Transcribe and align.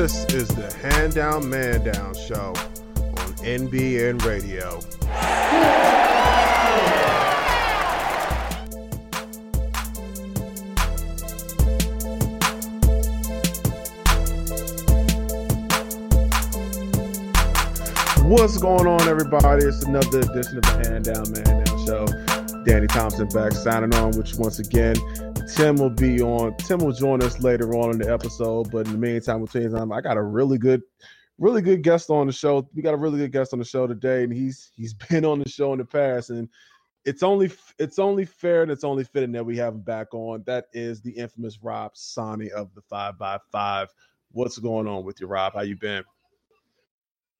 This 0.00 0.24
is 0.32 0.48
the 0.48 0.72
Hand 0.78 1.12
Down 1.12 1.50
Man 1.50 1.84
Down 1.84 2.14
show 2.14 2.54
on 2.96 3.34
NBN 3.44 4.24
Radio. 4.24 4.80
What's 18.24 18.56
going 18.56 18.86
on, 18.86 19.06
everybody? 19.06 19.66
It's 19.66 19.82
another 19.82 20.20
edition 20.20 20.56
of 20.56 20.62
the 20.62 20.88
Hand 20.88 21.04
Down 21.04 21.30
Man 21.30 21.62
Down 21.62 21.86
show. 21.86 22.30
Danny 22.64 22.86
Thompson 22.86 23.28
back 23.28 23.52
signing 23.52 23.94
on, 23.96 24.12
which 24.12 24.34
once 24.36 24.60
again, 24.60 24.96
Tim 25.54 25.76
will 25.76 25.90
be 25.90 26.20
on. 26.20 26.56
Tim 26.56 26.78
will 26.78 26.92
join 26.92 27.22
us 27.22 27.40
later 27.40 27.74
on 27.74 27.90
in 27.90 27.98
the 27.98 28.12
episode. 28.12 28.70
But 28.70 28.86
in 28.86 28.92
the 28.92 28.98
meantime, 28.98 29.44
between 29.44 29.70
time, 29.70 29.92
I 29.92 30.00
got 30.00 30.16
a 30.16 30.22
really 30.22 30.58
good, 30.58 30.82
really 31.38 31.60
good 31.60 31.82
guest 31.82 32.08
on 32.10 32.26
the 32.26 32.32
show. 32.32 32.68
We 32.74 32.82
got 32.82 32.94
a 32.94 32.98
really 32.98 33.18
good 33.18 33.32
guest 33.32 33.52
on 33.52 33.58
the 33.58 33.64
show 33.64 33.86
today, 33.86 34.22
and 34.24 34.32
he's 34.32 34.70
he's 34.74 34.94
been 35.10 35.24
on 35.24 35.40
the 35.40 35.48
show 35.48 35.72
in 35.72 35.78
the 35.78 35.84
past, 35.84 36.30
and 36.30 36.48
it's 37.04 37.22
only 37.22 37.50
it's 37.78 37.98
only 37.98 38.24
fair 38.24 38.62
and 38.62 38.70
it's 38.70 38.84
only 38.84 39.04
fitting 39.04 39.32
that 39.32 39.44
we 39.44 39.56
have 39.56 39.74
him 39.74 39.80
back 39.80 40.14
on. 40.14 40.42
That 40.46 40.66
is 40.72 41.00
the 41.00 41.12
infamous 41.12 41.58
Rob 41.62 41.92
Sani 41.94 42.50
of 42.50 42.74
the 42.74 42.82
Five 42.82 43.18
by 43.18 43.38
Five. 43.50 43.88
What's 44.32 44.58
going 44.58 44.86
on 44.86 45.04
with 45.04 45.20
you, 45.20 45.26
Rob? 45.26 45.54
How 45.54 45.62
you 45.62 45.76
been? 45.76 46.04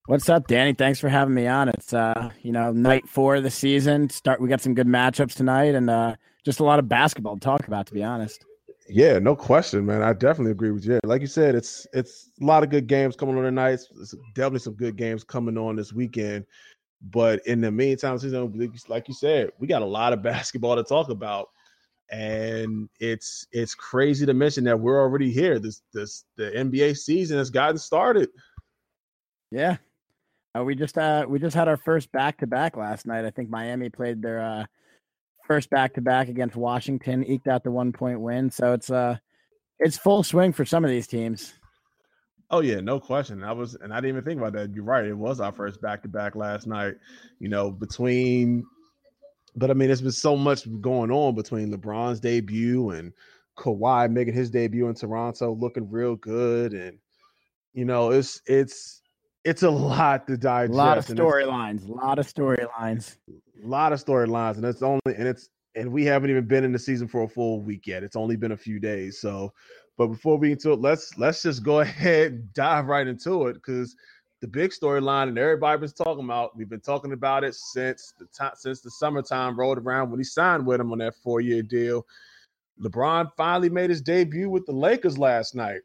What's 0.07 0.29
up, 0.29 0.49
Danny? 0.49 0.73
Thanks 0.73 0.99
for 0.99 1.09
having 1.09 1.35
me 1.35 1.47
on. 1.47 1.69
It's 1.69 1.93
uh, 1.93 2.31
you 2.43 2.53
know, 2.53 2.73
night 2.73 3.09
four 3.09 3.37
of 3.37 3.43
the 3.43 3.51
season. 3.51 4.11
Start 4.11 4.41
we 4.41 4.49
got 4.49 4.61
some 4.61 4.75
good 4.75 4.89
matchups 4.89 5.35
tonight 5.35 5.75
and 5.75 5.89
uh 5.89 6.17
just 6.45 6.61
a 6.61 6.65
lot 6.65 6.79
of 6.79 6.89
basketball 6.89 7.35
to 7.35 7.41
talk 7.41 7.69
about, 7.69 7.87
to 7.87 7.95
be 7.95 8.03
honest. 8.03 8.45
Yeah, 8.89 9.19
no 9.19 9.37
question, 9.37 9.87
man. 9.87 10.03
I 10.03 10.13
definitely 10.13 10.53
agree 10.53 10.73
with 10.73 10.85
you. 10.85 10.99
Like 11.05 11.21
you 11.21 11.29
said, 11.29 11.55
it's 11.55 11.87
it's 11.93 12.31
a 12.41 12.45
lot 12.45 12.65
of 12.65 12.71
good 12.71 12.87
games 12.87 13.15
coming 13.15 13.37
on 13.37 13.45
tonight. 13.45 13.73
It's 13.73 14.15
definitely 14.35 14.61
some 14.61 14.75
good 14.75 14.97
games 14.97 15.23
coming 15.23 15.57
on 15.57 15.77
this 15.77 15.93
weekend. 15.93 16.45
But 17.03 17.47
in 17.47 17.61
the 17.61 17.71
meantime, 17.71 18.19
season 18.19 18.53
like 18.89 19.07
you 19.07 19.15
said, 19.15 19.51
we 19.59 19.69
got 19.69 19.83
a 19.83 19.87
lot 19.87 20.13
of 20.13 20.23
basketball 20.25 20.77
to 20.77 20.83
talk 20.83 21.11
about, 21.11 21.51
and 22.11 22.89
it's 22.99 23.47
it's 23.53 23.75
crazy 23.75 24.27
to 24.27 24.35
mention 24.35 24.65
that 24.65 24.81
we're 24.81 25.01
already 25.01 25.31
here. 25.31 25.59
This 25.61 25.83
this 25.93 26.25
the 26.37 26.51
NBA 26.51 26.97
season 26.97 27.39
has 27.39 27.51
gotten 27.51 27.79
started. 27.79 28.29
Yeah, 29.53 29.77
uh, 30.57 30.65
we 30.65 30.75
just 30.75 30.99
uh 30.99 31.25
we 31.29 31.39
just 31.39 31.57
had 31.57 31.69
our 31.69 31.77
first 31.77 32.11
back 32.13 32.39
to 32.39 32.47
back 32.47 32.77
last 32.77 33.07
night. 33.07 33.25
I 33.25 33.31
think 33.31 33.51
Miami 33.51 33.89
played 33.89 34.23
their 34.23 34.41
uh 34.41 34.65
first 35.47 35.71
back 35.71 35.95
to 35.95 36.01
back 36.01 36.29
against 36.29 36.57
Washington, 36.57 37.25
eked 37.25 37.49
out 37.49 37.65
the 37.65 37.71
one 37.71 37.93
point 37.93 38.21
win. 38.21 38.51
So 38.51 38.73
it's 38.73 38.91
uh 38.91 39.17
it's 39.79 39.97
full 39.97 40.23
swing 40.23 40.53
for 40.53 40.65
some 40.65 40.85
of 40.85 40.91
these 40.91 41.07
teams. 41.07 41.55
Oh 42.51 42.61
yeah, 42.61 42.81
no 42.81 42.99
question. 42.99 43.45
I 43.45 43.53
was, 43.53 43.77
and 43.77 43.93
I 43.93 43.97
didn't 43.97 44.17
even 44.17 44.25
think 44.25 44.41
about 44.41 44.55
that. 44.55 44.75
You're 44.75 44.83
right. 44.83 45.05
It 45.05 45.17
was 45.17 45.41
our 45.41 45.53
first 45.53 45.81
back 45.81 46.03
to 46.03 46.09
back 46.09 46.35
last 46.35 46.67
night. 46.67 46.95
You 47.39 47.49
know, 47.49 47.71
between, 47.71 48.67
but 49.55 49.71
I 49.71 49.75
mean, 49.75 49.89
there's 49.89 50.03
been 50.03 50.11
so 50.11 50.37
much 50.37 50.67
going 50.81 51.13
on 51.13 51.37
between 51.37 51.73
LeBron's 51.73 52.19
debut 52.19 52.91
and 52.91 53.13
Kawhi 53.57 54.11
making 54.11 54.35
his 54.35 54.51
debut 54.51 54.89
in 54.89 54.95
Toronto, 54.97 55.55
looking 55.55 55.89
real 55.89 56.17
good, 56.17 56.75
and 56.75 56.99
you 57.73 57.85
know, 57.85 58.11
it's 58.11 58.43
it's 58.47 59.03
it's 59.45 59.63
a 59.63 59.71
lot 59.71 60.27
to 60.27 60.37
digest. 60.37 60.73
A 60.73 60.77
lot 60.77 60.99
of 60.99 61.07
storylines. 61.07 61.89
A 61.89 61.93
lot 61.93 62.19
of 62.19 62.27
storylines. 62.27 63.17
A 63.63 63.67
lot 63.67 63.93
of 63.93 64.05
storylines, 64.05 64.57
and 64.57 64.65
it's 64.65 64.83
only 64.83 65.01
and 65.07 65.27
it's 65.27 65.49
and 65.75 65.91
we 65.91 66.05
haven't 66.05 66.31
even 66.31 66.47
been 66.47 66.65
in 66.65 66.73
the 66.73 66.79
season 66.79 67.07
for 67.09 67.23
a 67.23 67.29
full 67.29 67.63
week 67.63 67.87
yet. 67.87 68.03
It's 68.03 68.17
only 68.17 68.37
been 68.37 68.53
a 68.53 68.57
few 68.57 68.81
days. 68.81 69.21
So, 69.21 69.53
but 69.97 70.09
before 70.09 70.37
we 70.37 70.53
into 70.53 70.73
it, 70.73 70.81
let's 70.81 71.17
let's 71.19 71.43
just 71.43 71.63
go 71.63 71.81
ahead 71.81 72.33
and 72.33 72.55
dive 72.55 72.87
right 72.87 73.07
into 73.07 73.47
it 73.47 73.55
because 73.55 73.97
the 74.41 74.49
big 74.49 74.71
storyline 74.71 75.29
and 75.29 75.39
everybody 75.39 75.81
was 75.81 75.93
talking 75.93 76.25
about. 76.25 76.57
We've 76.57 76.69
been 76.69 76.81
talking 76.81 77.13
about 77.13 77.45
it 77.45 77.55
since 77.55 78.15
the 78.19 78.27
time 78.27 78.53
since 78.57 78.81
the 78.81 78.91
summertime 78.91 79.59
rolled 79.59 79.79
around 79.79 80.11
when 80.11 80.21
he 80.21 80.25
signed 80.25 80.67
with 80.67 80.81
him 80.81 80.93
on 80.93 80.99
that 80.99 81.15
four 81.15 81.41
year 81.41 81.63
deal. 81.63 82.07
LeBron 82.81 83.31
finally 83.37 83.69
made 83.69 83.91
his 83.91 84.01
debut 84.01 84.49
with 84.49 84.65
the 84.65 84.73
Lakers 84.73 85.19
last 85.19 85.55
night, 85.55 85.83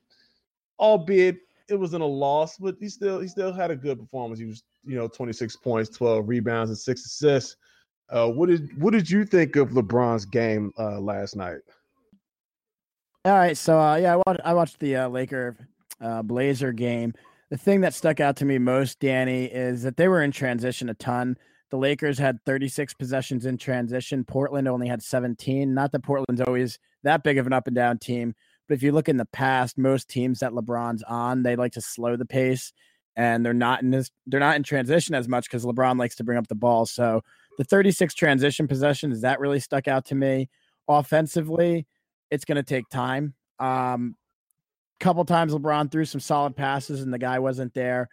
albeit 0.79 1.37
it 1.67 1.75
was 1.75 1.93
in 1.93 2.01
a 2.01 2.05
loss, 2.05 2.57
but 2.57 2.75
he 2.79 2.89
still 2.89 3.19
he 3.19 3.27
still 3.27 3.53
had 3.53 3.71
a 3.71 3.75
good 3.75 3.99
performance. 3.99 4.39
He 4.39 4.45
was 4.45 4.63
you 4.85 4.95
know 4.95 5.07
26 5.07 5.55
points, 5.57 5.89
12 5.95 6.27
rebounds, 6.27 6.69
and 6.69 6.77
six 6.77 7.05
assists. 7.05 7.55
Uh, 8.09 8.29
what 8.29 8.49
did 8.49 8.81
what 8.81 8.91
did 8.91 9.09
you 9.09 9.25
think 9.25 9.55
of 9.55 9.69
LeBron's 9.69 10.25
game 10.25 10.71
uh, 10.77 10.99
last 10.99 11.35
night? 11.35 11.59
All 13.25 13.33
right, 13.33 13.57
so 13.57 13.79
uh, 13.79 13.95
yeah, 13.95 14.13
I 14.13 14.21
watched 14.27 14.41
I 14.45 14.53
watched 14.53 14.79
the 14.79 14.95
uh, 14.97 15.09
Laker 15.09 15.57
uh, 15.99 16.21
Blazer 16.21 16.71
game. 16.71 17.13
The 17.49 17.57
thing 17.57 17.81
that 17.81 17.93
stuck 17.93 18.19
out 18.19 18.35
to 18.37 18.45
me 18.45 18.57
most, 18.57 18.99
Danny, 18.99 19.45
is 19.45 19.83
that 19.83 19.97
they 19.97 20.07
were 20.07 20.21
in 20.21 20.31
transition 20.31 20.89
a 20.89 20.93
ton. 20.95 21.37
The 21.71 21.77
Lakers 21.77 22.17
had 22.17 22.39
36 22.45 22.93
possessions 22.93 23.45
in 23.45 23.57
transition. 23.57 24.23
Portland 24.23 24.67
only 24.67 24.87
had 24.87 25.01
17. 25.01 25.73
Not 25.73 25.91
that 25.91 26.03
Portland's 26.03 26.41
always 26.41 26.79
that 27.03 27.23
big 27.23 27.37
of 27.37 27.47
an 27.47 27.53
up 27.53 27.67
and 27.67 27.75
down 27.75 27.97
team, 27.97 28.35
but 28.67 28.75
if 28.75 28.83
you 28.83 28.91
look 28.91 29.09
in 29.09 29.17
the 29.17 29.25
past, 29.25 29.77
most 29.77 30.09
teams 30.09 30.39
that 30.39 30.51
LeBron's 30.51 31.03
on, 31.03 31.43
they 31.43 31.55
like 31.55 31.73
to 31.73 31.81
slow 31.81 32.15
the 32.15 32.25
pace 32.25 32.73
and 33.15 33.45
they're 33.45 33.53
not 33.53 33.81
in 33.81 33.91
this 33.91 34.11
they're 34.27 34.39
not 34.39 34.55
in 34.55 34.63
transition 34.63 35.15
as 35.15 35.27
much 35.27 35.45
because 35.45 35.65
LeBron 35.65 35.97
likes 35.97 36.15
to 36.15 36.23
bring 36.23 36.37
up 36.37 36.47
the 36.47 36.55
ball. 36.55 36.85
So 36.85 37.21
the 37.57 37.63
36 37.63 38.13
transition 38.13 38.67
possessions, 38.67 39.21
that 39.21 39.39
really 39.39 39.59
stuck 39.59 39.87
out 39.87 40.05
to 40.05 40.15
me. 40.15 40.49
Offensively, 40.87 41.87
it's 42.29 42.45
gonna 42.45 42.63
take 42.63 42.89
time. 42.89 43.33
Um 43.59 44.15
couple 44.99 45.25
times 45.25 45.53
LeBron 45.53 45.91
threw 45.91 46.05
some 46.05 46.21
solid 46.21 46.55
passes 46.55 47.01
and 47.01 47.13
the 47.13 47.19
guy 47.19 47.37
wasn't 47.39 47.73
there. 47.73 48.07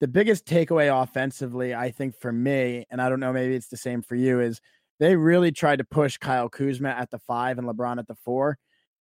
The 0.00 0.08
biggest 0.08 0.46
takeaway 0.46 1.02
offensively, 1.02 1.74
I 1.74 1.90
think 1.90 2.16
for 2.16 2.32
me, 2.32 2.86
and 2.90 3.02
I 3.02 3.08
don't 3.08 3.20
know, 3.20 3.32
maybe 3.32 3.54
it's 3.54 3.68
the 3.68 3.76
same 3.76 4.00
for 4.00 4.14
you, 4.14 4.40
is 4.40 4.60
they 4.98 5.16
really 5.16 5.50
tried 5.50 5.78
to 5.80 5.84
push 5.84 6.16
Kyle 6.16 6.48
Kuzma 6.48 6.90
at 6.90 7.10
the 7.10 7.18
five 7.18 7.58
and 7.58 7.68
LeBron 7.68 7.98
at 7.98 8.06
the 8.06 8.14
four 8.14 8.58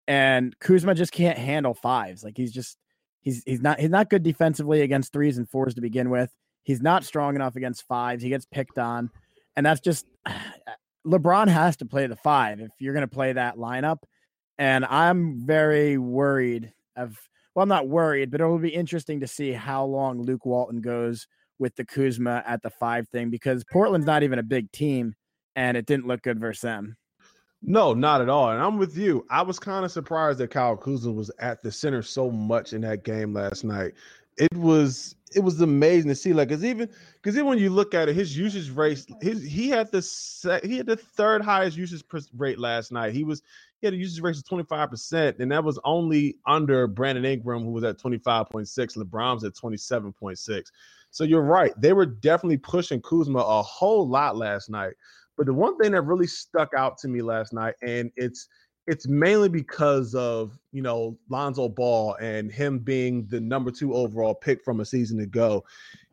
and 0.09 0.59
Kuzma 0.59 0.95
just 0.95 1.13
can't 1.13 1.39
handle 1.39 1.75
fives. 1.75 2.25
Like 2.25 2.37
he's 2.37 2.51
just 2.51 2.79
he's 3.21 3.45
he's 3.45 3.61
not 3.61 3.79
he's 3.79 3.91
not 3.91 4.11
good 4.11 4.23
defensively 4.25 4.81
against 4.81 5.13
threes 5.13 5.39
and 5.39 5.49
fours 5.49 5.75
to 5.75 5.81
begin 5.81 6.11
with. 6.11 6.35
He's 6.65 6.81
not 6.81 7.05
strong 7.05 7.37
enough 7.37 7.55
against 7.55 7.87
fives. 7.87 8.23
He 8.23 8.31
gets 8.31 8.47
picked 8.47 8.79
on, 8.79 9.11
and 9.55 9.65
that's 9.65 9.81
just 9.81 10.07
uh, 10.27 10.33
LeBron 11.07 11.49
has 11.49 11.77
to 11.77 11.87
play 11.87 12.07
the 12.07 12.17
five 12.17 12.59
if 12.59 12.71
you're 12.81 12.95
going 12.95 13.07
to 13.07 13.15
play 13.15 13.35
that 13.35 13.57
lineup. 13.57 13.99
And 14.59 14.85
I'm 14.87 15.47
very 15.47 15.99
worried 15.99 16.73
of 16.97 17.17
well, 17.55 17.63
I'm 17.63 17.69
not 17.69 17.89
worried, 17.89 18.31
but 18.31 18.41
it 18.41 18.47
will 18.47 18.59
be 18.59 18.69
interesting 18.69 19.21
to 19.21 19.27
see 19.27 19.53
how 19.53 19.85
long 19.85 20.23
Luke 20.23 20.47
Walton 20.47 20.81
goes 20.81 21.27
with 21.59 21.75
the 21.77 21.85
Kuzma 21.85 22.43
at 22.47 22.63
the 22.63 22.71
five 22.71 23.09
thing 23.09 23.31
because 23.31 23.65
Portland's 23.71 24.07
not 24.07 24.23
even 24.23 24.39
a 24.39 24.45
big 24.45 24.73
team, 24.73 25.15
and 25.55 25.77
it 25.77 25.85
didn't 25.85 26.07
look 26.07 26.23
good 26.23 26.41
versus 26.41 26.63
them. 26.63 26.97
No, 27.63 27.93
not 27.93 28.21
at 28.21 28.29
all. 28.29 28.51
And 28.51 28.63
I'm 28.63 28.79
with 28.79 28.97
you. 28.97 29.27
I 29.31 29.43
was 29.43 29.59
kind 29.59 29.85
of 29.85 29.91
surprised 29.91 30.39
that 30.39 30.51
Kyle 30.51 30.77
Kuzma 30.77 31.13
was 31.13 31.31
at 31.41 31.63
the 31.63 31.73
center 31.73 32.03
so 32.03 32.31
much 32.31 32.73
in 32.73 32.83
that 32.83 33.05
game 33.05 33.35
last 33.35 33.65
night. 33.65 33.95
It 34.37 34.55
was 34.55 35.17
it 35.35 35.41
was 35.41 35.61
amazing 35.61 36.09
to 36.09 36.15
see. 36.15 36.33
Like, 36.33 36.49
cause 36.49 36.65
even 36.65 36.89
because 37.15 37.35
even 37.35 37.47
when 37.47 37.59
you 37.59 37.71
look 37.71 37.95
at 37.95 38.09
it, 38.09 38.15
his 38.15 38.37
usage 38.37 38.71
rate, 38.71 39.05
his 39.21 39.43
he 39.43 39.69
had 39.69 39.91
the 39.91 40.01
set, 40.01 40.65
he 40.65 40.77
had 40.77 40.87
the 40.87 40.97
third 40.97 41.43
highest 41.43 41.77
usage 41.77 42.05
rate 42.37 42.61
last 42.61 42.93
night. 42.93 43.13
He 43.13 43.25
was 43.25 43.43
he 43.81 43.87
had 43.89 43.95
a 43.95 43.97
usage 43.97 44.23
rate 44.23 44.37
of 44.37 44.49
25 44.49 44.91
percent, 44.91 45.39
and 45.41 45.51
that 45.51 45.65
was 45.65 45.81
only 45.85 46.37
under 46.47 46.87
Brandon 46.87 47.25
Ingram, 47.25 47.65
who 47.65 47.73
was 47.73 47.83
at 47.83 47.99
25.6. 47.99 48.97
LeBron's 48.97 49.43
at 49.43 49.55
27.6. 49.55 50.63
So 51.11 51.25
you're 51.25 51.43
right. 51.43 51.73
They 51.77 51.93
were 51.93 52.07
definitely 52.07 52.59
pushing 52.59 53.01
Kuzma 53.03 53.41
a 53.41 53.63
whole 53.63 54.09
lot 54.09 54.37
last 54.37 54.71
night. 54.71 54.95
But 55.39 55.47
the 55.47 55.55
one 55.55 55.79
thing 55.79 55.93
that 55.93 56.03
really 56.03 56.27
stuck 56.27 56.75
out 56.75 56.99
to 56.99 57.09
me 57.09 57.23
last 57.23 57.53
night, 57.53 57.77
and 57.81 58.11
it's 58.17 58.49
it's 58.89 59.07
mainly 59.07 59.49
because 59.49 60.15
of 60.17 60.59
you 60.73 60.83
know 60.83 61.17
Lonzo 61.31 61.69
Ball 61.69 62.15
and 62.21 62.51
him 62.51 62.81
being 62.81 63.25
the 63.29 63.41
number 63.41 63.71
two 63.71 63.95
overall 63.95 64.35
pick 64.35 64.65
from 64.65 64.81
a 64.81 64.85
season 64.85 65.21
ago. 65.21 65.65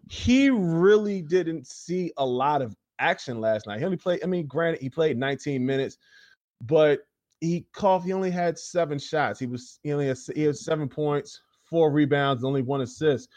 He 0.10 0.52
really 0.52 1.24
didn't 1.24 1.66
see 1.66 2.12
a 2.18 2.26
lot 2.26 2.62
of 2.62 2.76
action 3.00 3.42
last 3.42 3.66
night. 3.66 3.80
He 3.80 3.86
only 3.86 3.98
played. 3.98 4.24
I 4.24 4.28
mean, 4.28 4.46
granted, 4.46 4.82
he 4.82 4.92
played 4.92 5.18
19 5.18 5.66
minutes, 5.66 5.98
but 6.62 7.00
he 7.42 7.66
coughed. 7.74 8.06
He 8.06 8.14
only 8.14 8.30
had 8.30 8.60
seven 8.60 9.00
shots. 9.00 9.40
He 9.40 9.48
was 9.48 9.80
he 9.82 9.92
only 9.92 10.14
he 10.36 10.44
had 10.44 10.56
seven 10.56 10.88
points, 10.88 11.42
four 11.64 11.92
rebounds, 11.92 12.44
only 12.44 12.62
one 12.62 12.82
assist. 12.82 13.30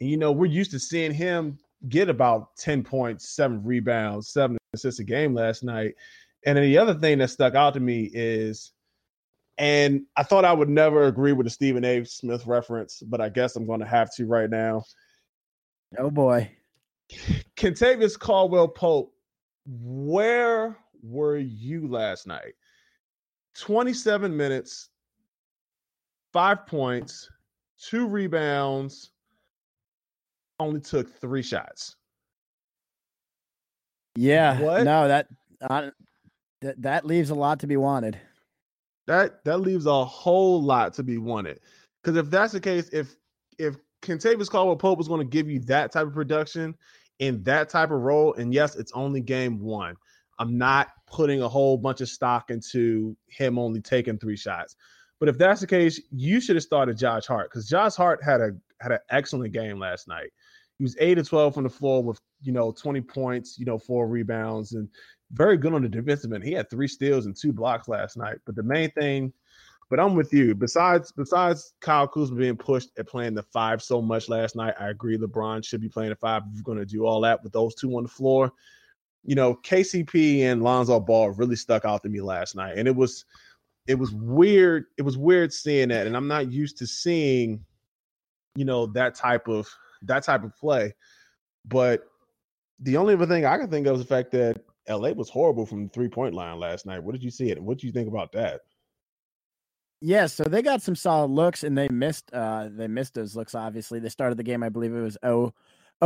And 0.00 0.08
you 0.08 0.16
know, 0.16 0.32
we're 0.32 0.46
used 0.46 0.70
to 0.70 0.78
seeing 0.78 1.12
him 1.12 1.58
get 1.90 2.08
about 2.08 2.56
10 2.56 2.82
points, 2.82 3.28
seven 3.28 3.62
rebounds, 3.62 4.28
seven 4.28 4.56
assists 4.74 5.00
a 5.00 5.04
game 5.04 5.34
last 5.34 5.64
night. 5.64 5.94
And 6.46 6.56
then 6.56 6.64
the 6.64 6.78
other 6.78 6.94
thing 6.94 7.18
that 7.18 7.30
stuck 7.30 7.54
out 7.54 7.74
to 7.74 7.80
me 7.80 8.10
is, 8.12 8.72
and 9.56 10.02
I 10.16 10.22
thought 10.24 10.44
I 10.44 10.52
would 10.52 10.68
never 10.68 11.04
agree 11.04 11.32
with 11.32 11.46
the 11.46 11.50
Stephen 11.50 11.84
A. 11.84 12.04
Smith 12.04 12.46
reference, 12.46 13.02
but 13.06 13.20
I 13.20 13.28
guess 13.28 13.56
I'm 13.56 13.66
going 13.66 13.80
to 13.80 13.86
have 13.86 14.14
to 14.16 14.26
right 14.26 14.50
now. 14.50 14.84
Oh 15.98 16.10
boy. 16.10 16.50
Kentavious 17.56 18.18
Caldwell 18.18 18.68
Pope, 18.68 19.14
where 19.66 20.76
were 21.02 21.38
you 21.38 21.88
last 21.88 22.26
night? 22.26 22.54
27 23.56 24.36
minutes, 24.36 24.88
five 26.32 26.66
points, 26.66 27.30
two 27.78 28.06
rebounds, 28.06 29.12
only 30.58 30.80
took 30.80 31.08
three 31.20 31.42
shots. 31.42 31.96
Yeah. 34.16 34.60
What? 34.60 34.84
No, 34.84 35.08
that 35.08 35.28
uh, 35.60 35.90
that 36.60 36.80
that 36.82 37.06
leaves 37.06 37.30
a 37.30 37.34
lot 37.34 37.60
to 37.60 37.66
be 37.66 37.76
wanted. 37.76 38.18
That 39.06 39.44
that 39.44 39.58
leaves 39.58 39.86
a 39.86 40.04
whole 40.04 40.62
lot 40.62 40.94
to 40.94 41.02
be 41.02 41.18
wanted. 41.18 41.60
Because 42.02 42.16
if 42.16 42.30
that's 42.30 42.52
the 42.52 42.60
case, 42.60 42.88
if 42.90 43.16
if 43.58 43.76
Kentavious 44.02 44.50
Caldwell 44.50 44.76
Pope 44.76 44.98
was 44.98 45.08
going 45.08 45.20
to 45.20 45.26
give 45.26 45.48
you 45.48 45.60
that 45.60 45.92
type 45.92 46.06
of 46.06 46.14
production 46.14 46.74
in 47.18 47.42
that 47.44 47.68
type 47.68 47.90
of 47.90 48.02
role, 48.02 48.34
and 48.34 48.52
yes, 48.52 48.76
it's 48.76 48.92
only 48.92 49.20
game 49.20 49.58
one. 49.60 49.96
I'm 50.38 50.58
not 50.58 50.88
putting 51.06 51.42
a 51.42 51.48
whole 51.48 51.76
bunch 51.76 52.00
of 52.00 52.08
stock 52.08 52.50
into 52.50 53.16
him 53.28 53.58
only 53.58 53.80
taking 53.80 54.18
three 54.18 54.36
shots. 54.36 54.76
But 55.20 55.28
if 55.28 55.38
that's 55.38 55.60
the 55.60 55.66
case, 55.66 56.00
you 56.10 56.40
should 56.40 56.56
have 56.56 56.64
started 56.64 56.98
Josh 56.98 57.26
Hart 57.26 57.50
because 57.50 57.68
Josh 57.68 57.94
Hart 57.94 58.22
had 58.22 58.40
a 58.40 58.50
had 58.80 58.92
an 58.92 58.98
excellent 59.10 59.52
game 59.52 59.78
last 59.78 60.08
night. 60.08 60.30
He 60.78 60.84
was 60.84 60.96
eight 60.98 61.14
to 61.14 61.22
twelve 61.22 61.54
from 61.54 61.64
the 61.64 61.70
floor 61.70 62.02
with 62.02 62.20
you 62.44 62.52
know 62.52 62.72
twenty 62.72 63.00
points, 63.00 63.58
you 63.58 63.64
know 63.64 63.78
four 63.78 64.06
rebounds, 64.06 64.72
and 64.72 64.88
very 65.32 65.56
good 65.56 65.74
on 65.74 65.82
the 65.82 65.88
defensive 65.88 66.32
end. 66.32 66.44
He 66.44 66.52
had 66.52 66.70
three 66.70 66.88
steals 66.88 67.26
and 67.26 67.36
two 67.36 67.52
blocks 67.52 67.88
last 67.88 68.16
night. 68.16 68.36
But 68.44 68.54
the 68.54 68.62
main 68.62 68.90
thing, 68.92 69.32
but 69.90 69.98
I'm 69.98 70.14
with 70.14 70.32
you. 70.32 70.54
Besides 70.54 71.12
besides 71.12 71.74
Kyle 71.80 72.06
Kuzma 72.06 72.36
being 72.36 72.56
pushed 72.56 72.90
at 72.98 73.08
playing 73.08 73.34
the 73.34 73.42
five 73.42 73.82
so 73.82 74.00
much 74.00 74.28
last 74.28 74.56
night, 74.56 74.74
I 74.78 74.90
agree. 74.90 75.18
LeBron 75.18 75.64
should 75.64 75.80
be 75.80 75.88
playing 75.88 76.10
the 76.10 76.16
five. 76.16 76.42
If 76.48 76.54
you're 76.54 76.62
going 76.62 76.78
to 76.78 76.86
do 76.86 77.06
all 77.06 77.20
that 77.22 77.42
with 77.42 77.52
those 77.52 77.74
two 77.74 77.96
on 77.96 78.04
the 78.04 78.08
floor, 78.08 78.52
you 79.24 79.34
know 79.34 79.54
KCP 79.54 80.42
and 80.42 80.62
Lonzo 80.62 81.00
Ball 81.00 81.30
really 81.30 81.56
stuck 81.56 81.84
out 81.84 82.02
to 82.02 82.08
me 82.08 82.20
last 82.20 82.54
night, 82.54 82.76
and 82.76 82.86
it 82.86 82.94
was 82.94 83.24
it 83.86 83.98
was 83.98 84.12
weird. 84.12 84.86
It 84.96 85.02
was 85.02 85.18
weird 85.18 85.52
seeing 85.52 85.88
that, 85.88 86.06
and 86.06 86.16
I'm 86.16 86.28
not 86.28 86.50
used 86.50 86.78
to 86.78 86.86
seeing, 86.86 87.64
you 88.54 88.64
know, 88.64 88.86
that 88.86 89.14
type 89.14 89.48
of 89.48 89.68
that 90.02 90.22
type 90.22 90.44
of 90.44 90.56
play. 90.56 90.94
But 91.66 92.04
the 92.80 92.96
only 92.96 93.14
other 93.14 93.26
thing 93.26 93.44
I 93.44 93.56
can 93.56 93.70
think 93.70 93.86
of 93.86 93.94
is 93.94 94.02
the 94.02 94.06
fact 94.06 94.30
that 94.32 94.62
LA 94.88 95.10
was 95.10 95.30
horrible 95.30 95.66
from 95.66 95.84
the 95.84 95.88
three 95.90 96.08
point 96.08 96.34
line 96.34 96.58
last 96.58 96.86
night. 96.86 97.02
What 97.02 97.12
did 97.12 97.22
you 97.22 97.30
see 97.30 97.50
it? 97.50 97.62
What 97.62 97.78
did 97.78 97.86
you 97.86 97.92
think 97.92 98.08
about 98.08 98.32
that? 98.32 98.60
Yeah, 100.00 100.26
so 100.26 100.44
they 100.44 100.60
got 100.60 100.82
some 100.82 100.96
solid 100.96 101.30
looks 101.30 101.64
and 101.64 101.78
they 101.78 101.88
missed 101.88 102.30
uh 102.32 102.68
they 102.70 102.88
missed 102.88 103.14
those 103.14 103.34
looks 103.34 103.54
obviously. 103.54 104.00
They 104.00 104.08
started 104.10 104.36
the 104.36 104.42
game, 104.42 104.62
I 104.62 104.68
believe 104.68 104.94
it 104.94 105.00
was 105.00 105.16
0 105.24 105.54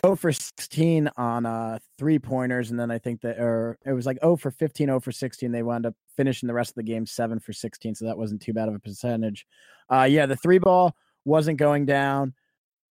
0 0.05 0.17
for 0.17 0.32
16 0.32 1.11
on 1.17 1.47
uh 1.47 1.79
three 1.99 2.19
pointers 2.19 2.71
and 2.71 2.79
then 2.79 2.91
I 2.91 2.99
think 2.99 3.23
that 3.23 3.41
or 3.41 3.79
it 3.85 3.93
was 3.93 4.06
like 4.06 4.19
0 4.21 4.37
for 4.37 4.50
15 4.50 4.87
0 4.87 5.00
for 5.00 5.11
16 5.11 5.50
they 5.50 5.62
wound 5.62 5.87
up 5.87 5.94
finishing 6.17 6.47
the 6.47 6.55
rest 6.55 6.71
of 6.71 6.75
the 6.76 6.82
game 6.85 7.06
7 7.06 7.41
for 7.41 7.53
16 7.53 7.97
so 7.97 8.05
that 8.05 8.17
wasn't 8.17 8.41
too 8.41 8.53
bad 8.53 8.69
of 8.69 8.75
a 8.75 8.79
percentage. 8.79 9.47
Uh 9.91 10.06
yeah, 10.09 10.26
the 10.26 10.37
three 10.37 10.59
ball 10.59 10.94
wasn't 11.25 11.59
going 11.59 11.85
down 11.85 12.35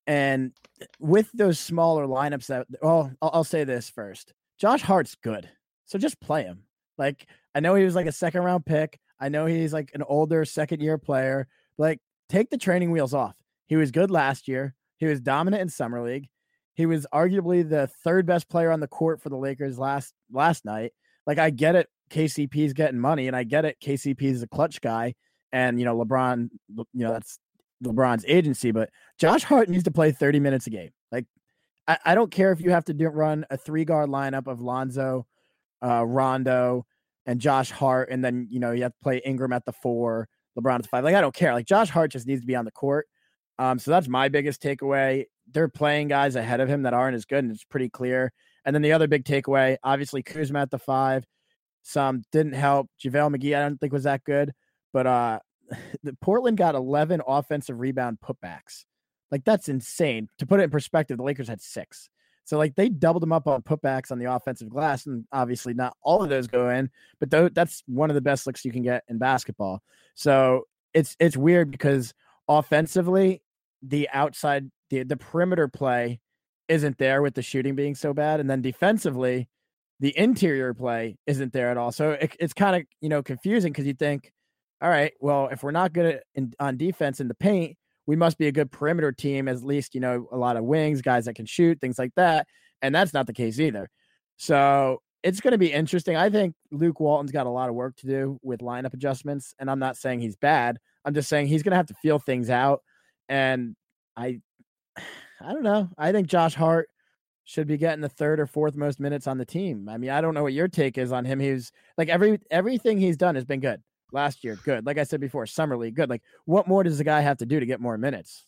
and 0.07 0.53
with 0.99 1.29
those 1.33 1.59
smaller 1.59 2.07
lineups 2.07 2.47
that 2.47 2.65
well 2.81 3.11
I'll, 3.21 3.31
I'll 3.33 3.43
say 3.43 3.63
this 3.63 3.89
first. 3.89 4.33
Josh 4.57 4.81
Hart's 4.81 5.15
good. 5.15 5.49
So 5.85 5.99
just 5.99 6.19
play 6.19 6.43
him. 6.43 6.63
Like 6.97 7.27
I 7.53 7.59
know 7.59 7.75
he 7.75 7.83
was 7.83 7.95
like 7.95 8.07
a 8.07 8.11
second 8.11 8.41
round 8.41 8.65
pick. 8.65 8.99
I 9.19 9.29
know 9.29 9.45
he's 9.45 9.73
like 9.73 9.91
an 9.93 10.03
older 10.03 10.45
second 10.45 10.81
year 10.81 10.97
player. 10.97 11.47
Like 11.77 11.99
take 12.29 12.49
the 12.49 12.57
training 12.57 12.91
wheels 12.91 13.13
off. 13.13 13.35
He 13.67 13.75
was 13.75 13.91
good 13.91 14.09
last 14.09 14.47
year. 14.47 14.73
He 14.97 15.05
was 15.05 15.21
dominant 15.21 15.61
in 15.61 15.69
summer 15.69 16.01
league. 16.01 16.27
He 16.73 16.85
was 16.85 17.07
arguably 17.13 17.67
the 17.67 17.87
third 17.87 18.25
best 18.25 18.49
player 18.49 18.71
on 18.71 18.79
the 18.79 18.87
court 18.87 19.21
for 19.21 19.29
the 19.29 19.37
Lakers 19.37 19.77
last 19.77 20.13
last 20.31 20.63
night. 20.63 20.93
Like 21.25 21.39
I 21.39 21.49
get 21.49 21.75
it, 21.75 21.89
KCP's 22.09 22.73
getting 22.73 22.99
money, 22.99 23.27
and 23.27 23.35
I 23.35 23.43
get 23.43 23.65
it, 23.65 23.77
KCP's 23.83 24.41
a 24.41 24.47
clutch 24.47 24.79
guy, 24.79 25.15
and 25.51 25.79
you 25.79 25.85
know 25.85 25.97
LeBron, 25.97 26.49
you 26.75 26.85
know 26.93 27.11
that's 27.11 27.39
LeBron's 27.83 28.25
agency, 28.27 28.71
but 28.71 28.89
Josh 29.17 29.43
Hart 29.43 29.69
needs 29.69 29.83
to 29.83 29.91
play 29.91 30.11
30 30.11 30.39
minutes 30.39 30.67
a 30.67 30.69
game. 30.69 30.89
Like 31.11 31.25
I, 31.87 31.97
I 32.05 32.15
don't 32.15 32.31
care 32.31 32.51
if 32.51 32.61
you 32.61 32.71
have 32.71 32.85
to 32.85 32.93
do, 32.93 33.07
run 33.07 33.45
a 33.49 33.57
three 33.57 33.85
guard 33.85 34.09
lineup 34.09 34.47
of 34.47 34.61
Lonzo, 34.61 35.25
uh, 35.83 36.05
Rondo, 36.05 36.85
and 37.25 37.39
Josh 37.39 37.71
Hart, 37.71 38.09
and 38.09 38.23
then 38.23 38.47
you 38.49 38.59
know 38.59 38.71
you 38.71 38.83
have 38.83 38.93
to 38.93 39.03
play 39.03 39.21
Ingram 39.25 39.53
at 39.53 39.65
the 39.65 39.73
four, 39.73 40.27
LeBron 40.57 40.75
at 40.75 40.81
the 40.83 40.87
five. 40.87 41.03
Like 41.03 41.15
I 41.15 41.21
don't 41.21 41.35
care. 41.35 41.53
Like 41.53 41.65
Josh 41.65 41.89
Hart 41.89 42.11
just 42.11 42.25
needs 42.27 42.41
to 42.41 42.47
be 42.47 42.55
on 42.55 42.65
the 42.65 42.71
court. 42.71 43.07
Um, 43.59 43.79
so 43.79 43.91
that's 43.91 44.07
my 44.07 44.29
biggest 44.29 44.61
takeaway 44.61 45.25
they're 45.53 45.69
playing 45.69 46.09
guys 46.09 46.35
ahead 46.35 46.59
of 46.59 46.69
him 46.69 46.83
that 46.83 46.93
aren't 46.93 47.15
as 47.15 47.25
good, 47.25 47.43
and 47.43 47.51
it's 47.51 47.63
pretty 47.63 47.89
clear. 47.89 48.31
And 48.65 48.75
then 48.75 48.81
the 48.81 48.91
other 48.91 49.07
big 49.07 49.23
takeaway, 49.23 49.77
obviously 49.83 50.21
Kuzma 50.21 50.59
at 50.59 50.71
the 50.71 50.79
five, 50.79 51.25
some 51.83 52.23
didn't 52.31 52.53
help. 52.53 52.89
JaVale 53.03 53.35
McGee, 53.35 53.55
I 53.55 53.61
don't 53.61 53.79
think 53.79 53.93
was 53.93 54.03
that 54.03 54.23
good, 54.25 54.51
but 54.91 55.07
uh, 55.07 55.39
the 56.03 56.13
Portland 56.21 56.57
got 56.57 56.75
11 56.75 57.21
offensive 57.27 57.79
rebound 57.79 58.19
putbacks. 58.23 58.85
Like 59.31 59.43
that's 59.43 59.69
insane. 59.69 60.29
To 60.39 60.45
put 60.45 60.59
it 60.59 60.63
in 60.63 60.69
perspective, 60.69 61.17
the 61.17 61.23
Lakers 61.23 61.49
had 61.49 61.61
six. 61.61 62.09
So 62.45 62.57
like 62.57 62.75
they 62.75 62.87
doubled 62.87 63.23
them 63.23 63.33
up 63.33 63.45
on 63.45 63.61
putbacks 63.61 64.09
on 64.09 64.19
the 64.19 64.31
offensive 64.33 64.69
glass, 64.69 65.05
and 65.05 65.25
obviously 65.33 65.73
not 65.73 65.97
all 66.01 66.23
of 66.23 66.29
those 66.29 66.47
go 66.47 66.69
in, 66.69 66.89
but 67.19 67.29
th- 67.29 67.51
that's 67.53 67.83
one 67.87 68.09
of 68.09 68.15
the 68.15 68.21
best 68.21 68.47
looks 68.47 68.63
you 68.63 68.71
can 68.71 68.83
get 68.83 69.03
in 69.09 69.17
basketball. 69.17 69.81
So 70.15 70.63
it's 70.93 71.17
it's 71.19 71.35
weird 71.35 71.71
because 71.71 72.13
offensively, 72.47 73.41
the 73.81 74.07
outside 74.13 74.71
the 74.89 75.03
the 75.03 75.17
perimeter 75.17 75.67
play 75.67 76.21
isn't 76.69 76.97
there 76.97 77.21
with 77.21 77.33
the 77.33 77.41
shooting 77.41 77.75
being 77.75 77.95
so 77.95 78.13
bad, 78.13 78.39
and 78.39 78.49
then 78.49 78.61
defensively, 78.61 79.49
the 79.99 80.17
interior 80.17 80.73
play 80.73 81.17
isn't 81.27 81.51
there 81.51 81.69
at 81.69 81.77
all. 81.77 81.91
So 81.91 82.11
it, 82.11 82.33
it's 82.39 82.53
kind 82.53 82.77
of 82.77 82.83
you 83.01 83.09
know 83.09 83.21
confusing 83.21 83.73
because 83.73 83.85
you 83.85 83.93
think, 83.93 84.31
all 84.81 84.89
right, 84.89 85.13
well, 85.19 85.49
if 85.51 85.63
we're 85.63 85.71
not 85.71 85.93
good 85.93 86.21
in, 86.35 86.53
on 86.59 86.77
defense 86.77 87.19
in 87.19 87.27
the 87.27 87.35
paint, 87.35 87.77
we 88.05 88.15
must 88.15 88.37
be 88.37 88.47
a 88.47 88.51
good 88.51 88.71
perimeter 88.71 89.11
team. 89.11 89.47
At 89.47 89.63
least 89.63 89.95
you 89.95 90.01
know 90.01 90.27
a 90.31 90.37
lot 90.37 90.57
of 90.57 90.63
wings, 90.63 91.01
guys 91.01 91.25
that 91.25 91.35
can 91.35 91.45
shoot, 91.45 91.79
things 91.81 91.99
like 91.99 92.13
that, 92.15 92.47
and 92.81 92.93
that's 92.93 93.13
not 93.13 93.27
the 93.27 93.33
case 93.33 93.59
either. 93.59 93.89
So 94.37 95.01
it's 95.23 95.41
going 95.41 95.51
to 95.51 95.57
be 95.57 95.73
interesting. 95.73 96.15
I 96.15 96.29
think 96.29 96.55
Luke 96.71 96.99
Walton's 96.99 97.31
got 97.31 97.47
a 97.47 97.49
lot 97.49 97.69
of 97.69 97.75
work 97.75 97.95
to 97.97 98.07
do 98.07 98.39
with 98.43 98.61
lineup 98.61 98.93
adjustments, 98.93 99.53
and 99.59 99.69
I'm 99.69 99.79
not 99.79 99.97
saying 99.97 100.19
he's 100.19 100.35
bad. 100.35 100.77
I'm 101.03 101.13
just 101.13 101.29
saying 101.29 101.47
he's 101.47 101.63
going 101.63 101.71
to 101.71 101.77
have 101.77 101.87
to 101.87 101.95
feel 101.95 102.19
things 102.19 102.49
out. 102.49 102.81
And 103.29 103.75
I 104.15 104.41
I 105.41 105.53
don't 105.53 105.63
know. 105.63 105.89
I 105.97 106.11
think 106.11 106.27
Josh 106.27 106.55
Hart 106.55 106.89
should 107.43 107.67
be 107.67 107.77
getting 107.77 108.01
the 108.01 108.09
third 108.09 108.39
or 108.39 108.47
fourth 108.47 108.75
most 108.75 108.99
minutes 108.99 109.27
on 109.27 109.37
the 109.37 109.45
team. 109.45 109.87
I 109.87 109.97
mean, 109.97 110.09
I 110.09 110.19
don't 110.19 110.33
know 110.33 110.43
what 110.43 110.53
your 110.53 110.67
take 110.67 110.97
is 110.97 111.11
on 111.11 111.25
him. 111.25 111.39
He's 111.39 111.71
like 111.97 112.09
every 112.09 112.39
everything 112.51 112.97
he's 112.97 113.17
done 113.17 113.35
has 113.35 113.45
been 113.45 113.59
good. 113.59 113.81
Last 114.11 114.43
year, 114.43 114.57
good. 114.63 114.85
Like 114.85 114.97
I 114.97 115.03
said 115.03 115.19
before, 115.19 115.45
summer 115.45 115.77
league, 115.77 115.95
good. 115.95 116.09
Like 116.09 116.21
what 116.45 116.67
more 116.67 116.83
does 116.83 116.97
the 116.97 117.03
guy 117.03 117.21
have 117.21 117.37
to 117.37 117.45
do 117.45 117.59
to 117.59 117.65
get 117.65 117.79
more 117.79 117.97
minutes? 117.97 118.45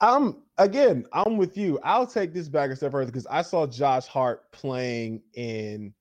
Um, 0.00 0.42
again, 0.58 1.06
I'm 1.12 1.36
with 1.36 1.56
you. 1.56 1.78
I'll 1.84 2.06
take 2.06 2.34
this 2.34 2.48
back 2.48 2.70
a 2.70 2.76
step 2.76 2.90
further 2.90 3.06
because 3.06 3.26
I 3.28 3.42
saw 3.42 3.66
Josh 3.68 4.06
Hart 4.06 4.50
playing 4.50 5.22
in 5.34 5.94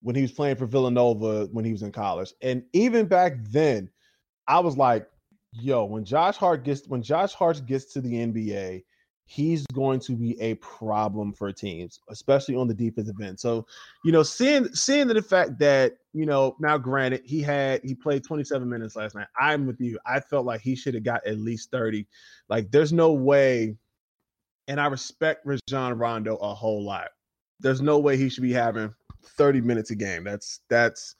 when 0.00 0.16
he 0.16 0.22
was 0.22 0.32
playing 0.32 0.56
for 0.56 0.66
Villanova 0.66 1.46
when 1.52 1.64
he 1.64 1.72
was 1.72 1.82
in 1.82 1.92
college, 1.92 2.32
and 2.42 2.62
even 2.72 3.06
back 3.06 3.36
then, 3.50 3.90
I 4.46 4.60
was 4.60 4.76
like, 4.76 5.08
yo, 5.52 5.84
when 5.84 6.04
Josh 6.04 6.36
Hart 6.36 6.64
gets 6.64 6.86
when 6.88 7.02
Josh 7.02 7.32
Hart 7.32 7.64
gets 7.66 7.92
to 7.92 8.00
the 8.00 8.12
NBA, 8.12 8.84
he's 9.26 9.66
going 9.72 10.00
to 10.00 10.12
be 10.12 10.40
a 10.40 10.54
problem 10.54 11.32
for 11.32 11.50
teams, 11.52 12.00
especially 12.08 12.54
on 12.56 12.68
the 12.68 12.74
defensive 12.74 13.20
end. 13.20 13.38
So, 13.40 13.66
you 14.04 14.12
know, 14.12 14.22
seeing 14.22 14.66
seeing 14.74 15.08
the 15.08 15.22
fact 15.22 15.58
that 15.58 15.94
you 16.12 16.26
know 16.26 16.56
now, 16.60 16.78
granted, 16.78 17.22
he 17.24 17.40
had 17.40 17.80
he 17.84 17.94
played 17.94 18.24
27 18.24 18.68
minutes 18.68 18.96
last 18.96 19.14
night. 19.14 19.26
I'm 19.38 19.66
with 19.66 19.80
you. 19.80 19.98
I 20.06 20.20
felt 20.20 20.46
like 20.46 20.60
he 20.60 20.76
should 20.76 20.94
have 20.94 21.04
got 21.04 21.26
at 21.26 21.38
least 21.38 21.70
30. 21.70 22.06
Like, 22.48 22.70
there's 22.70 22.92
no 22.92 23.12
way, 23.12 23.76
and 24.68 24.80
I 24.80 24.86
respect 24.86 25.46
Rajon 25.46 25.98
Rondo 25.98 26.36
a 26.36 26.54
whole 26.54 26.84
lot. 26.84 27.08
There's 27.60 27.80
no 27.80 27.98
way 27.98 28.16
he 28.16 28.28
should 28.28 28.42
be 28.42 28.52
having 28.52 28.92
30 29.22 29.60
minutes 29.62 29.90
a 29.90 29.94
game. 29.94 30.24
That's 30.24 30.60
that's 30.68 31.16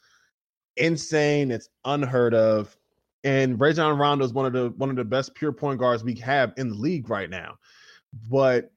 insane. 0.77 1.51
It's 1.51 1.69
unheard 1.85 2.35
of. 2.35 2.77
And 3.23 3.59
Rajon 3.59 3.97
Rondo 3.97 4.23
is 4.23 4.35
one 4.35 4.45
of 4.45 4.53
the 4.53 4.75
one 4.77 4.91
of 4.91 4.97
the 4.97 5.05
best 5.05 5.35
pure 5.35 5.53
point 5.53 5.81
guards 5.81 6.05
we 6.05 6.15
have 6.17 6.53
in 6.59 6.69
the 6.69 6.75
league 6.75 7.09
right 7.09 7.31
now. 7.31 7.57
But 8.31 8.71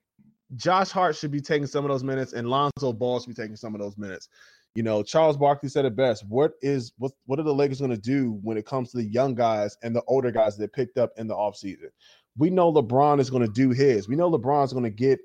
Josh 0.56 0.92
Hart 0.92 1.16
should 1.16 1.32
be 1.32 1.42
taking 1.42 1.68
some 1.68 1.86
of 1.86 1.90
those 1.90 2.04
minutes, 2.04 2.34
and 2.34 2.50
Lonzo 2.50 2.94
Ball 2.94 3.20
should 3.20 3.36
be 3.36 3.42
taking 3.42 3.56
some 3.56 3.76
of 3.76 3.82
those 3.82 3.98
minutes. 3.98 4.30
You 4.76 4.84
know, 4.84 5.02
Charles 5.02 5.38
Barkley 5.38 5.70
said 5.70 5.86
it 5.86 5.96
best. 5.96 6.26
What 6.28 6.54
is 6.62 6.94
what 6.98 7.12
what 7.26 7.40
are 7.40 7.44
the 7.44 7.54
Lakers 7.54 7.80
going 7.80 7.92
to 7.92 7.98
do 7.98 8.40
when 8.44 8.58
it 8.58 8.66
comes 8.66 8.92
to 8.92 8.98
the 8.98 9.04
young 9.04 9.34
guys 9.34 9.76
and 9.82 9.96
the 9.96 10.04
older 10.08 10.32
guys 10.32 10.58
that 10.58 10.74
picked 10.74 10.98
up 10.98 11.12
in 11.18 11.28
the 11.28 11.36
offseason? 11.36 11.90
We 12.38 12.50
know 12.50 12.72
LeBron 12.72 13.20
is 13.20 13.30
going 13.30 13.46
to 13.46 13.52
do 13.52 13.72
his. 13.72 14.08
We 14.08 14.16
know 14.16 14.32
LeBron's 14.32 14.74
going 14.74 14.84
to 14.84 14.92
get 14.92 15.20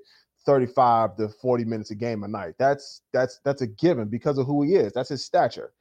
35 0.46 1.16
to 1.16 1.28
40 1.28 1.64
minutes 1.66 1.90
a 1.90 1.94
game 1.94 2.24
a 2.24 2.28
night. 2.28 2.54
That's 2.58 3.02
that's 3.12 3.40
that's 3.44 3.62
a 3.62 3.66
given 3.66 4.08
because 4.08 4.38
of 4.38 4.46
who 4.46 4.62
he 4.62 4.74
is. 4.74 4.92
That's 4.92 5.10
his 5.10 5.24
stature. 5.24 5.72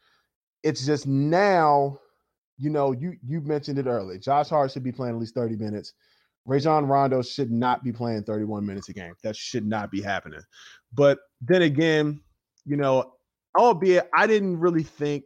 It's 0.64 0.86
just 0.86 1.08
now 1.08 2.00
you 2.62 2.70
know, 2.70 2.92
you 2.92 3.18
you 3.26 3.42
mentioned 3.42 3.80
it 3.80 3.88
earlier. 3.88 4.20
Josh 4.20 4.50
Hart 4.50 4.72
should 4.72 4.84
be 4.84 4.92
playing 4.92 5.16
at 5.16 5.20
least 5.20 5.34
30 5.34 5.56
minutes. 5.56 5.94
Rajon 6.46 6.88
Rondo 6.88 7.22
should 7.22 7.52
not 7.52 7.84
be 7.84 7.92
playing 7.92 8.24
31 8.24 8.66
minutes 8.66 8.90
a 8.90 8.94
game. 8.94 9.14
That 9.24 9.36
should 9.36 9.66
not 9.66 9.92
be 9.92 10.02
happening. 10.02 10.42
But 10.94 11.20
then 11.42 11.62
again, 11.62 12.22
you 12.66 12.78
know, 12.78 13.14
albeit 13.58 14.10
I 14.16 14.28
didn't 14.28 14.60
really 14.60 14.84
think 14.84 15.24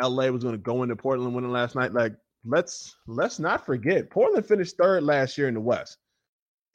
LA 0.00 0.28
was 0.28 0.42
going 0.42 0.54
to 0.54 0.58
go 0.58 0.82
into 0.82 0.96
Portland 0.96 1.34
winning 1.34 1.50
last 1.50 1.74
night. 1.74 1.92
Like 1.92 2.14
let's 2.44 2.96
let's 3.06 3.38
not 3.38 3.66
forget 3.66 4.10
Portland 4.10 4.46
finished 4.46 4.76
third 4.76 5.02
last 5.02 5.36
year 5.36 5.48
in 5.48 5.54
the 5.54 5.60
West, 5.60 5.98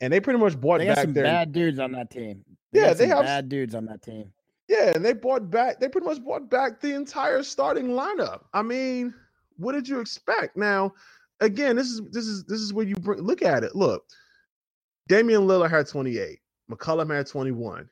and 0.01 0.11
they 0.11 0.19
pretty 0.19 0.39
much 0.39 0.59
bought 0.59 0.79
they 0.79 0.87
back 0.87 0.99
some 0.99 1.13
their 1.13 1.23
bad 1.23 1.51
dudes 1.51 1.79
on 1.79 1.91
that 1.93 2.09
team. 2.09 2.43
They 2.71 2.81
yeah. 2.81 2.93
They 2.93 3.07
have 3.07 3.23
bad 3.23 3.49
dudes 3.49 3.75
on 3.75 3.85
that 3.85 4.01
team. 4.01 4.31
Yeah, 4.67 4.93
and 4.95 5.03
they 5.03 5.13
bought 5.13 5.49
back. 5.49 5.79
They 5.79 5.89
pretty 5.89 6.07
much 6.07 6.23
bought 6.23 6.49
back 6.49 6.79
the 6.79 6.93
entire 6.93 7.43
starting 7.43 7.89
lineup. 7.89 8.43
I 8.53 8.61
mean, 8.61 9.13
what 9.57 9.73
did 9.73 9.87
you 9.87 9.99
expect? 9.99 10.57
Now, 10.57 10.93
again, 11.39 11.75
this 11.75 11.87
is 11.87 12.01
this 12.11 12.27
is 12.27 12.43
this 12.45 12.59
is 12.59 12.73
where 12.73 12.85
you 12.85 12.95
bring, 12.95 13.21
look 13.21 13.41
at 13.41 13.63
it. 13.63 13.75
Look, 13.75 14.05
Damian 15.07 15.41
Lillard 15.41 15.69
had 15.69 15.87
28. 15.87 16.39
McCollum 16.71 17.13
had 17.13 17.27
21. 17.27 17.89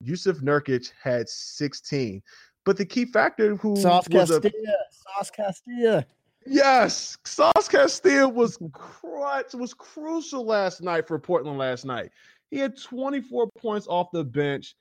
Yusuf 0.00 0.38
Nurkic 0.38 0.90
had 1.02 1.28
16. 1.28 2.22
But 2.64 2.76
the 2.76 2.86
key 2.86 3.04
factor 3.04 3.56
who 3.56 3.76
Sauce 3.76 4.08
was 4.08 4.30
Castillo, 4.30 4.50
a, 4.50 4.94
Sauce 5.18 5.30
Castillo. 5.30 6.04
Yes, 6.46 7.16
Sauce 7.24 7.68
Castillo 7.68 8.28
was 8.28 8.58
crutch, 8.72 9.54
was 9.54 9.74
crucial 9.74 10.44
last 10.44 10.82
night 10.82 11.06
for 11.06 11.18
Portland 11.18 11.58
last 11.58 11.84
night. 11.84 12.10
He 12.50 12.58
had 12.58 12.80
24 12.80 13.50
points 13.58 13.86
off 13.86 14.08
the 14.12 14.24
bench, 14.24 14.76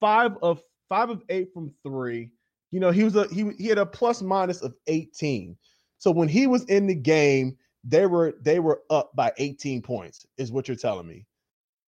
five 0.00 0.36
of 0.42 0.62
five 0.88 1.10
of 1.10 1.22
eight 1.28 1.52
from 1.52 1.72
three. 1.82 2.30
You 2.70 2.80
know, 2.80 2.90
he 2.90 3.04
was 3.04 3.16
a 3.16 3.26
he 3.28 3.50
he 3.58 3.66
had 3.66 3.78
a 3.78 3.86
plus 3.86 4.22
minus 4.22 4.62
of 4.62 4.74
18. 4.86 5.56
So 6.02 6.10
when 6.10 6.26
he 6.26 6.48
was 6.48 6.64
in 6.64 6.88
the 6.88 6.96
game, 6.96 7.56
they 7.84 8.06
were 8.06 8.34
they 8.40 8.58
were 8.58 8.82
up 8.90 9.14
by 9.14 9.32
18 9.38 9.82
points, 9.82 10.26
is 10.36 10.50
what 10.50 10.66
you're 10.66 10.76
telling 10.76 11.06
me. 11.06 11.26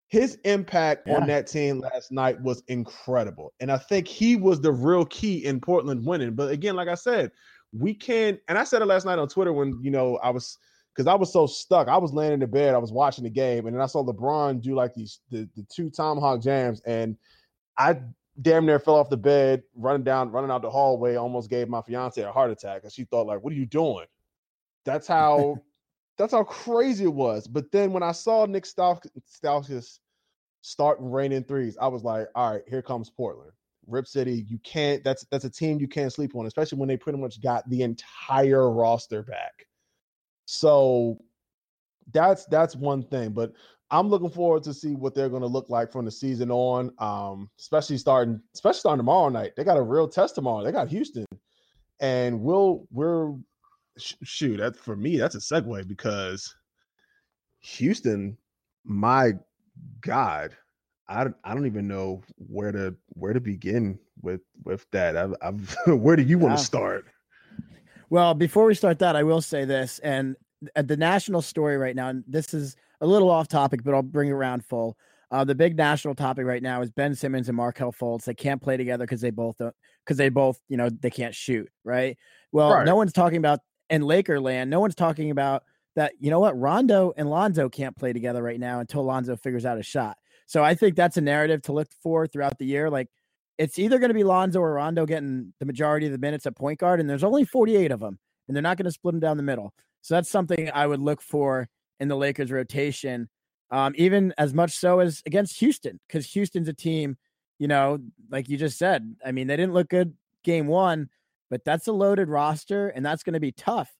His 0.06 0.38
impact 0.44 1.08
yeah. 1.08 1.16
on 1.16 1.26
that 1.26 1.48
team 1.48 1.80
last 1.80 2.12
night 2.12 2.40
was 2.40 2.62
incredible. 2.68 3.52
And 3.58 3.72
I 3.72 3.76
think 3.76 4.06
he 4.06 4.36
was 4.36 4.60
the 4.60 4.70
real 4.70 5.04
key 5.04 5.44
in 5.44 5.60
Portland 5.60 6.06
winning. 6.06 6.36
But 6.36 6.52
again, 6.52 6.76
like 6.76 6.86
I 6.86 6.94
said, 6.94 7.32
we 7.76 7.92
can 7.92 8.38
and 8.46 8.56
I 8.56 8.62
said 8.62 8.82
it 8.82 8.84
last 8.86 9.04
night 9.04 9.18
on 9.18 9.26
Twitter 9.26 9.52
when 9.52 9.80
you 9.82 9.90
know 9.90 10.16
I 10.18 10.30
was 10.30 10.58
because 10.94 11.08
I 11.08 11.16
was 11.16 11.32
so 11.32 11.48
stuck. 11.48 11.88
I 11.88 11.96
was 11.96 12.12
laying 12.12 12.34
in 12.34 12.38
the 12.38 12.46
bed, 12.46 12.76
I 12.76 12.78
was 12.78 12.92
watching 12.92 13.24
the 13.24 13.30
game, 13.30 13.66
and 13.66 13.74
then 13.74 13.82
I 13.82 13.86
saw 13.86 14.04
LeBron 14.04 14.62
do 14.62 14.76
like 14.76 14.94
these 14.94 15.22
the, 15.32 15.48
the 15.56 15.66
two 15.74 15.90
tomahawk 15.90 16.40
jams, 16.40 16.80
and 16.82 17.16
I 17.76 17.98
damn 18.42 18.66
near 18.66 18.78
fell 18.78 18.96
off 18.96 19.10
the 19.10 19.16
bed, 19.16 19.62
running 19.74 20.04
down, 20.04 20.30
running 20.30 20.50
out 20.50 20.62
the 20.62 20.70
hallway, 20.70 21.16
almost 21.16 21.50
gave 21.50 21.68
my 21.68 21.82
fiance 21.82 22.20
a 22.20 22.32
heart 22.32 22.50
attack. 22.50 22.82
And 22.82 22.92
she 22.92 23.04
thought, 23.04 23.26
like, 23.26 23.42
what 23.42 23.52
are 23.52 23.56
you 23.56 23.66
doing? 23.66 24.06
That's 24.84 25.06
how 25.06 25.56
that's 26.18 26.32
how 26.32 26.44
crazy 26.44 27.04
it 27.04 27.12
was. 27.12 27.46
But 27.46 27.70
then 27.72 27.92
when 27.92 28.02
I 28.02 28.12
saw 28.12 28.46
Nick 28.46 28.64
Stauskas 28.64 29.98
start 30.60 30.98
raining 31.00 31.44
threes, 31.44 31.76
I 31.80 31.88
was 31.88 32.02
like, 32.04 32.28
all 32.34 32.52
right, 32.52 32.62
here 32.68 32.82
comes 32.82 33.10
Portland. 33.10 33.52
Rip 33.86 34.06
City, 34.06 34.46
you 34.48 34.58
can't. 34.64 35.04
That's 35.04 35.26
that's 35.30 35.44
a 35.44 35.50
team 35.50 35.78
you 35.78 35.88
can't 35.88 36.12
sleep 36.12 36.34
on, 36.34 36.46
especially 36.46 36.78
when 36.78 36.88
they 36.88 36.96
pretty 36.96 37.18
much 37.18 37.42
got 37.42 37.68
the 37.68 37.82
entire 37.82 38.70
roster 38.70 39.22
back. 39.22 39.66
So 40.46 41.18
that's 42.12 42.46
that's 42.46 42.76
one 42.76 43.02
thing. 43.02 43.30
But 43.30 43.52
I'm 43.90 44.08
looking 44.08 44.30
forward 44.30 44.62
to 44.64 44.74
see 44.74 44.94
what 44.94 45.14
they're 45.14 45.28
going 45.28 45.42
to 45.42 45.48
look 45.48 45.70
like 45.70 45.92
from 45.92 46.04
the 46.04 46.10
season 46.10 46.50
on. 46.50 46.92
Um, 46.98 47.50
especially 47.58 47.98
starting, 47.98 48.40
especially 48.54 48.80
starting 48.80 48.98
tomorrow 48.98 49.28
night. 49.28 49.52
They 49.56 49.64
got 49.64 49.76
a 49.76 49.82
real 49.82 50.08
test 50.08 50.34
tomorrow. 50.34 50.64
They 50.64 50.72
got 50.72 50.88
Houston, 50.88 51.26
and 52.00 52.40
we'll 52.40 52.86
we're 52.90 53.34
shoot. 53.98 54.58
That 54.58 54.76
for 54.76 54.96
me, 54.96 55.16
that's 55.16 55.34
a 55.34 55.38
segue 55.38 55.86
because 55.86 56.54
Houston, 57.60 58.36
my 58.84 59.32
God, 60.00 60.56
I 61.08 61.24
don't, 61.24 61.36
I 61.44 61.54
don't 61.54 61.66
even 61.66 61.86
know 61.86 62.22
where 62.36 62.72
to 62.72 62.94
where 63.08 63.32
to 63.32 63.40
begin 63.40 63.98
with 64.22 64.40
with 64.64 64.86
that. 64.92 65.16
I've, 65.16 65.34
I've 65.42 65.76
where 65.86 66.16
do 66.16 66.22
you 66.22 66.38
want 66.38 66.58
to 66.58 66.64
start? 66.64 67.06
Well, 68.10 68.34
before 68.34 68.66
we 68.66 68.74
start 68.74 68.98
that, 69.00 69.16
I 69.16 69.22
will 69.22 69.40
say 69.40 69.64
this, 69.64 69.98
and 70.00 70.36
the 70.74 70.96
national 70.96 71.42
story 71.42 71.76
right 71.76 71.96
now, 71.96 72.08
and 72.08 72.24
this 72.26 72.54
is 72.54 72.76
a 73.00 73.06
little 73.06 73.30
off 73.30 73.48
topic, 73.48 73.82
but 73.84 73.94
I'll 73.94 74.02
bring 74.02 74.28
it 74.28 74.32
around 74.32 74.64
full. 74.64 74.96
Uh, 75.30 75.44
the 75.44 75.54
big 75.54 75.76
national 75.76 76.14
topic 76.14 76.46
right 76.46 76.62
now 76.62 76.80
is 76.82 76.90
Ben 76.90 77.14
Simmons 77.14 77.48
and 77.48 77.56
Markelle 77.56 77.92
Fultz. 77.92 78.24
They 78.24 78.34
can't 78.34 78.62
play 78.62 78.76
together 78.76 79.04
because 79.04 79.20
they 79.20 79.30
both 79.30 79.56
because 79.58 80.16
they 80.16 80.28
both 80.28 80.60
you 80.68 80.76
know 80.76 80.88
they 80.88 81.10
can't 81.10 81.34
shoot. 81.34 81.68
Right. 81.84 82.16
Well, 82.52 82.72
right. 82.72 82.86
no 82.86 82.94
one's 82.94 83.12
talking 83.12 83.38
about 83.38 83.60
in 83.90 84.02
Lakerland. 84.02 84.68
No 84.68 84.80
one's 84.80 84.94
talking 84.94 85.30
about 85.30 85.64
that. 85.96 86.12
You 86.20 86.30
know 86.30 86.40
what? 86.40 86.58
Rondo 86.58 87.12
and 87.16 87.28
Lonzo 87.28 87.68
can't 87.68 87.96
play 87.96 88.12
together 88.12 88.42
right 88.42 88.60
now 88.60 88.80
until 88.80 89.02
Lonzo 89.02 89.36
figures 89.36 89.66
out 89.66 89.78
a 89.78 89.82
shot. 89.82 90.16
So 90.46 90.62
I 90.62 90.74
think 90.74 90.94
that's 90.94 91.16
a 91.16 91.20
narrative 91.20 91.62
to 91.62 91.72
look 91.72 91.88
for 92.02 92.26
throughout 92.26 92.58
the 92.58 92.66
year. 92.66 92.90
Like 92.90 93.08
it's 93.58 93.78
either 93.78 93.98
going 93.98 94.10
to 94.10 94.14
be 94.14 94.24
Lonzo 94.24 94.60
or 94.60 94.74
Rondo 94.74 95.06
getting 95.06 95.52
the 95.58 95.66
majority 95.66 96.06
of 96.06 96.12
the 96.12 96.18
minutes 96.18 96.46
at 96.46 96.56
point 96.56 96.78
guard, 96.78 97.00
and 97.00 97.08
there's 97.08 97.24
only 97.24 97.44
48 97.44 97.92
of 97.92 98.00
them, 98.00 98.18
and 98.46 98.56
they're 98.56 98.62
not 98.62 98.76
going 98.76 98.84
to 98.84 98.92
split 98.92 99.12
them 99.12 99.20
down 99.20 99.36
the 99.36 99.42
middle. 99.42 99.72
So 100.02 100.14
that's 100.14 100.30
something 100.30 100.70
I 100.72 100.86
would 100.86 101.00
look 101.00 101.22
for 101.22 101.68
in 102.00 102.08
the 102.08 102.16
Lakers 102.16 102.50
rotation, 102.50 103.28
um, 103.70 103.94
even 103.96 104.34
as 104.36 104.52
much 104.52 104.72
so 104.72 105.00
as 105.00 105.22
against 105.26 105.58
Houston, 105.60 106.00
because 106.06 106.26
Houston's 106.32 106.68
a 106.68 106.74
team, 106.74 107.16
you 107.58 107.68
know, 107.68 107.98
like 108.30 108.48
you 108.48 108.56
just 108.56 108.78
said. 108.78 109.16
I 109.24 109.32
mean, 109.32 109.46
they 109.46 109.56
didn't 109.56 109.72
look 109.72 109.88
good 109.88 110.14
game 110.42 110.66
one, 110.66 111.08
but 111.50 111.64
that's 111.64 111.86
a 111.86 111.92
loaded 111.92 112.28
roster, 112.28 112.88
and 112.88 113.04
that's 113.04 113.22
going 113.22 113.34
to 113.34 113.40
be 113.40 113.52
tough. 113.52 113.90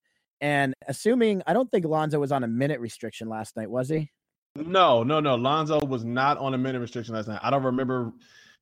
And 0.40 0.74
assuming, 0.86 1.42
I 1.46 1.52
don't 1.52 1.70
think 1.70 1.86
Lonzo 1.86 2.18
was 2.18 2.32
on 2.32 2.44
a 2.44 2.48
minute 2.48 2.80
restriction 2.80 3.28
last 3.28 3.56
night, 3.56 3.70
was 3.70 3.88
he? 3.88 4.10
No, 4.56 5.02
no, 5.02 5.20
no. 5.20 5.34
Lonzo 5.36 5.80
was 5.86 6.04
not 6.04 6.38
on 6.38 6.54
a 6.54 6.58
minute 6.58 6.80
restriction 6.80 7.14
last 7.14 7.28
night. 7.28 7.40
I 7.42 7.50
don't 7.50 7.62
remember 7.62 8.12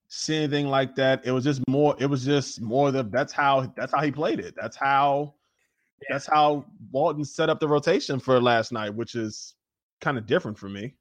seeing 0.08 0.44
anything 0.44 0.68
like 0.68 0.94
that. 0.96 1.22
It 1.24 1.32
was 1.32 1.44
just 1.44 1.60
more. 1.68 1.96
It 1.98 2.06
was 2.06 2.24
just 2.24 2.60
more 2.60 2.90
the. 2.90 3.02
That's 3.02 3.32
how. 3.32 3.72
That's 3.76 3.92
how 3.92 4.00
he 4.00 4.12
played 4.12 4.40
it. 4.40 4.54
That's 4.60 4.76
how. 4.76 5.34
Yeah. 6.02 6.14
That's 6.14 6.26
how 6.26 6.64
Walton 6.90 7.24
set 7.24 7.48
up 7.48 7.60
the 7.60 7.68
rotation 7.68 8.18
for 8.18 8.40
last 8.40 8.72
night, 8.72 8.94
which 8.94 9.14
is 9.14 9.54
kind 10.00 10.18
of 10.18 10.26
different 10.26 10.58
for 10.58 10.68
me. 10.68 10.94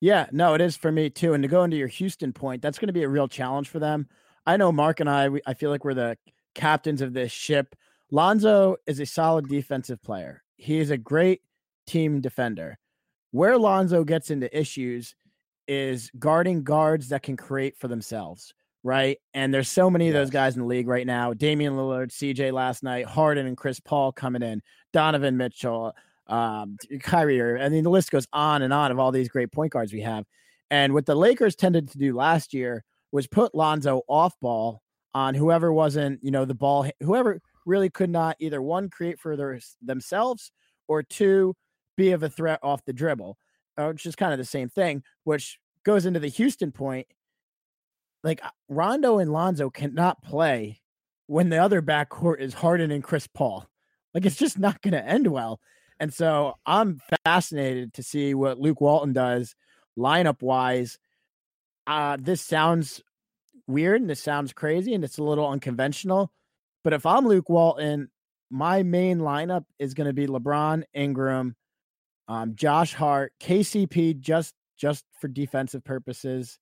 Yeah, 0.00 0.26
no, 0.32 0.54
it 0.54 0.60
is 0.60 0.76
for 0.76 0.92
me 0.92 1.08
too. 1.08 1.34
And 1.34 1.42
to 1.42 1.48
go 1.48 1.64
into 1.64 1.76
your 1.76 1.88
Houston 1.88 2.32
point, 2.32 2.60
that's 2.60 2.78
going 2.78 2.88
to 2.88 2.92
be 2.92 3.04
a 3.04 3.08
real 3.08 3.28
challenge 3.28 3.68
for 3.68 3.78
them. 3.78 4.08
I 4.46 4.56
know 4.56 4.70
Mark 4.72 5.00
and 5.00 5.08
I. 5.08 5.28
We, 5.28 5.40
I 5.46 5.54
feel 5.54 5.70
like 5.70 5.84
we're 5.84 5.94
the 5.94 6.18
captains 6.54 7.00
of 7.00 7.12
this 7.12 7.32
ship. 7.32 7.74
Lonzo 8.10 8.76
is 8.86 9.00
a 9.00 9.06
solid 9.06 9.48
defensive 9.48 10.02
player. 10.02 10.42
He 10.56 10.78
is 10.78 10.90
a 10.90 10.98
great 10.98 11.40
team 11.86 12.20
defender. 12.20 12.78
Where 13.30 13.58
Lonzo 13.58 14.04
gets 14.04 14.30
into 14.30 14.56
issues 14.56 15.14
is 15.66 16.10
guarding 16.18 16.62
guards 16.62 17.08
that 17.08 17.22
can 17.22 17.36
create 17.36 17.78
for 17.78 17.88
themselves, 17.88 18.54
right? 18.84 19.18
And 19.32 19.52
there's 19.52 19.70
so 19.70 19.90
many 19.90 20.08
of 20.08 20.14
those 20.14 20.30
guys 20.30 20.54
in 20.54 20.60
the 20.60 20.68
league 20.68 20.86
right 20.86 21.06
now. 21.06 21.32
Damian 21.32 21.72
Lillard, 21.72 22.10
CJ 22.10 22.52
last 22.52 22.82
night, 22.82 23.06
Harden 23.06 23.46
and 23.46 23.56
Chris 23.56 23.80
Paul 23.80 24.12
coming 24.12 24.42
in, 24.42 24.62
Donovan 24.92 25.38
Mitchell, 25.38 25.94
um, 26.26 26.76
Kyrie. 27.02 27.60
I 27.60 27.68
mean, 27.70 27.82
the 27.82 27.90
list 27.90 28.10
goes 28.10 28.28
on 28.32 28.62
and 28.62 28.72
on 28.72 28.92
of 28.92 28.98
all 28.98 29.10
these 29.10 29.28
great 29.28 29.50
point 29.50 29.72
guards 29.72 29.92
we 29.92 30.02
have. 30.02 30.24
And 30.70 30.92
what 30.92 31.06
the 31.06 31.14
Lakers 31.14 31.56
tended 31.56 31.90
to 31.90 31.98
do 31.98 32.14
last 32.14 32.52
year 32.52 32.84
was 33.10 33.26
put 33.26 33.54
Lonzo 33.54 34.02
off 34.06 34.34
ball 34.40 34.82
on 35.14 35.34
whoever 35.34 35.72
wasn't, 35.72 36.22
you 36.22 36.30
know, 36.30 36.44
the 36.44 36.54
ball, 36.54 36.86
whoever 37.00 37.40
really 37.64 37.88
could 37.88 38.10
not 38.10 38.36
either 38.38 38.60
one 38.60 38.90
create 38.90 39.18
for 39.18 39.36
their, 39.36 39.58
themselves 39.80 40.52
or 40.88 41.02
two 41.02 41.54
be 41.96 42.10
of 42.10 42.22
a 42.22 42.28
threat 42.28 42.58
off 42.62 42.84
the 42.84 42.92
dribble, 42.92 43.38
uh, 43.78 43.86
which 43.86 44.04
is 44.04 44.16
kind 44.16 44.32
of 44.32 44.38
the 44.38 44.44
same 44.44 44.68
thing, 44.68 45.02
which 45.22 45.58
goes 45.84 46.04
into 46.04 46.20
the 46.20 46.28
Houston 46.28 46.72
point. 46.72 47.06
Like 48.24 48.44
uh, 48.44 48.50
Rondo 48.68 49.18
and 49.18 49.32
Lonzo 49.32 49.70
cannot 49.70 50.22
play 50.24 50.80
when 51.26 51.50
the 51.50 51.58
other 51.58 51.80
backcourt 51.80 52.40
is 52.40 52.54
Harden 52.54 52.90
and 52.90 53.04
Chris 53.04 53.28
Paul. 53.28 53.68
Like 54.14 54.26
it's 54.26 54.36
just 54.36 54.58
not 54.58 54.82
going 54.82 54.92
to 54.92 55.06
end 55.06 55.28
well. 55.28 55.60
And 56.00 56.12
so 56.12 56.54
I'm 56.66 57.00
fascinated 57.24 57.94
to 57.94 58.02
see 58.02 58.34
what 58.34 58.58
Luke 58.58 58.80
Walton 58.80 59.12
does 59.12 59.54
lineup 59.96 60.42
wise. 60.42 60.98
Uh, 61.86 62.16
this 62.20 62.40
sounds 62.40 63.02
weird 63.66 64.00
and 64.00 64.10
this 64.10 64.22
sounds 64.22 64.52
crazy 64.52 64.94
and 64.94 65.04
it's 65.04 65.18
a 65.18 65.22
little 65.22 65.48
unconventional. 65.48 66.32
But 66.82 66.94
if 66.94 67.06
I'm 67.06 67.26
Luke 67.26 67.48
Walton, 67.48 68.10
my 68.50 68.82
main 68.82 69.18
lineup 69.18 69.64
is 69.78 69.94
going 69.94 70.06
to 70.06 70.12
be 70.12 70.26
LeBron, 70.26 70.84
Ingram, 70.94 71.56
um, 72.28 72.54
Josh 72.54 72.94
Hart, 72.94 73.32
KCP 73.40 74.18
just 74.18 74.54
just 74.76 75.04
for 75.20 75.28
defensive 75.28 75.84
purposes. 75.84 76.58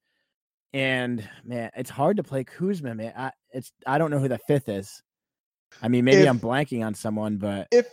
And 0.72 1.28
man, 1.44 1.70
it's 1.76 1.90
hard 1.90 2.16
to 2.16 2.22
play 2.22 2.44
Kuzma, 2.44 2.94
man. 2.94 3.12
I, 3.16 3.32
it's 3.50 3.72
I 3.86 3.98
don't 3.98 4.10
know 4.10 4.18
who 4.18 4.28
the 4.28 4.38
fifth 4.38 4.68
is. 4.68 5.02
I 5.82 5.88
mean, 5.88 6.04
maybe 6.04 6.22
if, 6.22 6.28
I'm 6.28 6.40
blanking 6.40 6.84
on 6.84 6.94
someone, 6.94 7.36
but 7.36 7.68
if 7.70 7.86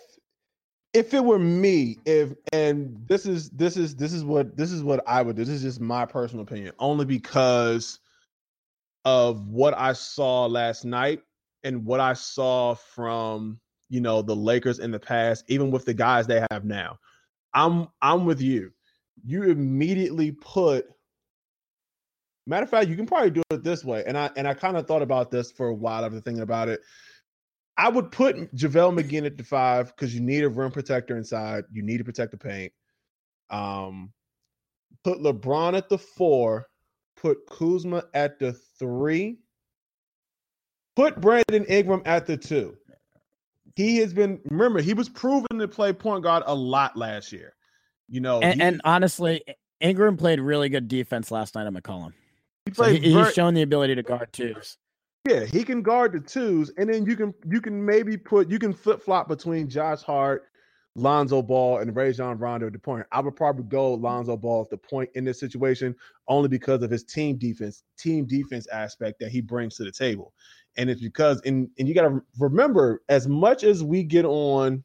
if 0.94 1.14
it 1.14 1.24
were 1.24 1.40
me, 1.40 1.98
if 2.06 2.34
and 2.52 3.06
this 3.08 3.26
is 3.26 3.50
this 3.52 3.78
is 3.78 3.96
this 3.96 4.14
is 4.14 4.24
what 4.24 4.56
this 4.58 4.72
is 4.72 4.84
what 4.84 5.04
I 5.08 5.22
would 5.22 5.36
do. 5.36 5.46
This 5.46 5.56
is 5.56 5.62
just 5.62 5.82
my 5.82 6.06
personal 6.06 6.44
opinion, 6.44 6.74
only 6.80 7.06
because 7.06 8.00
of 9.06 9.48
what 9.48 9.78
I 9.78 9.94
saw 9.94 10.46
last 10.46 10.86
night 10.86 11.22
and 11.64 11.86
what 11.86 12.00
I 12.00 12.14
saw 12.14 12.76
from 12.76 13.60
you 13.90 14.02
know 14.02 14.22
the 14.22 14.36
Lakers 14.36 14.80
in 14.80 14.92
the 14.92 15.00
past, 15.00 15.44
even 15.48 15.72
with 15.72 15.86
the 15.86 15.94
guys 15.94 16.28
they 16.28 16.46
have 16.52 16.66
now. 16.66 16.98
I'm 17.54 17.88
I'm 18.02 18.26
with 18.26 18.42
you. 18.42 18.72
You 19.26 19.44
immediately 19.44 20.32
put 20.32 20.88
matter 22.50 22.64
of 22.64 22.70
fact, 22.70 22.90
you 22.90 22.96
can 22.96 23.06
probably 23.06 23.30
do 23.30 23.42
it 23.52 23.64
this 23.64 23.84
way. 23.84 24.04
And 24.06 24.18
I 24.18 24.30
and 24.36 24.48
I 24.48 24.54
kind 24.54 24.76
of 24.76 24.88
thought 24.88 25.02
about 25.02 25.32
this 25.32 25.52
for 25.52 25.68
a 25.68 25.74
while 25.74 26.04
after 26.04 26.20
thinking 26.20 26.44
about 26.44 26.70
it. 26.70 26.82
I 27.78 27.88
would 27.88 28.12
put 28.12 28.54
JaVale 28.54 29.00
McGee 29.00 29.26
at 29.26 29.38
the 29.38 29.44
five 29.44 29.88
because 29.96 30.14
you 30.14 30.20
need 30.20 30.44
a 30.44 30.50
rim 30.50 30.72
protector 30.72 31.16
inside. 31.16 31.64
You 31.72 31.82
need 31.82 32.00
to 32.00 32.04
protect 32.04 32.32
the 32.32 32.38
paint. 32.38 32.74
Um, 33.50 34.12
put 35.04 35.20
LeBron 35.20 35.78
at 35.78 35.88
the 35.88 35.98
four. 35.98 36.68
Put 37.16 37.38
Kuzma 37.50 38.04
at 38.14 38.40
the 38.40 38.54
three. 38.80 39.40
Put 40.96 41.22
Brandon 41.22 41.66
Ingram 41.66 42.02
at 42.06 42.26
the 42.26 42.36
two. 42.36 42.76
He 43.76 43.98
has 43.98 44.14
been 44.14 44.42
remember 44.50 44.82
he 44.82 44.94
was 44.94 45.08
proven 45.08 45.60
to 45.60 45.68
play 45.68 45.94
point 45.94 46.24
guard 46.24 46.44
a 46.46 46.56
lot 46.56 46.98
last 46.98 47.32
year. 47.32 47.54
You 48.10 48.22
know, 48.22 48.42
and, 48.42 48.60
he, 48.60 48.68
and 48.68 48.82
honestly, 48.84 49.44
Ingram 49.80 50.18
played 50.18 50.40
really 50.40 50.68
good 50.68 50.88
defense 50.88 51.32
last 51.32 51.56
night 51.56 51.68
at 51.68 51.74
McCollum. 51.74 52.14
He 52.70 52.76
So 52.76 52.84
he, 52.86 53.00
he's 53.00 53.34
shown 53.34 53.54
the 53.54 53.62
ability 53.62 53.96
to 53.96 54.04
guard 54.04 54.32
twos. 54.32 54.78
Yeah, 55.28 55.46
he 55.46 55.64
can 55.64 55.82
guard 55.82 56.14
the 56.14 56.20
twos, 56.22 56.72
and 56.78 56.92
then 56.92 57.06
you 57.06 57.16
can 57.16 57.34
you 57.48 57.62
can 57.62 57.86
maybe 57.86 58.18
put 58.18 58.50
you 58.50 58.58
can 58.58 58.74
flip 58.74 59.02
flop 59.02 59.28
between 59.28 59.70
Josh 59.70 60.02
Hart, 60.02 60.46
Lonzo 60.96 61.42
Ball, 61.42 61.80
and 61.80 61.94
Rajon 61.96 62.38
Rondo 62.38 62.68
at 62.68 62.74
the 62.74 62.80
point. 62.80 63.06
I 63.12 63.20
would 63.20 63.36
probably 63.36 63.66
go 63.66 63.94
Lonzo 63.96 64.38
Ball 64.38 64.62
at 64.62 64.70
the 64.70 64.78
point 64.78 65.10
in 65.16 65.26
this 65.26 65.40
situation 65.40 65.96
only 66.28 66.48
because 66.48 66.84
of 66.84 66.90
his 66.90 67.04
team 67.04 67.38
defense, 67.38 67.84
team 67.98 68.26
defense 68.26 68.66
aspect 68.68 69.20
that 69.20 69.30
he 69.30 69.42
brings 69.42 69.76
to 69.76 69.84
the 69.84 69.92
table, 69.92 70.34
and 70.78 70.90
it's 70.90 71.02
because 71.02 71.42
and 71.46 71.70
and 71.78 71.88
you 71.88 71.94
got 71.94 72.08
to 72.08 72.22
remember 72.40 73.02
as 73.10 73.28
much 73.28 73.64
as 73.64 73.84
we 73.84 74.04
get 74.04 74.24
on, 74.24 74.84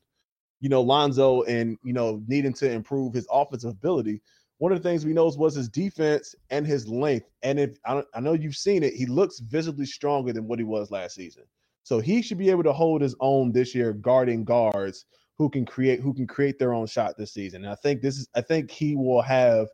you 0.60 0.68
know, 0.68 0.82
Lonzo 0.82 1.42
and 1.42 1.78
you 1.84 1.92
know 1.92 2.20
needing 2.26 2.54
to 2.54 2.70
improve 2.70 3.14
his 3.14 3.26
offensive 3.30 3.70
ability. 3.70 4.20
One 4.58 4.73
of 4.73 4.82
the 4.82 4.88
things 4.88 5.04
we 5.04 5.12
know 5.12 5.30
was 5.37 5.56
his 5.56 5.68
defense 5.68 6.34
and 6.50 6.66
his 6.66 6.88
length. 6.88 7.28
And 7.42 7.58
if 7.58 7.76
I, 7.84 8.02
I 8.14 8.20
know 8.20 8.34
you've 8.34 8.56
seen 8.56 8.82
it, 8.82 8.94
he 8.94 9.06
looks 9.06 9.40
visibly 9.40 9.87
stronger 9.87 10.32
than 10.32 10.46
what 10.46 10.58
he 10.58 10.64
was 10.64 10.90
last 10.90 11.16
season. 11.16 11.44
So 11.82 12.00
he 12.00 12.23
should 12.23 12.38
be 12.38 12.50
able 12.50 12.62
to 12.62 12.73
hold 12.73 13.02
his 13.02 13.14
own 13.20 13.52
this 13.52 13.75
year, 13.75 13.92
guarding 13.92 14.44
guards 14.44 15.04
who 15.37 15.50
can 15.50 15.66
create 15.66 16.00
who 16.00 16.14
can 16.14 16.26
create 16.26 16.58
their 16.58 16.73
own 16.73 16.87
shot 16.87 17.16
this 17.18 17.32
season. 17.32 17.64
And 17.64 17.73
I 17.73 17.75
think 17.76 18.00
this 18.00 18.16
is 18.16 18.28
I 18.34 18.40
think 18.40 18.70
he 18.70 18.96
will 18.96 19.23
have, 19.23 19.68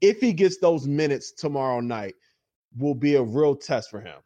if 0.00 0.20
he 0.20 0.32
gets 0.32 0.58
those 0.58 0.86
minutes 0.86 1.32
tomorrow 1.32 1.80
night, 1.80 2.14
will 2.78 2.94
be 2.94 3.16
a 3.16 3.22
real 3.22 3.56
test 3.56 3.90
for 3.90 4.00
him. 4.00 4.18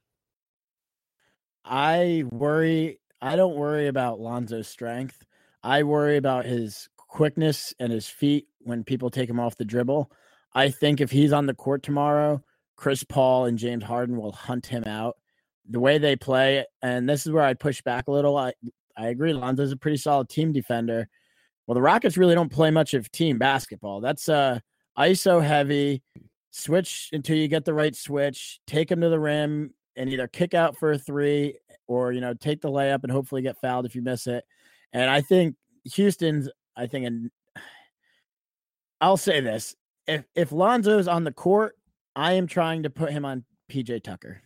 I 1.64 2.24
worry. 2.30 3.00
I 3.22 3.36
don't 3.36 3.56
worry 3.56 3.88
about 3.88 4.20
Lonzo's 4.20 4.68
strength. 4.68 5.24
I 5.62 5.82
worry 5.82 6.18
about 6.18 6.44
his 6.44 6.90
quickness 7.14 7.72
and 7.78 7.92
his 7.92 8.08
feet 8.08 8.48
when 8.58 8.82
people 8.82 9.08
take 9.08 9.30
him 9.30 9.38
off 9.38 9.56
the 9.56 9.64
dribble. 9.64 10.10
I 10.52 10.68
think 10.68 11.00
if 11.00 11.12
he's 11.12 11.32
on 11.32 11.46
the 11.46 11.54
court 11.54 11.84
tomorrow, 11.84 12.42
Chris 12.74 13.04
Paul 13.04 13.44
and 13.44 13.56
James 13.56 13.84
Harden 13.84 14.16
will 14.16 14.32
hunt 14.32 14.66
him 14.66 14.82
out. 14.82 15.16
The 15.70 15.78
way 15.78 15.98
they 15.98 16.16
play, 16.16 16.64
and 16.82 17.08
this 17.08 17.24
is 17.24 17.30
where 17.30 17.44
I 17.44 17.54
push 17.54 17.80
back 17.82 18.08
a 18.08 18.10
little. 18.10 18.36
I 18.36 18.52
I 18.96 19.06
agree. 19.06 19.32
Lonzo's 19.32 19.70
a 19.70 19.76
pretty 19.76 19.96
solid 19.96 20.28
team 20.28 20.52
defender. 20.52 21.08
Well, 21.66 21.76
the 21.76 21.82
Rockets 21.82 22.16
really 22.16 22.34
don't 22.34 22.50
play 22.50 22.72
much 22.72 22.94
of 22.94 23.10
team 23.12 23.38
basketball. 23.38 24.00
That's 24.00 24.28
uh 24.28 24.58
ISO 24.98 25.40
heavy. 25.40 26.02
Switch 26.50 27.10
until 27.12 27.36
you 27.36 27.46
get 27.46 27.64
the 27.64 27.74
right 27.74 27.94
switch. 27.94 28.58
Take 28.66 28.90
him 28.90 29.00
to 29.02 29.08
the 29.08 29.20
rim 29.20 29.72
and 29.96 30.10
either 30.10 30.26
kick 30.26 30.52
out 30.52 30.76
for 30.76 30.92
a 30.92 30.98
three 30.98 31.58
or 31.86 32.10
you 32.10 32.20
know 32.20 32.34
take 32.34 32.60
the 32.60 32.70
layup 32.70 33.04
and 33.04 33.12
hopefully 33.12 33.40
get 33.40 33.60
fouled 33.60 33.86
if 33.86 33.94
you 33.94 34.02
miss 34.02 34.26
it. 34.26 34.44
And 34.92 35.08
I 35.08 35.20
think 35.20 35.54
Houston's. 35.94 36.48
I 36.76 36.86
think 36.86 37.06
and 37.06 37.30
I'll 39.00 39.16
say 39.16 39.40
this: 39.40 39.74
if 40.06 40.24
if 40.34 40.52
Lonzo's 40.52 41.08
on 41.08 41.24
the 41.24 41.32
court, 41.32 41.76
I 42.16 42.34
am 42.34 42.46
trying 42.46 42.82
to 42.84 42.90
put 42.90 43.12
him 43.12 43.24
on 43.24 43.44
PJ 43.70 44.02
Tucker. 44.02 44.40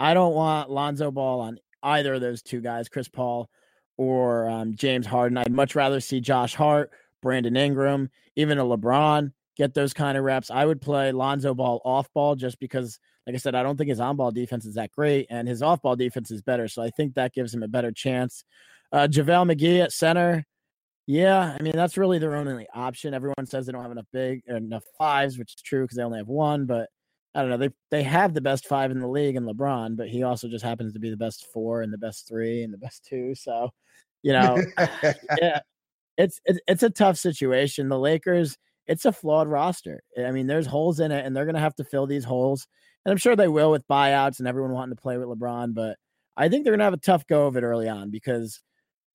I 0.00 0.14
don't 0.14 0.34
want 0.34 0.70
Lonzo 0.70 1.10
Ball 1.10 1.40
on 1.40 1.58
either 1.82 2.14
of 2.14 2.20
those 2.20 2.42
two 2.42 2.60
guys, 2.60 2.88
Chris 2.88 3.08
Paul 3.08 3.48
or 3.96 4.48
um, 4.48 4.74
James 4.76 5.06
Harden. 5.06 5.38
I'd 5.38 5.50
much 5.50 5.74
rather 5.74 6.00
see 6.00 6.20
Josh 6.20 6.54
Hart, 6.54 6.90
Brandon 7.20 7.56
Ingram, 7.56 8.10
even 8.36 8.58
a 8.58 8.64
LeBron 8.64 9.32
get 9.58 9.74
those 9.74 9.92
kind 9.92 10.16
of 10.16 10.24
reps. 10.24 10.50
I 10.50 10.64
would 10.64 10.80
play 10.80 11.10
Lonzo 11.12 11.52
Ball 11.52 11.82
off 11.84 12.08
ball 12.14 12.36
just 12.36 12.60
because, 12.60 13.00
like 13.26 13.34
I 13.34 13.38
said, 13.38 13.56
I 13.56 13.64
don't 13.64 13.76
think 13.76 13.90
his 13.90 14.00
on 14.00 14.16
ball 14.16 14.30
defense 14.30 14.64
is 14.64 14.76
that 14.76 14.92
great 14.92 15.26
and 15.30 15.48
his 15.48 15.62
off 15.62 15.82
ball 15.82 15.96
defense 15.96 16.30
is 16.30 16.42
better. 16.42 16.68
So 16.68 16.80
I 16.80 16.90
think 16.90 17.14
that 17.14 17.34
gives 17.34 17.52
him 17.52 17.64
a 17.64 17.68
better 17.68 17.90
chance. 17.90 18.44
Uh, 18.92 19.08
JaVale 19.10 19.52
McGee 19.52 19.82
at 19.82 19.92
center. 19.92 20.46
Yeah, 21.10 21.56
I 21.58 21.62
mean, 21.62 21.72
that's 21.74 21.96
really 21.96 22.18
their 22.18 22.36
only 22.36 22.66
option. 22.74 23.14
Everyone 23.14 23.46
says 23.46 23.64
they 23.64 23.72
don't 23.72 23.80
have 23.80 23.90
enough 23.92 24.04
big 24.12 24.42
uh, 24.50 24.56
enough 24.56 24.84
fives, 24.98 25.38
which 25.38 25.54
is 25.54 25.62
true 25.62 25.84
because 25.84 25.96
they 25.96 26.02
only 26.02 26.18
have 26.18 26.28
one, 26.28 26.66
but 26.66 26.90
I 27.34 27.40
don't 27.40 27.48
know. 27.48 27.56
They 27.56 27.70
they 27.90 28.02
have 28.02 28.34
the 28.34 28.42
best 28.42 28.66
five 28.66 28.90
in 28.90 29.00
the 29.00 29.08
league 29.08 29.34
in 29.36 29.44
LeBron, 29.46 29.96
but 29.96 30.08
he 30.08 30.22
also 30.22 30.48
just 30.48 30.62
happens 30.64 30.92
to 30.92 30.98
be 30.98 31.08
the 31.08 31.16
best 31.16 31.46
four 31.50 31.80
and 31.80 31.90
the 31.90 31.96
best 31.98 32.28
three 32.28 32.62
and 32.62 32.74
the 32.74 32.78
best 32.78 33.06
two. 33.06 33.34
So, 33.34 33.70
you 34.22 34.34
know, 34.34 34.58
yeah, 35.40 35.60
it's 36.18 36.40
it's 36.46 36.60
it's 36.68 36.82
a 36.84 36.90
tough 36.90 37.18
situation. 37.18 37.88
The 37.88 37.98
Lakers, 37.98 38.58
it's 38.86 39.04
a 39.06 39.12
flawed 39.12 39.48
roster. 39.48 40.02
I 40.18 40.32
mean, 40.32 40.46
there's 40.48 40.66
holes 40.66 41.00
in 41.00 41.12
it, 41.12 41.26
and 41.26 41.36
they're 41.36 41.46
gonna 41.46 41.60
have 41.60 41.76
to 41.76 41.84
fill 41.84 42.06
these 42.06 42.24
holes, 42.24 42.66
and 43.04 43.12
I'm 43.12 43.18
sure 43.18 43.36
they 43.36 43.48
will 43.48 43.70
with 43.72 43.88
buyouts 43.88 44.40
and 44.40 44.48
everyone 44.48 44.72
wanting 44.72 44.96
to 44.96 45.02
play 45.02 45.18
with 45.18 45.28
LeBron. 45.28 45.74
But 45.74 45.96
I 46.36 46.48
think 46.50 46.64
they're 46.64 46.74
gonna 46.74 46.84
have 46.84 46.94
a 46.94 46.98
tough 46.98 47.26
go 47.26 47.46
of 47.46 47.56
it 47.56 47.64
early 47.64 47.88
on 47.88 48.10
because, 48.10 48.60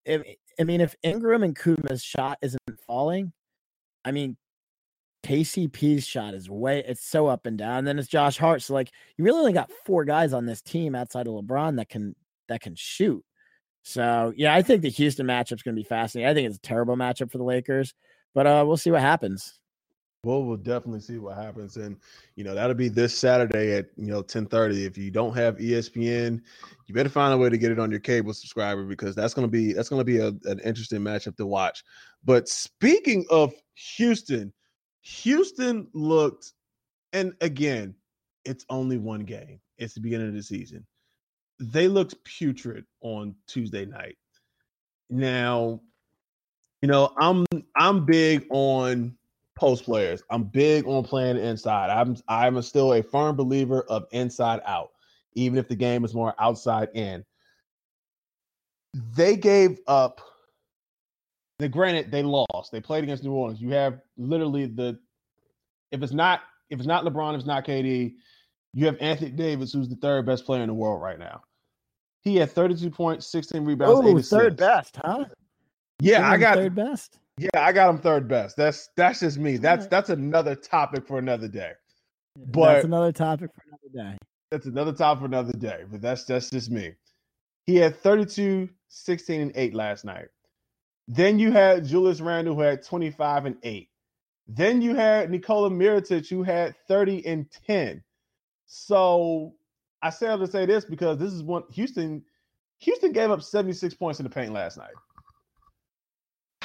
if, 0.04 0.22
I 0.60 0.64
mean, 0.64 0.82
if 0.82 0.94
Ingram 1.02 1.42
and 1.42 1.56
Kuzma's 1.56 2.02
shot 2.02 2.38
isn't 2.42 2.60
falling, 2.86 3.32
I 4.04 4.12
mean, 4.12 4.36
KCP's 5.24 6.06
shot 6.06 6.34
is 6.34 6.48
way 6.48 6.82
it's 6.86 7.04
so 7.04 7.26
up 7.26 7.46
and 7.46 7.58
down. 7.58 7.84
then 7.84 7.98
it's 7.98 8.08
Josh 8.08 8.38
Hart. 8.38 8.62
So 8.62 8.74
like 8.74 8.90
you 9.16 9.24
really 9.24 9.40
only 9.40 9.52
got 9.52 9.70
four 9.84 10.04
guys 10.04 10.32
on 10.32 10.46
this 10.46 10.62
team 10.62 10.94
outside 10.94 11.26
of 11.26 11.34
LeBron 11.34 11.76
that 11.76 11.88
can 11.88 12.14
that 12.48 12.60
can 12.60 12.74
shoot. 12.74 13.24
So 13.82 14.32
yeah, 14.36 14.54
I 14.54 14.62
think 14.62 14.82
the 14.82 14.90
Houston 14.90 15.26
matchup's 15.26 15.62
gonna 15.62 15.74
be 15.74 15.82
fascinating. 15.82 16.30
I 16.30 16.34
think 16.34 16.48
it's 16.48 16.56
a 16.56 16.60
terrible 16.60 16.96
matchup 16.96 17.30
for 17.30 17.38
the 17.38 17.44
Lakers, 17.44 17.94
but 18.34 18.46
uh 18.46 18.64
we'll 18.66 18.76
see 18.76 18.90
what 18.90 19.02
happens. 19.02 19.58
Well, 20.22 20.44
we'll 20.44 20.58
definitely 20.58 21.00
see 21.00 21.16
what 21.16 21.36
happens, 21.36 21.78
and 21.78 21.96
you 22.36 22.44
know 22.44 22.54
that'll 22.54 22.74
be 22.74 22.90
this 22.90 23.16
Saturday 23.16 23.72
at 23.72 23.86
you 23.96 24.08
know 24.08 24.20
ten 24.20 24.44
thirty. 24.44 24.84
If 24.84 24.98
you 24.98 25.10
don't 25.10 25.34
have 25.34 25.56
ESPN, 25.56 26.42
you 26.86 26.94
better 26.94 27.08
find 27.08 27.32
a 27.32 27.38
way 27.38 27.48
to 27.48 27.56
get 27.56 27.72
it 27.72 27.78
on 27.78 27.90
your 27.90 28.00
cable 28.00 28.34
subscriber 28.34 28.84
because 28.84 29.14
that's 29.14 29.32
gonna 29.32 29.48
be 29.48 29.72
that's 29.72 29.88
gonna 29.88 30.04
be 30.04 30.18
a, 30.18 30.26
an 30.26 30.60
interesting 30.62 31.00
matchup 31.00 31.36
to 31.36 31.46
watch. 31.46 31.84
But 32.22 32.50
speaking 32.50 33.24
of 33.30 33.54
Houston, 33.96 34.52
Houston 35.00 35.88
looked, 35.94 36.52
and 37.14 37.32
again, 37.40 37.94
it's 38.44 38.66
only 38.68 38.98
one 38.98 39.20
game. 39.20 39.58
It's 39.78 39.94
the 39.94 40.00
beginning 40.00 40.28
of 40.28 40.34
the 40.34 40.42
season. 40.42 40.86
They 41.60 41.88
looked 41.88 42.22
putrid 42.24 42.84
on 43.00 43.34
Tuesday 43.46 43.86
night. 43.86 44.18
Now, 45.08 45.80
you 46.82 46.88
know, 46.88 47.14
I'm 47.18 47.46
I'm 47.74 48.04
big 48.04 48.44
on 48.50 49.16
post 49.60 49.84
players. 49.84 50.22
I'm 50.30 50.44
big 50.44 50.86
on 50.86 51.04
playing 51.04 51.36
inside. 51.36 51.90
I'm 51.90 52.16
I'm 52.28 52.60
still 52.62 52.94
a 52.94 53.02
firm 53.02 53.36
believer 53.36 53.82
of 53.82 54.06
inside 54.10 54.60
out, 54.64 54.92
even 55.34 55.58
if 55.58 55.68
the 55.68 55.76
game 55.76 56.04
is 56.04 56.14
more 56.14 56.34
outside 56.38 56.88
in. 56.94 57.24
They 59.14 59.36
gave 59.36 59.78
up. 59.86 60.22
The 61.58 61.68
granted, 61.68 62.10
they 62.10 62.22
lost. 62.22 62.72
They 62.72 62.80
played 62.80 63.04
against 63.04 63.22
New 63.22 63.32
Orleans. 63.32 63.60
You 63.60 63.70
have 63.72 64.00
literally 64.16 64.64
the 64.64 64.98
if 65.92 66.02
it's 66.02 66.14
not 66.14 66.40
if 66.70 66.78
it's 66.78 66.88
not 66.88 67.04
LeBron, 67.04 67.34
if 67.34 67.40
it's 67.40 67.46
not 67.46 67.66
KD, 67.66 68.14
you 68.72 68.86
have 68.86 68.96
Anthony 68.98 69.30
Davis, 69.30 69.72
who's 69.74 69.90
the 69.90 69.96
third 69.96 70.24
best 70.24 70.46
player 70.46 70.62
in 70.62 70.68
the 70.68 70.74
world 70.74 71.02
right 71.02 71.18
now. 71.18 71.42
He 72.22 72.36
had 72.36 72.50
32 72.50 72.90
points, 72.90 73.26
16 73.26 73.64
rebounds, 73.64 74.00
Oh, 74.32 74.36
third 74.38 74.56
best, 74.56 74.98
huh? 75.02 75.24
Yeah, 76.00 76.28
I 76.28 76.38
got 76.38 76.56
third 76.56 76.74
best. 76.74 77.19
Yeah, 77.40 77.48
I 77.56 77.72
got 77.72 77.88
him 77.88 77.98
third 77.98 78.28
best. 78.28 78.56
That's 78.56 78.90
that's 78.96 79.20
just 79.20 79.38
me. 79.38 79.56
That's 79.56 79.86
that's 79.86 80.10
another 80.10 80.54
topic 80.54 81.06
for 81.06 81.18
another 81.18 81.48
day. 81.48 81.72
But 82.36 82.74
That's 82.74 82.84
another 82.84 83.12
topic 83.12 83.50
for 83.54 83.62
another 83.66 84.10
day. 84.10 84.18
That's 84.50 84.66
another 84.66 84.92
topic 84.92 85.20
for 85.20 85.24
another 85.26 85.54
day. 85.54 85.84
But 85.90 86.02
that's 86.02 86.24
that's 86.24 86.50
just 86.50 86.70
me. 86.70 86.92
He 87.64 87.76
had 87.76 87.96
32, 87.96 88.68
16, 88.88 89.40
and 89.40 89.52
8 89.54 89.74
last 89.74 90.04
night. 90.04 90.26
Then 91.08 91.38
you 91.38 91.50
had 91.50 91.86
Julius 91.86 92.20
Randle 92.20 92.54
who 92.54 92.60
had 92.60 92.84
25 92.84 93.46
and 93.46 93.56
8. 93.62 93.88
Then 94.46 94.82
you 94.82 94.94
had 94.94 95.30
Nikola 95.30 95.70
Mirotic 95.70 96.28
who 96.28 96.42
had 96.42 96.74
30 96.88 97.26
and 97.26 97.50
10. 97.66 98.02
So 98.66 99.54
I 100.02 100.10
say 100.10 100.36
to 100.36 100.46
say 100.46 100.66
this 100.66 100.84
because 100.84 101.16
this 101.16 101.32
is 101.32 101.42
one 101.42 101.62
Houston 101.72 102.22
Houston 102.80 103.12
gave 103.12 103.30
up 103.30 103.42
76 103.42 103.94
points 103.94 104.20
in 104.20 104.24
the 104.24 104.30
paint 104.30 104.52
last 104.52 104.76
night. 104.76 104.94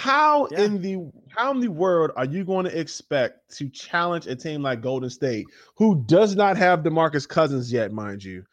How 0.06 0.48
Yeah. 0.52 0.62
in 0.62 0.82
the 0.84 1.12
how 1.30 1.50
in 1.52 1.60
the 1.60 1.68
world 1.68 2.12
are 2.16 2.26
you 2.26 2.46
going 2.46 2.66
to 2.66 2.80
expect 2.80 3.50
to 3.58 3.68
challenge 3.70 4.28
a 4.28 4.36
team 4.36 4.62
like 4.62 4.82
Golden 4.82 5.10
State, 5.10 5.48
who 5.76 6.04
does 6.06 6.36
not 6.36 6.58
have 6.58 6.82
DeMarcus 6.84 7.28
Cousins 7.28 7.74
yet, 7.74 7.92
mind 7.92 8.24
you, 8.24 8.44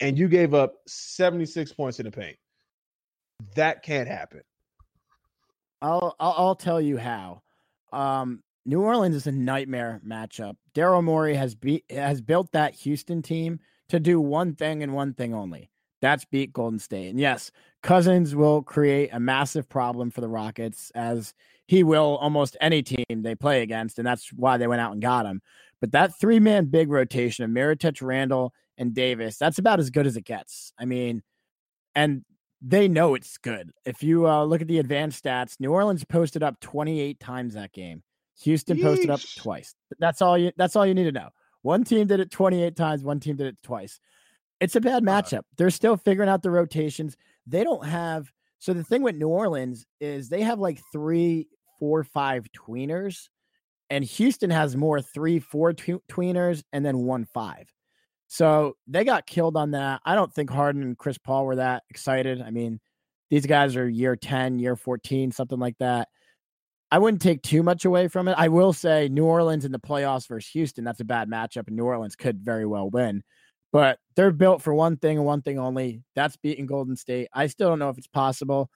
and 0.00 0.18
you 0.18 0.26
gave 0.28 0.52
up 0.52 0.74
76 0.88 1.72
points 1.72 2.00
in 2.00 2.06
the 2.06 2.10
paint? 2.10 2.36
That 3.54 3.84
can't 3.84 4.08
happen. 4.08 4.40
I'll, 5.80 6.16
I'll 6.18 6.34
I'll 6.36 6.54
tell 6.56 6.80
you 6.80 6.96
how. 6.96 7.42
Um, 7.92 8.42
New 8.64 8.82
Orleans 8.82 9.14
is 9.14 9.28
a 9.28 9.32
nightmare 9.32 10.00
matchup. 10.04 10.56
Daryl 10.74 11.04
Morey 11.04 11.36
has 11.36 11.54
be 11.54 11.84
has 11.88 12.20
built 12.20 12.50
that 12.50 12.74
Houston 12.74 13.22
team 13.22 13.60
to 13.90 14.00
do 14.00 14.20
one 14.20 14.56
thing 14.56 14.82
and 14.82 14.92
one 14.92 15.14
thing 15.14 15.32
only. 15.32 15.70
That's 16.06 16.24
beat 16.24 16.52
Golden 16.52 16.78
State. 16.78 17.08
And 17.08 17.18
yes, 17.18 17.50
Cousins 17.82 18.36
will 18.36 18.62
create 18.62 19.10
a 19.12 19.18
massive 19.18 19.68
problem 19.68 20.12
for 20.12 20.20
the 20.20 20.28
Rockets 20.28 20.92
as 20.94 21.34
he 21.66 21.82
will 21.82 22.16
almost 22.18 22.56
any 22.60 22.80
team 22.80 23.04
they 23.08 23.34
play 23.34 23.62
against. 23.62 23.98
And 23.98 24.06
that's 24.06 24.32
why 24.32 24.56
they 24.56 24.68
went 24.68 24.80
out 24.80 24.92
and 24.92 25.02
got 25.02 25.26
him. 25.26 25.42
But 25.80 25.90
that 25.90 26.16
three 26.16 26.38
man 26.38 26.66
big 26.66 26.90
rotation 26.90 27.44
of 27.44 27.50
Mirotic, 27.50 28.00
Randle, 28.00 28.54
and 28.78 28.94
Davis, 28.94 29.36
that's 29.36 29.58
about 29.58 29.80
as 29.80 29.90
good 29.90 30.06
as 30.06 30.16
it 30.16 30.24
gets. 30.24 30.72
I 30.78 30.84
mean, 30.84 31.24
and 31.96 32.24
they 32.62 32.86
know 32.86 33.16
it's 33.16 33.36
good. 33.36 33.72
If 33.84 34.04
you 34.04 34.28
uh, 34.28 34.44
look 34.44 34.60
at 34.60 34.68
the 34.68 34.78
advanced 34.78 35.24
stats, 35.24 35.58
New 35.58 35.72
Orleans 35.72 36.04
posted 36.04 36.44
up 36.44 36.60
28 36.60 37.18
times 37.18 37.54
that 37.54 37.72
game. 37.72 38.04
Houston 38.42 38.76
Yeesh. 38.76 38.82
posted 38.82 39.10
up 39.10 39.20
twice. 39.36 39.74
That's 39.98 40.22
all 40.22 40.38
you 40.38 40.52
that's 40.56 40.76
all 40.76 40.86
you 40.86 40.94
need 40.94 41.04
to 41.04 41.12
know. 41.12 41.30
One 41.62 41.82
team 41.82 42.06
did 42.06 42.20
it 42.20 42.30
28 42.30 42.76
times, 42.76 43.02
one 43.02 43.18
team 43.18 43.34
did 43.34 43.48
it 43.48 43.56
twice. 43.64 43.98
It's 44.60 44.76
a 44.76 44.80
bad 44.80 45.06
uh-huh. 45.06 45.22
matchup. 45.22 45.42
They're 45.56 45.70
still 45.70 45.96
figuring 45.96 46.28
out 46.28 46.42
the 46.42 46.50
rotations. 46.50 47.16
They 47.46 47.64
don't 47.64 47.84
have 47.84 48.30
so 48.58 48.72
the 48.72 48.84
thing 48.84 49.02
with 49.02 49.16
New 49.16 49.28
Orleans 49.28 49.84
is 50.00 50.28
they 50.28 50.42
have 50.42 50.58
like 50.58 50.80
three, 50.92 51.48
four, 51.78 52.04
five 52.04 52.46
tweeners, 52.52 53.28
and 53.90 54.04
Houston 54.04 54.50
has 54.50 54.76
more 54.76 55.00
three, 55.00 55.38
four 55.38 55.72
tw- 55.72 56.06
tweeners, 56.08 56.62
and 56.72 56.84
then 56.84 56.98
one 57.00 57.26
five. 57.26 57.68
So 58.28 58.76
they 58.86 59.04
got 59.04 59.26
killed 59.26 59.56
on 59.56 59.72
that. 59.72 60.00
I 60.04 60.14
don't 60.14 60.32
think 60.32 60.50
Harden 60.50 60.82
and 60.82 60.98
Chris 60.98 61.18
Paul 61.18 61.46
were 61.46 61.56
that 61.56 61.84
excited. 61.90 62.42
I 62.42 62.50
mean, 62.50 62.80
these 63.30 63.46
guys 63.46 63.76
are 63.76 63.88
year 63.88 64.16
10, 64.16 64.58
year 64.58 64.76
14, 64.76 65.30
something 65.32 65.58
like 65.58 65.78
that. 65.78 66.08
I 66.90 66.98
wouldn't 66.98 67.22
take 67.22 67.42
too 67.42 67.62
much 67.62 67.84
away 67.84 68.08
from 68.08 68.28
it. 68.28 68.34
I 68.38 68.48
will 68.48 68.72
say 68.72 69.08
New 69.08 69.24
Orleans 69.24 69.64
in 69.64 69.72
the 69.72 69.78
playoffs 69.78 70.28
versus 70.28 70.50
Houston, 70.50 70.84
that's 70.84 71.00
a 71.00 71.04
bad 71.04 71.28
matchup, 71.28 71.66
and 71.66 71.76
New 71.76 71.84
Orleans 71.84 72.16
could 72.16 72.40
very 72.40 72.66
well 72.66 72.90
win. 72.90 73.22
But 73.76 73.98
they're 74.14 74.30
built 74.30 74.62
for 74.62 74.72
one 74.72 74.96
thing 74.96 75.18
and 75.18 75.26
one 75.26 75.42
thing 75.42 75.58
only. 75.58 76.02
That's 76.14 76.38
beating 76.38 76.64
Golden 76.64 76.96
State. 76.96 77.28
I 77.34 77.46
still 77.46 77.68
don't 77.68 77.78
know 77.78 77.90
if 77.90 77.98
it's 77.98 78.06
possible. 78.06 78.70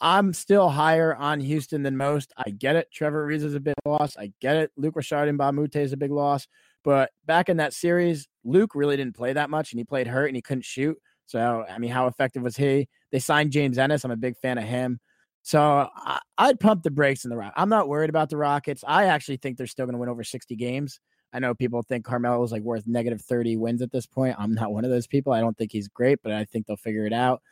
I'm 0.00 0.32
still 0.32 0.68
higher 0.68 1.16
on 1.16 1.40
Houston 1.40 1.82
than 1.82 1.96
most. 1.96 2.32
I 2.36 2.50
get 2.50 2.76
it. 2.76 2.86
Trevor 2.92 3.26
Ariza 3.26 3.42
is 3.42 3.56
a 3.56 3.60
big 3.60 3.74
loss. 3.84 4.16
I 4.16 4.32
get 4.40 4.54
it. 4.54 4.70
Luc 4.76 4.94
Richard 4.94 5.36
Mbah 5.36 5.48
a 5.48 5.52
Moute 5.52 5.74
is 5.74 5.92
a 5.92 5.96
big 5.96 6.12
loss. 6.12 6.46
But 6.84 7.10
back 7.24 7.48
in 7.48 7.56
that 7.56 7.74
series, 7.74 8.28
Luke 8.44 8.76
really 8.76 8.96
didn't 8.96 9.16
play 9.16 9.32
that 9.32 9.50
much 9.50 9.72
and 9.72 9.80
he 9.80 9.84
played 9.84 10.06
hurt 10.06 10.26
and 10.26 10.36
he 10.36 10.42
couldn't 10.42 10.64
shoot. 10.64 10.96
So, 11.26 11.64
I 11.68 11.78
mean, 11.78 11.90
how 11.90 12.06
effective 12.06 12.44
was 12.44 12.56
he? 12.56 12.88
They 13.10 13.18
signed 13.18 13.50
James 13.50 13.78
Ennis. 13.78 14.04
I'm 14.04 14.12
a 14.12 14.16
big 14.16 14.36
fan 14.36 14.58
of 14.58 14.64
him. 14.64 15.00
So 15.42 15.88
I, 15.92 16.20
would 16.46 16.60
pump 16.60 16.84
the 16.84 16.92
brakes 16.92 17.24
in 17.24 17.30
the 17.30 17.36
rock. 17.36 17.52
I'm 17.56 17.68
not 17.68 17.88
worried 17.88 18.10
about 18.10 18.30
the 18.30 18.36
Rockets. 18.36 18.84
I 18.86 19.06
actually 19.06 19.38
think 19.38 19.58
they're 19.58 19.66
still 19.66 19.86
going 19.86 19.94
to 19.94 19.98
win 19.98 20.08
over 20.08 20.22
60 20.22 20.54
games. 20.54 21.00
I 21.36 21.38
know 21.38 21.54
people 21.54 21.82
think 21.82 22.06
Carmelo 22.06 22.42
is 22.44 22.50
like 22.50 22.62
worth 22.62 22.86
negative 22.86 23.20
30 23.20 23.58
wins 23.58 23.82
at 23.82 23.92
this 23.92 24.06
point. 24.06 24.36
I'm 24.38 24.54
not 24.54 24.72
one 24.72 24.86
of 24.86 24.90
those 24.90 25.06
people. 25.06 25.34
I 25.34 25.40
don't 25.40 25.54
think 25.56 25.70
he's 25.70 25.86
great, 25.86 26.20
but 26.22 26.32
I 26.32 26.46
think 26.46 26.64
they'll 26.64 26.78
figure 26.78 27.04
it 27.04 27.12
out. 27.12 27.42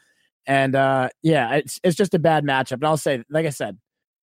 And 0.47 0.75
uh, 0.75 1.11
yeah, 1.23 1.57
it's 1.57 1.81
it's 1.85 1.97
just 1.97 2.15
a 2.15 2.19
bad 2.19 2.45
matchup. 2.45 2.73
And 2.77 2.87
I'll 2.87 2.97
say, 2.97 3.23
like 3.29 3.45
I 3.45 3.51
said, 3.51 3.79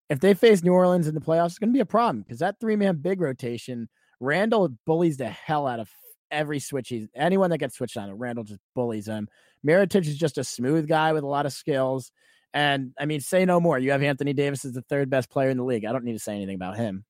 if 0.10 0.20
they 0.20 0.34
face 0.34 0.64
New 0.64 0.74
Orleans 0.74 1.08
in 1.08 1.14
the 1.14 1.22
playoffs, 1.22 1.50
it's 1.50 1.60
going 1.60 1.70
to 1.70 1.78
be 1.78 1.80
a 1.80 1.86
problem 1.86 2.22
because 2.22 2.40
that 2.40 2.60
three 2.60 2.76
man 2.76 2.98
big 2.98 3.22
rotation, 3.22 3.88
Randle 4.20 4.70
bullies 4.88 5.18
the 5.18 5.30
hell 5.30 5.68
out 5.68 5.80
of 5.80 5.90
every 6.32 6.60
switch. 6.60 6.90
He's 6.90 7.08
anyone 7.16 7.52
that 7.52 7.60
gets 7.60 7.76
switched 7.76 7.98
on, 7.98 8.12
Randle 8.18 8.44
just 8.44 8.62
bullies 8.74 9.08
him. 9.08 9.28
Mirotic 9.66 10.08
is 10.08 10.18
just 10.18 10.40
a 10.40 10.44
smooth 10.44 10.88
guy 10.88 11.14
with 11.14 11.24
a 11.24 11.28
lot 11.28 11.46
of 11.46 11.54
skills. 11.54 12.12
And 12.52 12.94
I 13.00 13.06
mean, 13.06 13.20
say 13.22 13.46
no 13.46 13.60
more. 13.60 13.78
You 13.78 13.92
have 13.92 14.02
Anthony 14.02 14.34
Davis 14.34 14.66
as 14.66 14.74
the 14.74 14.82
third 14.82 15.12
best 15.12 15.30
player 15.30 15.52
in 15.52 15.58
the 15.58 15.64
league. 15.64 15.86
I 15.86 15.92
don't 15.92 16.04
need 16.04 16.14
to 16.14 16.20
say 16.20 16.36
anything 16.36 16.56
about 16.56 16.78
him. 16.78 17.06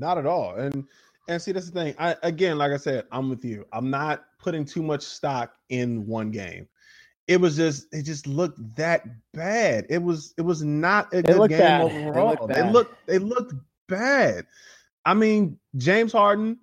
Not 0.00 0.18
at 0.18 0.26
all. 0.26 0.54
And 0.56 0.84
and 1.28 1.40
see, 1.40 1.52
that's 1.52 1.70
the 1.70 1.72
thing. 1.72 1.94
I 1.98 2.16
again, 2.22 2.58
like 2.58 2.72
I 2.72 2.76
said, 2.76 3.04
I'm 3.12 3.28
with 3.30 3.44
you. 3.44 3.66
I'm 3.72 3.90
not 3.90 4.24
putting 4.38 4.64
too 4.64 4.82
much 4.82 5.02
stock 5.02 5.54
in 5.68 6.06
one 6.06 6.30
game. 6.30 6.68
It 7.28 7.40
was 7.40 7.56
just 7.56 7.86
it 7.92 8.02
just 8.02 8.26
looked 8.26 8.58
that 8.76 9.06
bad. 9.32 9.86
It 9.88 10.02
was 10.02 10.34
it 10.36 10.42
was 10.42 10.62
not 10.62 11.12
a 11.14 11.22
good 11.22 11.48
game 11.48 11.58
bad. 11.58 11.80
overall. 11.82 12.46
They 12.46 12.68
looked 12.68 13.06
they 13.06 13.18
looked 13.18 13.54
bad. 13.88 14.46
I 15.04 15.14
mean, 15.14 15.58
James 15.76 16.12
Harden. 16.12 16.58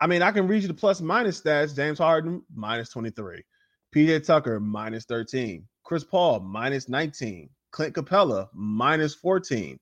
I 0.00 0.06
mean, 0.06 0.20
I 0.20 0.30
can 0.30 0.46
read 0.46 0.62
you 0.62 0.68
the 0.68 0.74
plus 0.74 1.00
minus 1.00 1.40
stats. 1.40 1.74
James 1.74 1.98
Harden 1.98 2.42
minus 2.54 2.90
23. 2.90 3.42
PJ 3.94 4.26
Tucker 4.26 4.60
minus 4.60 5.04
13. 5.06 5.66
Chris 5.84 6.04
Paul 6.04 6.40
minus 6.40 6.88
19. 6.88 7.48
Clint 7.70 7.94
Capela 7.94 8.48
minus 8.52 9.14
14. 9.14 9.78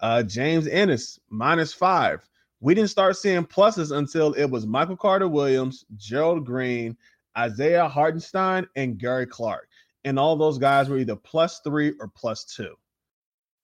Uh, 0.00 0.22
James 0.22 0.66
Ennis 0.66 1.18
minus 1.30 1.72
five. 1.72 2.26
We 2.60 2.74
didn't 2.74 2.90
start 2.90 3.16
seeing 3.16 3.44
pluses 3.44 3.96
until 3.96 4.34
it 4.34 4.44
was 4.44 4.66
Michael 4.66 4.96
Carter 4.96 5.28
Williams, 5.28 5.86
Gerald 5.96 6.44
Green, 6.44 6.96
Isaiah 7.36 7.88
Hartenstein, 7.88 8.66
and 8.76 8.98
Gary 8.98 9.26
Clark. 9.26 9.68
And 10.04 10.18
all 10.18 10.36
those 10.36 10.58
guys 10.58 10.88
were 10.88 10.98
either 10.98 11.16
plus 11.16 11.60
three 11.60 11.94
or 12.00 12.08
plus 12.08 12.44
two. 12.44 12.74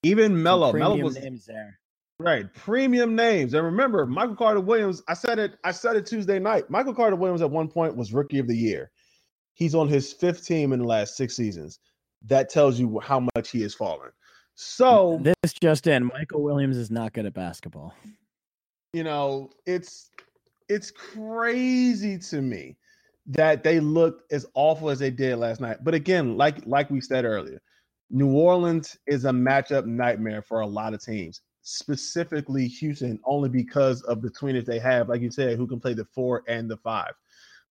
Even 0.03 0.41
Mello, 0.43 0.73
Melo 0.73 0.97
was 0.97 1.19
names 1.19 1.47
there. 1.47 1.79
Right, 2.19 2.53
premium 2.55 3.15
names. 3.15 3.53
And 3.53 3.65
remember, 3.65 4.07
Michael 4.07 4.37
Carter 4.37 4.61
Williams, 4.61 5.03
I 5.09 5.15
said 5.15 5.39
it, 5.39 5.59
I 5.65 5.73
said 5.73 5.97
it 5.97 6.07
Tuesday 6.07 6.39
night. 6.39 6.71
Michael 6.71 6.95
Carter 6.95 7.17
Williams 7.17 7.43
at 7.43 7.51
one 7.51 7.69
point 7.69 7.95
was 7.95 8.15
rookie 8.15 8.39
of 8.39 8.47
the 8.47 8.57
year. 8.57 8.91
He's 9.53 9.75
on 9.75 9.89
his 9.89 10.13
fifth 10.13 10.47
team 10.47 10.73
in 10.73 10.79
the 10.79 10.87
last 10.87 11.17
six 11.17 11.37
seasons. 11.37 11.81
That 12.25 12.49
tells 12.49 12.79
you 12.79 13.01
how 13.01 13.27
much 13.35 13.51
he 13.51 13.61
has 13.63 13.75
fallen. 13.75 14.11
So 14.55 15.21
this 15.23 15.53
just 15.61 15.87
in, 15.87 16.05
Michael 16.07 16.43
Williams 16.43 16.79
is 16.79 16.91
not 16.91 17.13
good 17.13 17.27
at 17.27 17.35
basketball. 17.35 17.95
You 18.97 19.05
know, 19.05 19.51
it's 19.67 20.11
it's 20.71 20.91
crazy 20.91 22.17
to 22.31 22.41
me 22.41 22.77
that 23.27 23.63
they 23.63 23.79
looked 23.79 24.33
as 24.33 24.47
awful 24.55 24.89
as 24.89 24.99
they 24.99 25.11
did 25.11 25.37
last 25.37 25.61
night. 25.61 25.85
But 25.85 25.93
again, 25.93 26.39
like 26.39 26.65
like 26.65 26.89
we 26.91 27.03
said 27.03 27.27
earlier, 27.27 27.61
New 28.09 28.33
Orleans 28.33 28.97
is 29.07 29.27
a 29.27 29.31
matchup 29.31 29.85
nightmare 29.85 30.41
for 30.41 30.61
a 30.61 30.67
lot 30.67 30.95
of 30.95 31.05
teams, 31.05 31.43
specifically 31.61 32.69
Houston, 32.69 33.21
only 33.27 33.51
because 33.51 34.01
of 34.05 34.23
the 34.23 34.31
tweeners 34.31 34.65
they 34.65 34.79
have, 34.79 35.11
like 35.11 35.21
you 35.21 35.31
said, 35.31 35.59
who 35.59 35.67
can 35.67 35.79
play 35.79 35.93
the 35.93 36.07
four 36.07 36.43
and 36.49 36.71
the 36.71 36.79
five. 36.79 37.13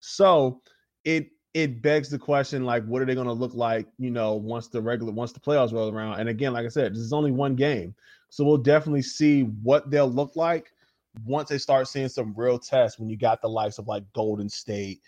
So 0.02 0.62
it 1.06 1.30
it 1.56 1.82
begs 1.82 2.08
the 2.08 2.20
question 2.20 2.66
like 2.66 2.86
what 2.86 3.02
are 3.02 3.06
they 3.06 3.16
going 3.16 3.26
to 3.26 3.34
look 3.34 3.56
like 3.56 3.88
you 3.98 4.12
know 4.12 4.36
once 4.36 4.68
the 4.68 4.80
regular 4.80 5.12
once 5.12 5.32
the 5.32 5.40
playoffs 5.40 5.74
roll 5.74 5.92
around 5.92 6.20
and 6.20 6.30
again 6.30 6.54
like 6.54 6.66
i 6.66 6.70
said 6.70 6.94
this 6.94 7.00
is 7.00 7.14
only 7.14 7.32
one 7.32 7.56
game 7.56 7.96
so 8.30 8.44
we'll 8.44 8.58
definitely 8.58 9.02
see 9.02 9.44
what 9.64 9.90
they'll 9.90 10.12
look 10.12 10.36
like 10.36 10.74
once 11.24 11.50
they 11.50 11.58
start 11.58 11.88
seeing 11.88 12.10
some 12.10 12.34
real 12.36 12.60
tests 12.60 13.00
when 13.00 13.10
you 13.10 13.18
got 13.18 13.42
the 13.42 13.48
likes 13.48 13.78
of 13.78 13.88
like 13.88 14.04
golden 14.14 14.50
state 14.50 15.02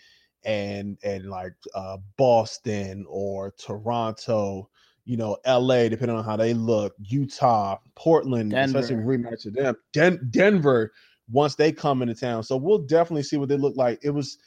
and 0.44 0.96
and 1.02 1.28
like 1.28 1.52
uh 1.74 1.96
boston 2.16 3.04
or 3.08 3.52
toronto 3.58 4.68
you 5.04 5.16
know 5.16 5.36
la 5.46 5.88
depending 5.88 6.16
on 6.16 6.24
how 6.24 6.36
they 6.36 6.54
look 6.54 6.94
utah 7.00 7.76
portland 7.96 8.50
Denver. 8.50 8.78
especially 8.78 9.02
rematch 9.02 9.46
of 9.46 9.54
them 9.54 9.74
Den- 9.92 10.28
denver 10.30 10.92
once 11.30 11.56
they 11.56 11.72
come 11.72 12.02
into 12.02 12.14
town 12.14 12.42
so 12.42 12.56
we'll 12.56 12.78
definitely 12.78 13.24
see 13.24 13.36
what 13.36 13.48
they 13.48 13.56
look 13.56 13.76
like 13.76 13.98
it 14.02 14.10
was 14.10 14.38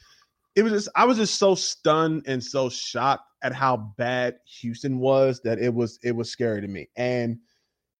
it 0.54 0.62
was 0.62 0.72
just 0.72 0.88
I 0.94 1.04
was 1.04 1.16
just 1.16 1.36
so 1.36 1.54
stunned 1.54 2.24
and 2.26 2.42
so 2.42 2.68
shocked 2.68 3.24
at 3.42 3.54
how 3.54 3.76
bad 3.96 4.36
Houston 4.60 4.98
was 4.98 5.40
that 5.42 5.58
it 5.58 5.72
was 5.72 5.98
it 6.02 6.14
was 6.14 6.30
scary 6.30 6.60
to 6.60 6.68
me. 6.68 6.88
And 6.96 7.38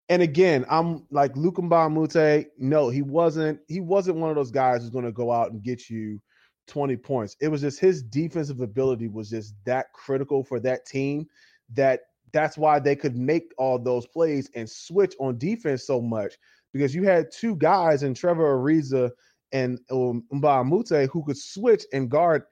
and 0.09 0.23
again, 0.23 0.65
I'm 0.69 1.07
like 1.11 1.37
Luc 1.37 1.57
Mbah 1.57 2.17
a 2.17 2.47
No, 2.59 2.89
he 2.89 3.03
wasn't. 3.03 3.61
He 3.69 3.81
wasn't 3.81 4.19
one 4.19 4.31
of 4.31 4.37
those 4.37 4.51
guys 4.51 4.81
who's 4.81 4.91
going 4.91 5.05
to 5.05 5.13
go 5.13 5.31
out 5.33 5.53
and 5.53 5.63
get 5.63 5.89
you 5.89 6.21
20 6.69 6.97
points. 6.97 7.37
It 7.41 7.49
was 7.49 7.61
just 7.61 7.81
his 7.81 8.03
defensive 8.03 8.61
ability 8.61 9.09
was 9.09 9.31
just 9.31 9.55
that 9.65 9.93
critical 9.93 10.45
for 10.45 10.61
that 10.61 10.87
team 10.87 11.27
that 11.75 12.01
that's 12.33 12.57
why 12.57 12.79
they 12.79 12.97
could 12.97 13.17
make 13.17 13.53
all 13.59 13.79
those 13.79 14.07
plays 14.07 14.51
and 14.55 14.69
switch 14.69 15.15
on 15.21 15.39
defense 15.39 15.87
so 15.87 16.01
much 16.01 16.35
because 16.73 16.95
you 16.95 17.05
had 17.05 17.31
two 17.31 17.57
guys 17.57 18.03
in 18.03 18.15
Trevor 18.15 18.57
Ariza 18.57 19.11
and 19.53 19.79
um, 19.91 20.25
Mbah 20.33 21.09
who 21.11 21.25
could 21.25 21.37
switch 21.37 21.85
and 21.93 22.11
guard 22.11 22.45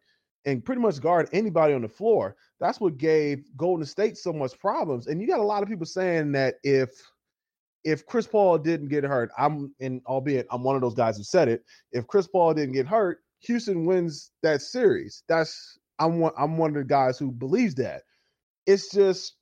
and 0.44 0.64
pretty 0.64 0.80
much 0.80 1.00
guard 1.00 1.28
anybody 1.32 1.74
on 1.74 1.82
the 1.82 1.88
floor. 1.88 2.36
That's 2.60 2.80
what 2.80 2.98
gave 2.98 3.44
Golden 3.56 3.86
State 3.86 4.16
so 4.16 4.32
much 4.32 4.58
problems. 4.58 5.06
And 5.06 5.20
you 5.20 5.26
got 5.26 5.40
a 5.40 5.44
lot 5.44 5.62
of 5.62 5.68
people 5.68 5.86
saying 5.86 6.32
that 6.32 6.56
if 6.62 6.90
if 7.84 8.06
Chris 8.06 8.26
Paul 8.26 8.58
didn't 8.58 8.88
get 8.88 9.04
hurt, 9.04 9.30
I'm 9.38 9.74
and 9.80 10.02
albeit 10.06 10.46
I'm 10.50 10.62
one 10.62 10.76
of 10.76 10.82
those 10.82 10.94
guys 10.94 11.16
who 11.16 11.24
said 11.24 11.48
it. 11.48 11.62
If 11.92 12.06
Chris 12.06 12.26
Paul 12.26 12.54
didn't 12.54 12.74
get 12.74 12.86
hurt, 12.86 13.18
Houston 13.40 13.86
wins 13.86 14.30
that 14.42 14.62
series. 14.62 15.22
That's 15.28 15.78
I'm 15.98 16.20
one 16.20 16.32
I'm 16.38 16.56
one 16.56 16.70
of 16.70 16.76
the 16.76 16.84
guys 16.84 17.18
who 17.18 17.30
believes 17.30 17.74
that. 17.76 18.02
It's 18.66 18.90
just 18.90 19.34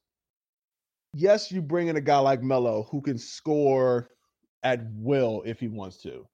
yes, 1.14 1.50
you 1.50 1.62
bring 1.62 1.88
in 1.88 1.96
a 1.96 2.00
guy 2.00 2.18
like 2.18 2.42
Melo 2.42 2.86
who 2.90 3.00
can 3.00 3.18
score 3.18 4.08
at 4.62 4.80
will 4.94 5.42
if 5.46 5.60
he 5.60 5.68
wants 5.68 6.02
to. 6.02 6.26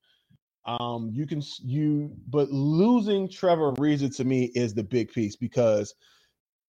Um, 0.67 1.11
you 1.13 1.27
can 1.27 1.43
you, 1.63 2.11
but 2.29 2.51
losing 2.51 3.29
Trevor 3.29 3.73
Ariza 3.73 4.15
to 4.17 4.25
me 4.25 4.51
is 4.55 4.73
the 4.75 4.83
big 4.83 5.13
piece 5.13 5.37
because 5.37 5.95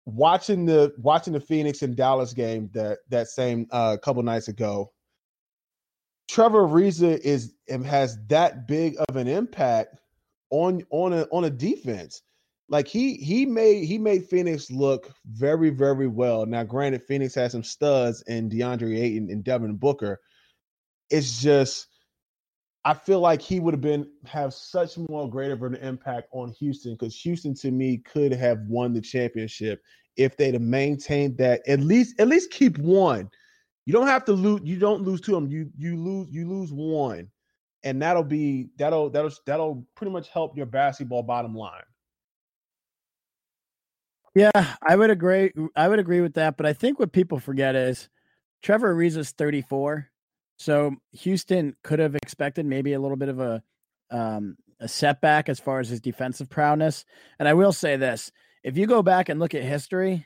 watching 0.06 0.66
the 0.66 0.94
watching 0.98 1.34
the 1.34 1.40
Phoenix 1.40 1.82
and 1.82 1.96
Dallas 1.96 2.34
game 2.34 2.70
that 2.74 3.00
that 3.10 3.28
same 3.28 3.68
uh, 3.72 3.98
couple 4.04 4.22
nights 4.24 4.50
ago, 4.50 4.92
Trevor 6.30 6.68
Ariza 6.68 7.18
is 7.20 7.54
has 7.70 8.18
that 8.28 8.68
big 8.68 8.96
of 9.10 9.16
an 9.16 9.28
impact 9.28 9.98
on 10.50 10.84
on 10.90 11.14
a 11.14 11.24
on 11.32 11.46
a 11.46 11.50
defense. 11.50 12.22
like 12.70 12.88
he 12.88 13.16
he 13.16 13.46
made 13.46 13.86
he 13.86 13.98
made 13.98 14.26
Phoenix 14.28 14.72
look 14.72 15.12
very 15.26 15.70
very 15.70 16.08
well. 16.08 16.46
Now, 16.46 16.64
granted, 16.64 17.04
Phoenix 17.04 17.36
has 17.36 17.52
some 17.52 17.64
studs 17.64 18.24
in 18.28 18.50
DeAndre 18.50 18.98
Ayton 19.00 19.30
and 19.30 19.44
Devin 19.44 19.76
Booker. 19.76 20.20
It's 21.10 21.42
just 21.42 21.88
I 22.86 22.94
feel 22.94 23.20
like 23.20 23.42
he 23.42 23.60
would 23.60 23.74
have 23.74 23.82
been 23.82 24.08
have 24.26 24.54
such 24.54 24.98
more 25.10 25.30
greater 25.30 25.54
of 25.54 25.64
an 25.64 25.76
impact 25.76 26.28
on 26.32 26.54
Houston 26.60 26.94
because 26.94 27.16
Houston 27.22 27.54
to 27.56 27.72
me 27.72 27.98
could 27.98 28.32
have 28.32 28.60
won 28.68 28.94
the 28.94 29.02
championship 29.02 29.82
if 30.18 30.38
they'd 30.38 30.54
have 30.54 30.62
maintained 30.62 31.38
that 31.38 31.62
at 31.68 31.80
least 31.80 32.20
at 32.20 32.28
least 32.28 32.52
keep 32.52 32.78
one. 32.80 33.30
You 33.86 33.94
don't 33.94 34.08
have 34.08 34.26
to 34.26 34.34
lose. 34.34 34.62
You 34.64 34.78
don't 34.78 35.04
lose 35.04 35.22
two 35.22 35.36
of 35.36 35.44
them. 35.44 35.52
You 35.52 35.70
you 35.78 35.96
lose 35.96 36.28
you 36.32 36.48
lose 36.50 36.72
one, 36.72 37.30
and 37.84 38.02
that'll 38.02 38.24
be 38.24 38.70
that'll 38.78 39.10
that'll 39.10 39.32
that'll 39.46 39.86
pretty 39.96 40.12
much 40.12 40.30
help 40.30 40.58
your 40.58 40.66
basketball 40.66 41.24
bottom 41.24 41.54
line. 41.54 41.84
Yeah, 44.34 44.76
I 44.86 44.96
would 44.96 45.12
agree. 45.12 45.52
I 45.76 45.88
would 45.88 46.00
agree 46.00 46.22
with 46.22 46.34
that. 46.34 46.58
But 46.58 46.66
I 46.66 46.74
think 46.74 47.00
what 47.00 47.14
people 47.14 47.40
forget 47.40 47.76
is 47.76 48.10
Trevor 48.62 48.94
Ariza's 48.94 49.32
34. 49.32 50.10
So 50.58 50.96
Houston 51.14 51.76
could 51.84 52.00
have 52.00 52.16
expected 52.16 52.66
maybe 52.66 52.94
a 52.94 53.00
little 53.00 53.18
bit 53.18 53.30
of 53.30 53.40
a 53.40 53.64
um, 54.12 54.58
a 54.80 54.88
setback 54.88 55.48
as 55.48 55.60
far 55.60 55.80
as 55.80 55.90
his 55.90 56.02
defensive 56.02 56.50
prowess. 56.50 57.06
And 57.40 57.48
I 57.48 57.54
will 57.54 57.72
say 57.72 57.98
this: 57.98 58.32
if 58.64 58.78
you 58.78 58.88
go 58.88 59.04
back 59.04 59.30
and 59.30 59.40
look 59.40 59.54
at 59.54 59.64
history, 59.64 60.26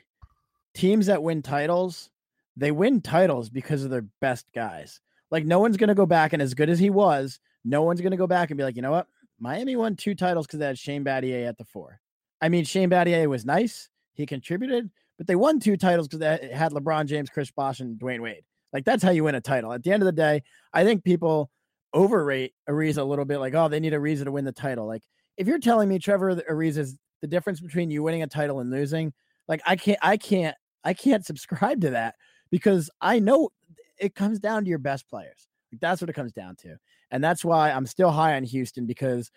teams 0.74 1.06
that 1.06 1.22
win 1.22 1.42
titles, 1.42 2.10
they 2.56 2.70
win 2.70 3.00
titles 3.00 3.48
because 3.48 3.84
of 3.84 3.90
their 3.90 4.04
best 4.20 4.46
guys. 4.54 5.00
Like 5.30 5.44
no 5.44 5.60
one's 5.60 5.76
to 5.76 5.94
go 5.94 6.06
back 6.06 6.32
and 6.32 6.42
as 6.42 6.54
good 6.54 6.70
as 6.70 6.78
he 6.78 6.90
was, 6.90 7.38
no 7.64 7.82
one's 7.82 8.00
to 8.00 8.16
go 8.16 8.26
back 8.26 8.50
and 8.50 8.58
be 8.58 8.64
like, 8.64 8.76
you 8.76 8.82
know 8.82 8.90
what, 8.90 9.06
Miami 9.38 9.76
won 9.76 9.96
two 9.96 10.14
titles 10.14 10.46
because 10.46 10.58
they 10.58 10.66
had 10.66 10.78
Shane 10.78 11.04
Battier 11.04 11.48
at 11.48 11.56
the 11.56 11.64
four. 11.64 12.00
I 12.40 12.48
mean, 12.48 12.64
Shane 12.64 12.90
Battier 12.90 13.26
was 13.28 13.44
nice. 13.44 13.88
He 14.14 14.26
contributed, 14.26 14.90
but 15.18 15.26
they 15.26 15.36
won 15.36 15.60
two 15.60 15.76
titles 15.76 16.08
because 16.08 16.20
they 16.20 16.50
had 16.52 16.72
LeBron 16.72 17.06
James, 17.06 17.30
Chris 17.30 17.50
Bosh, 17.50 17.80
and 17.80 17.98
Dwyane 17.98 18.22
Wade. 18.22 18.44
Like 18.72 18.84
that's 18.84 19.02
how 19.02 19.10
you 19.10 19.24
win 19.24 19.34
a 19.34 19.40
title. 19.40 19.72
At 19.72 19.82
the 19.82 19.92
end 19.92 20.02
of 20.02 20.06
the 20.06 20.12
day, 20.12 20.42
I 20.72 20.84
think 20.84 21.04
people 21.04 21.50
overrate 21.92 22.54
Ariza 22.68 22.98
a 22.98 23.04
little 23.04 23.24
bit. 23.24 23.38
Like, 23.38 23.54
oh, 23.54 23.68
they 23.68 23.80
need 23.80 23.92
Ariza 23.92 24.24
to 24.24 24.32
win 24.32 24.44
the 24.44 24.52
title. 24.52 24.86
Like, 24.86 25.02
if 25.36 25.46
you're 25.46 25.58
telling 25.58 25.88
me 25.88 25.98
Trevor 25.98 26.36
Ariza 26.36 26.78
is 26.78 26.98
the 27.20 27.26
difference 27.26 27.60
between 27.60 27.90
you 27.90 28.02
winning 28.02 28.22
a 28.22 28.26
title 28.26 28.60
and 28.60 28.70
losing, 28.70 29.12
like 29.48 29.60
I 29.66 29.76
can't, 29.76 29.98
I 30.02 30.16
can't, 30.16 30.56
I 30.84 30.94
can't 30.94 31.24
subscribe 31.24 31.80
to 31.82 31.90
that 31.90 32.14
because 32.50 32.90
I 33.00 33.18
know 33.18 33.50
it 33.98 34.14
comes 34.14 34.38
down 34.38 34.64
to 34.64 34.68
your 34.68 34.78
best 34.78 35.08
players. 35.08 35.48
Like, 35.72 35.80
that's 35.80 36.00
what 36.00 36.10
it 36.10 36.14
comes 36.14 36.32
down 36.32 36.56
to, 36.56 36.76
and 37.10 37.22
that's 37.22 37.44
why 37.44 37.70
I'm 37.70 37.86
still 37.86 38.10
high 38.10 38.36
on 38.36 38.44
Houston 38.44 38.86
because 38.86 39.30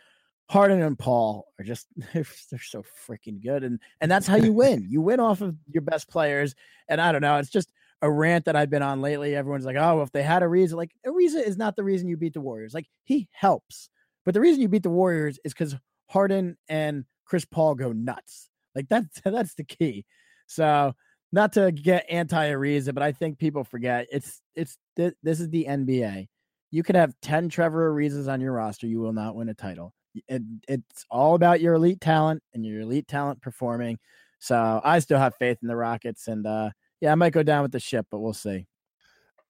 Harden 0.49 0.82
and 0.82 0.97
Paul 0.97 1.45
are 1.60 1.63
just 1.63 1.88
they're, 2.13 2.26
they're 2.49 2.60
so 2.60 2.84
freaking 3.08 3.41
good, 3.41 3.63
and 3.63 3.80
and 4.02 4.12
that's 4.12 4.28
how 4.28 4.36
you 4.36 4.54
win. 4.54 4.88
You 4.89 5.02
win 5.02 5.19
off 5.19 5.41
of 5.41 5.56
your 5.71 5.82
best 5.82 6.10
players, 6.10 6.56
and 6.89 6.99
I 6.99 7.12
don't 7.12 7.21
know. 7.21 7.38
It's 7.38 7.49
just 7.49 7.71
a 8.02 8.12
rant 8.12 8.45
that 8.45 8.56
I've 8.56 8.69
been 8.69 8.82
on 8.82 9.02
lately. 9.02 9.36
Everyone's 9.36 9.65
like, 9.65 9.78
"Oh, 9.78 10.02
if 10.02 10.12
they 10.12 10.23
had 10.23 10.43
a 10.43 10.45
Ariza, 10.45 10.73
like 10.73 10.91
a 11.06 11.10
Ariza 11.10 11.45
is 11.45 11.58
not 11.58 11.76
the 11.76 11.84
reason 11.84 12.08
you 12.08 12.17
beat 12.17 12.34
the 12.34 12.41
Warriors. 12.41 12.73
Like 12.73 12.88
he 13.04 13.30
helps, 13.32 13.89
but 14.26 14.34
the 14.34 14.41
reason 14.41 14.62
you 14.62 14.67
beat 14.67 14.84
the 14.84 14.89
Warriors 14.89 15.39
is 15.45 15.54
because 15.54 15.76
Harden 16.08 16.58
and 16.67 17.06
Chris 17.26 17.45
Paul 17.45 17.76
go 17.76 17.91
nuts. 17.91 18.49
Like 18.76 18.89
that's 18.89 19.21
that's 19.26 19.56
the 19.56 19.63
key. 19.63 20.06
So 20.47 20.93
not 21.34 21.52
to 21.54 21.74
get 21.74 22.06
anti 22.10 22.50
Ariza, 22.50 22.93
but 22.93 23.04
I 23.04 23.12
think 23.12 23.39
people 23.39 23.65
forget 23.65 24.08
it's 24.10 24.41
it's 24.56 24.78
th- 24.96 25.15
this 25.22 25.41
is 25.41 25.50
the 25.50 25.65
NBA. 25.65 26.28
You 26.72 26.84
could 26.84 26.96
have 26.96 27.13
ten 27.22 27.50
Trevor 27.50 27.91
Arizas 27.93 28.32
on 28.32 28.39
your 28.39 28.54
roster, 28.54 28.88
you 28.88 29.02
will 29.02 29.13
not 29.13 29.36
win 29.36 29.50
a 29.50 29.54
title 29.54 29.93
it, 30.28 30.41
it's 30.67 31.06
all 31.10 31.36
about 31.36 31.62
your 31.62 31.76
elite 31.76 32.02
talent 32.02 32.41
and 32.54 32.65
your 32.65 32.82
elite 32.82 33.08
talent 33.08 33.41
performing. 33.41 33.98
So 34.39 34.82
I 34.84 35.00
still 35.00 35.19
have 35.19 35.36
faith 35.36 35.58
in 35.62 35.67
the 35.67 35.76
Rockets, 35.76 36.28
and 36.28 36.46
uh, 36.46 36.72
yeah, 37.00 37.12
I 37.12 37.15
might 37.15 37.34
go 37.34 37.43
down 37.43 37.63
with 37.63 37.72
the 37.72 37.80
ship, 37.80 38.08
but 38.12 38.19
we'll 38.19 38.34
see. 38.34 38.67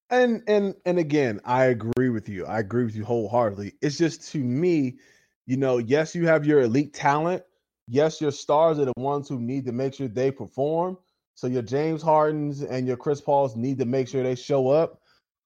And 0.09 0.43
and 0.47 0.75
and 0.85 0.99
again, 0.99 1.39
I 1.45 1.65
agree 1.65 2.09
with 2.09 2.29
you. 2.29 2.45
I 2.45 2.59
agree 2.59 2.85
with 2.85 2.95
you 2.95 3.03
wholeheartedly. 3.03 3.73
It's 3.81 3.97
just 3.97 4.31
to 4.33 4.37
me, 4.37 4.97
you 5.47 5.57
know, 5.57 5.79
yes, 5.79 6.13
you 6.13 6.27
have 6.27 6.45
your 6.45 6.61
elite 6.61 6.93
talent. 6.93 7.43
Yes, 7.87 8.21
your 8.21 8.31
stars 8.31 8.79
are 8.79 8.85
the 8.85 8.93
ones 8.97 9.27
who 9.27 9.39
need 9.39 9.65
to 9.65 9.71
make 9.71 9.95
sure 9.95 10.07
they 10.07 10.31
perform. 10.31 10.97
So 11.35 11.47
your 11.47 11.61
James 11.61 12.01
Hardens 12.01 12.61
and 12.61 12.87
your 12.87 12.97
Chris 12.97 13.21
Pauls 13.21 13.55
need 13.55 13.79
to 13.79 13.85
make 13.85 14.07
sure 14.07 14.23
they 14.23 14.35
show 14.35 14.69
up. 14.69 15.01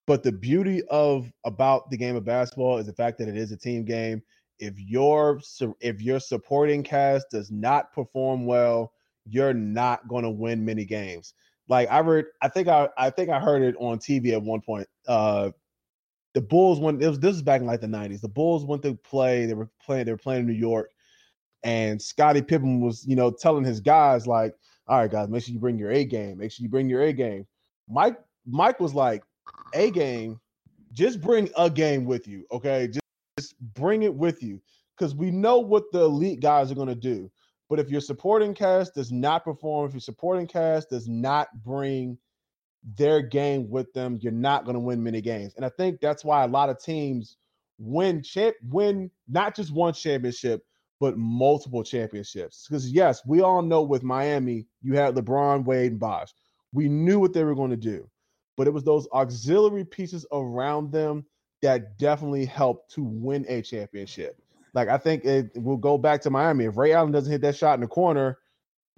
But 0.06 0.22
the 0.22 0.32
beauty 0.32 0.82
of 0.90 1.30
about 1.44 1.90
the 1.90 1.96
game 1.96 2.16
of 2.16 2.24
basketball 2.24 2.78
is 2.78 2.86
the 2.86 2.92
fact 2.92 3.18
that 3.18 3.28
it 3.28 3.36
is 3.36 3.52
a 3.52 3.56
team 3.56 3.84
game 3.84 4.22
if 4.58 4.78
your 4.78 5.40
if 5.80 6.02
your 6.02 6.20
supporting 6.20 6.82
cast 6.82 7.30
does 7.30 7.50
not 7.50 7.92
perform 7.92 8.46
well, 8.46 8.92
you're 9.26 9.54
not 9.54 10.08
going 10.08 10.24
to 10.24 10.30
win 10.30 10.64
many 10.64 10.84
games. 10.84 11.34
Like 11.68 11.88
I 11.90 12.02
heard, 12.02 12.26
I 12.42 12.48
think 12.48 12.68
I 12.68 12.88
I 12.96 13.10
think 13.10 13.30
I 13.30 13.38
heard 13.38 13.62
it 13.62 13.76
on 13.78 13.98
TV 13.98 14.32
at 14.32 14.42
one 14.42 14.60
point. 14.60 14.88
Uh, 15.06 15.50
the 16.34 16.40
Bulls 16.40 16.80
went. 16.80 17.02
It 17.02 17.08
was 17.08 17.20
this 17.20 17.34
was 17.34 17.42
back 17.42 17.60
in 17.60 17.66
like 17.66 17.80
the 17.80 17.86
'90s. 17.86 18.20
The 18.20 18.28
Bulls 18.28 18.64
went 18.64 18.82
to 18.82 18.94
play. 18.94 19.46
They 19.46 19.54
were 19.54 19.68
playing. 19.84 20.06
They 20.06 20.12
were 20.12 20.18
playing 20.18 20.40
in 20.40 20.46
New 20.46 20.52
York, 20.54 20.90
and 21.62 22.00
Scottie 22.00 22.42
Pippen 22.42 22.80
was, 22.80 23.06
you 23.06 23.16
know, 23.16 23.30
telling 23.30 23.64
his 23.64 23.80
guys 23.80 24.26
like, 24.26 24.54
"All 24.88 24.98
right, 24.98 25.10
guys, 25.10 25.28
make 25.28 25.42
sure 25.44 25.52
you 25.52 25.60
bring 25.60 25.78
your 25.78 25.90
A 25.90 26.04
game. 26.04 26.38
Make 26.38 26.52
sure 26.52 26.64
you 26.64 26.70
bring 26.70 26.88
your 26.88 27.02
A 27.02 27.12
game." 27.12 27.46
Mike 27.88 28.18
Mike 28.46 28.80
was 28.80 28.94
like, 28.94 29.22
"A 29.74 29.90
game, 29.90 30.40
just 30.92 31.20
bring 31.20 31.50
a 31.56 31.70
game 31.70 32.04
with 32.04 32.26
you, 32.26 32.44
okay? 32.50 32.88
Just 32.88 33.00
just 33.38 33.54
bring 33.74 34.02
it 34.02 34.14
with 34.14 34.42
you 34.42 34.60
because 34.96 35.14
we 35.14 35.30
know 35.30 35.58
what 35.58 35.84
the 35.92 36.00
elite 36.00 36.40
guys 36.40 36.72
are 36.72 36.74
going 36.74 36.88
to 36.88 36.94
do. 36.94 37.30
But 37.68 37.78
if 37.78 37.90
your 37.90 38.00
supporting 38.00 38.54
cast 38.54 38.94
does 38.94 39.12
not 39.12 39.44
perform, 39.44 39.86
if 39.86 39.92
your 39.94 40.00
supporting 40.00 40.46
cast 40.46 40.90
does 40.90 41.08
not 41.08 41.48
bring 41.62 42.18
their 42.96 43.20
game 43.20 43.68
with 43.68 43.92
them, 43.92 44.18
you're 44.20 44.32
not 44.32 44.64
going 44.64 44.74
to 44.74 44.80
win 44.80 45.02
many 45.02 45.20
games. 45.20 45.54
And 45.54 45.64
I 45.64 45.68
think 45.68 46.00
that's 46.00 46.24
why 46.24 46.44
a 46.44 46.48
lot 46.48 46.70
of 46.70 46.82
teams 46.82 47.36
win 47.78 48.22
champ 48.22 48.56
win 48.68 49.10
not 49.28 49.54
just 49.54 49.72
one 49.72 49.92
championship, 49.92 50.62
but 51.00 51.16
multiple 51.16 51.82
championships. 51.82 52.66
Because 52.68 52.90
yes, 52.90 53.22
we 53.26 53.40
all 53.40 53.62
know 53.62 53.82
with 53.82 54.02
Miami, 54.02 54.66
you 54.82 54.94
had 54.94 55.14
LeBron, 55.14 55.64
Wade, 55.64 55.92
and 55.92 56.00
Bosh. 56.00 56.32
We 56.72 56.88
knew 56.88 57.18
what 57.18 57.32
they 57.32 57.44
were 57.44 57.54
going 57.54 57.70
to 57.70 57.76
do, 57.76 58.08
but 58.56 58.66
it 58.66 58.72
was 58.72 58.84
those 58.84 59.08
auxiliary 59.12 59.84
pieces 59.84 60.26
around 60.32 60.92
them 60.92 61.24
that 61.62 61.98
definitely 61.98 62.44
helped 62.44 62.92
to 62.94 63.02
win 63.02 63.44
a 63.48 63.62
championship. 63.62 64.40
Like 64.74 64.88
I 64.88 64.98
think 64.98 65.24
it 65.24 65.50
will 65.56 65.76
go 65.76 65.98
back 65.98 66.20
to 66.22 66.30
Miami. 66.30 66.66
If 66.66 66.76
Ray 66.76 66.92
Allen 66.92 67.10
doesn't 67.10 67.30
hit 67.30 67.40
that 67.40 67.56
shot 67.56 67.74
in 67.74 67.80
the 67.80 67.86
corner, 67.86 68.38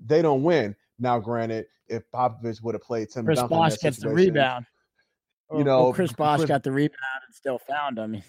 they 0.04 0.20
don't 0.20 0.42
win. 0.42 0.74
Now, 0.98 1.18
granted, 1.18 1.66
if 1.88 2.02
Popovich 2.10 2.62
would 2.62 2.74
have 2.74 2.82
played 2.82 3.10
Tim 3.10 3.24
Chris 3.24 3.38
Duncan, 3.38 3.56
Bosh 3.56 3.78
gets 3.78 3.98
the 3.98 4.10
rebound. 4.10 4.66
You 5.52 5.64
know, 5.64 5.84
well, 5.84 5.92
Chris 5.92 6.12
Bosh 6.12 6.38
Chris, 6.38 6.48
got 6.48 6.62
the 6.62 6.70
rebound 6.70 7.00
and 7.26 7.34
still 7.34 7.58
found 7.58 7.98
him. 7.98 8.22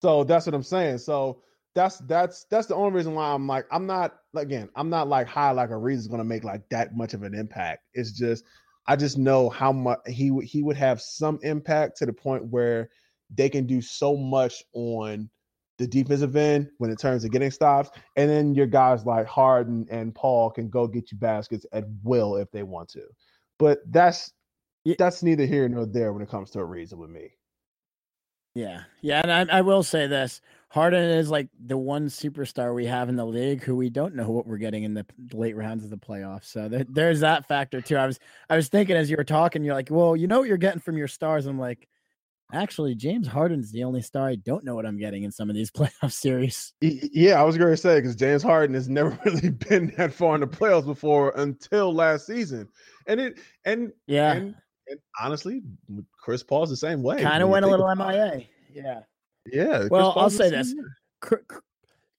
So 0.00 0.24
that's 0.24 0.46
what 0.46 0.54
I'm 0.54 0.62
saying. 0.62 0.98
So 0.98 1.42
that's 1.74 1.98
that's 1.98 2.44
that's 2.50 2.66
the 2.66 2.74
only 2.74 2.92
reason 2.92 3.14
why 3.14 3.32
I'm 3.32 3.46
like 3.46 3.66
I'm 3.70 3.86
not 3.86 4.16
again 4.34 4.68
I'm 4.74 4.90
not 4.90 5.08
like 5.08 5.26
high 5.26 5.52
like 5.52 5.70
Ariza 5.70 5.98
is 5.98 6.08
going 6.08 6.18
to 6.18 6.24
make 6.24 6.44
like 6.44 6.68
that 6.70 6.96
much 6.96 7.14
of 7.14 7.22
an 7.22 7.34
impact. 7.34 7.84
It's 7.94 8.12
just 8.12 8.44
I 8.86 8.96
just 8.96 9.18
know 9.18 9.48
how 9.48 9.72
much 9.72 10.00
he 10.06 10.32
he 10.42 10.62
would 10.62 10.76
have 10.76 11.00
some 11.00 11.38
impact 11.42 11.96
to 11.98 12.06
the 12.06 12.12
point 12.12 12.44
where 12.46 12.90
they 13.32 13.48
can 13.48 13.66
do 13.66 13.80
so 13.80 14.16
much 14.16 14.64
on 14.72 15.30
the 15.78 15.86
defensive 15.86 16.36
end 16.36 16.68
when 16.78 16.90
it 16.90 16.98
turns 16.98 17.22
to 17.22 17.28
getting 17.28 17.50
stops. 17.50 17.90
And 18.16 18.28
then 18.28 18.54
your 18.54 18.66
guys 18.66 19.06
like 19.06 19.26
Harden 19.26 19.86
and 19.90 20.14
Paul 20.14 20.50
can 20.50 20.68
go 20.68 20.86
get 20.86 21.10
you 21.10 21.18
baskets 21.18 21.64
at 21.72 21.84
will 22.02 22.36
if 22.36 22.50
they 22.50 22.62
want 22.62 22.90
to. 22.90 23.04
But 23.58 23.78
that's 23.90 24.32
that's 24.98 25.22
neither 25.22 25.46
here 25.46 25.68
nor 25.68 25.86
there 25.86 26.12
when 26.12 26.22
it 26.22 26.28
comes 26.28 26.50
to 26.50 26.58
Ariza 26.58 26.94
with 26.94 27.10
me. 27.10 27.30
Yeah. 28.54 28.82
Yeah. 29.00 29.20
And 29.22 29.50
I, 29.50 29.58
I 29.58 29.60
will 29.60 29.82
say 29.82 30.06
this 30.06 30.40
Harden 30.70 31.10
is 31.10 31.30
like 31.30 31.48
the 31.66 31.76
one 31.76 32.06
superstar 32.06 32.74
we 32.74 32.86
have 32.86 33.08
in 33.08 33.16
the 33.16 33.26
league 33.26 33.62
who 33.62 33.74
we 33.74 33.90
don't 33.90 34.14
know 34.14 34.30
what 34.30 34.46
we're 34.46 34.56
getting 34.56 34.84
in 34.84 34.94
the 34.94 35.04
late 35.32 35.56
rounds 35.56 35.84
of 35.84 35.90
the 35.90 35.96
playoffs. 35.96 36.44
So 36.44 36.68
there, 36.68 36.86
there's 36.88 37.20
that 37.20 37.46
factor 37.48 37.80
too. 37.80 37.96
I 37.96 38.06
was 38.06 38.20
I 38.48 38.56
was 38.56 38.68
thinking 38.68 38.96
as 38.96 39.10
you 39.10 39.16
were 39.16 39.24
talking, 39.24 39.64
you're 39.64 39.74
like, 39.74 39.88
well, 39.90 40.14
you 40.14 40.28
know 40.28 40.38
what 40.38 40.48
you're 40.48 40.56
getting 40.56 40.80
from 40.80 40.96
your 40.96 41.08
stars. 41.08 41.46
I'm 41.46 41.58
like, 41.58 41.88
Actually, 42.52 42.94
James 42.94 43.28
Harden's 43.28 43.70
the 43.70 43.84
only 43.84 44.02
star 44.02 44.28
I 44.28 44.34
don't 44.34 44.64
know 44.64 44.74
what 44.74 44.84
I'm 44.84 44.98
getting 44.98 45.22
in 45.22 45.30
some 45.30 45.48
of 45.48 45.56
these 45.56 45.70
playoff 45.76 46.12
series. 46.12 46.72
Yeah, 46.80 47.40
I 47.40 47.44
was 47.44 47.56
going 47.56 47.70
to 47.70 47.76
say 47.76 47.96
because 47.96 48.16
James 48.16 48.42
Harden 48.42 48.74
has 48.74 48.88
never 48.88 49.18
really 49.24 49.50
been 49.50 49.92
that 49.96 50.12
far 50.12 50.34
in 50.34 50.40
the 50.40 50.46
playoffs 50.46 50.86
before 50.86 51.32
until 51.36 51.94
last 51.94 52.26
season, 52.26 52.68
and 53.06 53.20
it 53.20 53.38
and 53.64 53.92
yeah, 54.06 54.32
and, 54.32 54.54
and 54.88 54.98
honestly, 55.20 55.62
Chris 56.18 56.42
Paul's 56.42 56.70
the 56.70 56.76
same 56.76 57.02
way. 57.02 57.22
Kind 57.22 57.42
of 57.42 57.48
went 57.48 57.64
a 57.64 57.68
little 57.68 57.94
MIA. 57.94 58.46
Yeah, 58.72 59.00
yeah. 59.52 59.88
Well, 59.90 60.14
I'll 60.16 60.30
say 60.30 60.50
this: 60.50 60.74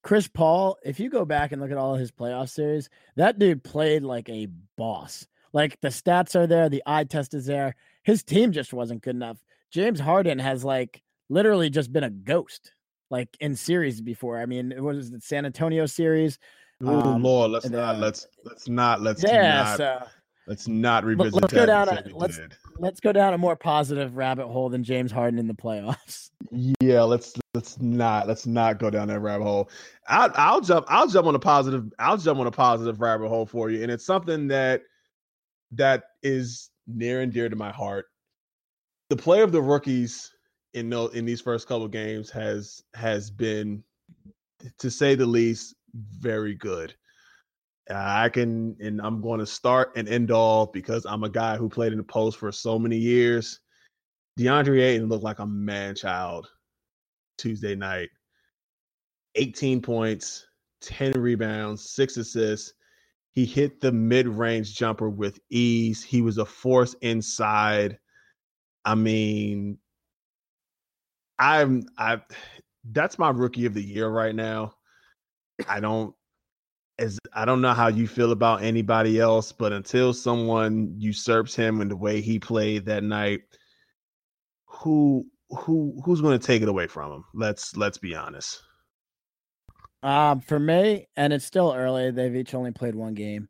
Chris 0.03 0.27
Paul. 0.27 0.77
If 0.83 0.99
you 0.99 1.09
go 1.09 1.25
back 1.25 1.51
and 1.51 1.61
look 1.61 1.71
at 1.71 1.77
all 1.77 1.95
his 1.95 2.11
playoff 2.11 2.49
series, 2.49 2.89
that 3.15 3.39
dude 3.39 3.63
played 3.63 4.03
like 4.03 4.29
a 4.29 4.47
boss. 4.77 5.27
Like 5.53 5.79
the 5.81 5.89
stats 5.89 6.35
are 6.35 6.47
there, 6.47 6.69
the 6.69 6.83
eye 6.85 7.03
test 7.03 7.33
is 7.33 7.45
there. 7.45 7.75
His 8.03 8.23
team 8.23 8.51
just 8.51 8.73
wasn't 8.73 9.01
good 9.01 9.15
enough. 9.15 9.37
James 9.69 9.99
Harden 9.99 10.39
has 10.39 10.63
like 10.63 11.01
literally 11.29 11.69
just 11.69 11.91
been 11.91 12.03
a 12.05 12.09
ghost 12.09 12.73
like 13.09 13.29
in 13.39 13.55
series 13.55 14.01
before. 14.01 14.39
I 14.39 14.45
mean, 14.45 14.71
it 14.71 14.81
was 14.81 15.11
the 15.11 15.19
San 15.19 15.45
Antonio 15.45 15.85
series 15.85 16.39
Oh 16.83 16.99
um, 16.99 17.23
Lord, 17.23 17.51
let's 17.51 17.69
not 17.69 17.99
let's 17.99 18.27
let's 18.43 18.67
not 18.67 19.01
let's 19.01 19.23
yeah, 19.23 19.63
not, 19.63 19.77
so, 19.77 20.03
let's 20.47 20.67
not 20.67 21.03
revisit. 21.03 21.33
Let's 21.33 21.53
go 21.53 21.65
down. 21.65 21.89
A, 21.89 22.03
let's 22.13 22.37
did. 22.37 22.55
let's 22.77 22.99
go 22.99 23.11
down 23.11 23.33
a 23.33 23.37
more 23.37 23.55
positive 23.55 24.15
rabbit 24.17 24.47
hole 24.47 24.69
than 24.69 24.83
James 24.83 25.11
Harden 25.11 25.39
in 25.39 25.47
the 25.47 25.53
playoffs. 25.53 26.29
Yeah, 26.81 27.03
let's 27.03 27.33
let's 27.53 27.79
not 27.79 28.27
let's 28.27 28.45
not 28.45 28.77
go 28.77 28.89
down 28.89 29.07
that 29.07 29.21
rabbit 29.21 29.45
hole. 29.45 29.69
I'll, 30.09 30.31
I'll 30.35 30.59
jump. 30.59 30.85
I'll 30.89 31.07
jump 31.07 31.25
on 31.27 31.35
a 31.35 31.39
positive. 31.39 31.93
I'll 31.97 32.17
jump 32.17 32.41
on 32.41 32.47
a 32.47 32.51
positive 32.51 32.99
rabbit 32.99 33.29
hole 33.29 33.45
for 33.45 33.69
you, 33.69 33.81
and 33.83 33.89
it's 33.89 34.05
something 34.05 34.49
that 34.49 34.81
that 35.71 36.03
is 36.23 36.69
near 36.87 37.21
and 37.21 37.31
dear 37.31 37.47
to 37.47 37.55
my 37.55 37.71
heart. 37.71 38.07
The 39.09 39.15
play 39.15 39.41
of 39.41 39.53
the 39.53 39.61
rookies 39.61 40.29
in 40.73 40.89
no, 40.89 41.07
in 41.07 41.25
these 41.25 41.41
first 41.41 41.67
couple 41.67 41.87
games 41.87 42.29
has 42.31 42.81
has 42.95 43.29
been, 43.29 43.83
to 44.79 44.91
say 44.91 45.15
the 45.15 45.25
least, 45.25 45.75
very 45.93 46.55
good. 46.55 46.93
I 47.89 48.29
can, 48.29 48.75
and 48.79 49.01
I'm 49.01 49.21
going 49.21 49.39
to 49.39 49.45
start 49.45 49.93
and 49.95 50.07
end 50.07 50.31
all 50.31 50.67
because 50.67 51.05
I'm 51.05 51.23
a 51.23 51.29
guy 51.29 51.57
who 51.57 51.67
played 51.67 51.91
in 51.91 51.97
the 51.97 52.03
post 52.03 52.37
for 52.37 52.51
so 52.51 52.77
many 52.77 52.97
years. 52.97 53.59
DeAndre 54.39 54.81
Ayton 54.81 55.09
looked 55.09 55.23
like 55.23 55.39
a 55.39 55.45
man 55.45 55.95
child 55.95 56.47
Tuesday 57.37 57.75
night. 57.75 58.09
18 59.35 59.81
points, 59.81 60.45
10 60.81 61.13
rebounds, 61.13 61.89
six 61.89 62.17
assists. 62.17 62.73
He 63.33 63.45
hit 63.45 63.79
the 63.79 63.91
mid 63.91 64.27
range 64.27 64.75
jumper 64.75 65.09
with 65.09 65.39
ease. 65.49 66.03
He 66.03 66.21
was 66.21 66.37
a 66.37 66.45
force 66.45 66.95
inside. 67.01 67.97
I 68.83 68.95
mean, 68.95 69.77
I'm 71.39 71.83
I 71.97 72.21
that's 72.91 73.17
my 73.17 73.29
rookie 73.29 73.65
of 73.65 73.73
the 73.73 73.83
year 73.83 74.09
right 74.09 74.35
now. 74.35 74.73
I 75.67 75.79
don't 75.79 76.13
as 77.01 77.19
I 77.33 77.45
don't 77.45 77.61
know 77.61 77.73
how 77.73 77.87
you 77.87 78.07
feel 78.07 78.31
about 78.31 78.63
anybody 78.63 79.19
else, 79.19 79.51
but 79.51 79.73
until 79.73 80.13
someone 80.13 80.93
usurps 80.97 81.55
him 81.55 81.81
in 81.81 81.89
the 81.89 81.95
way 81.95 82.21
he 82.21 82.39
played 82.39 82.85
that 82.85 83.03
night, 83.03 83.41
who 84.65 85.25
who 85.49 85.99
who's 86.05 86.21
going 86.21 86.39
to 86.39 86.45
take 86.45 86.61
it 86.61 86.69
away 86.69 86.87
from 86.87 87.11
him? 87.11 87.25
Let's 87.33 87.75
let's 87.75 87.97
be 87.97 88.15
honest. 88.15 88.61
Um, 90.03 90.39
for 90.39 90.59
me, 90.59 91.07
and 91.15 91.33
it's 91.33 91.45
still 91.45 91.73
early. 91.75 92.11
They've 92.11 92.35
each 92.35 92.53
only 92.53 92.71
played 92.71 92.95
one 92.95 93.13
game. 93.13 93.49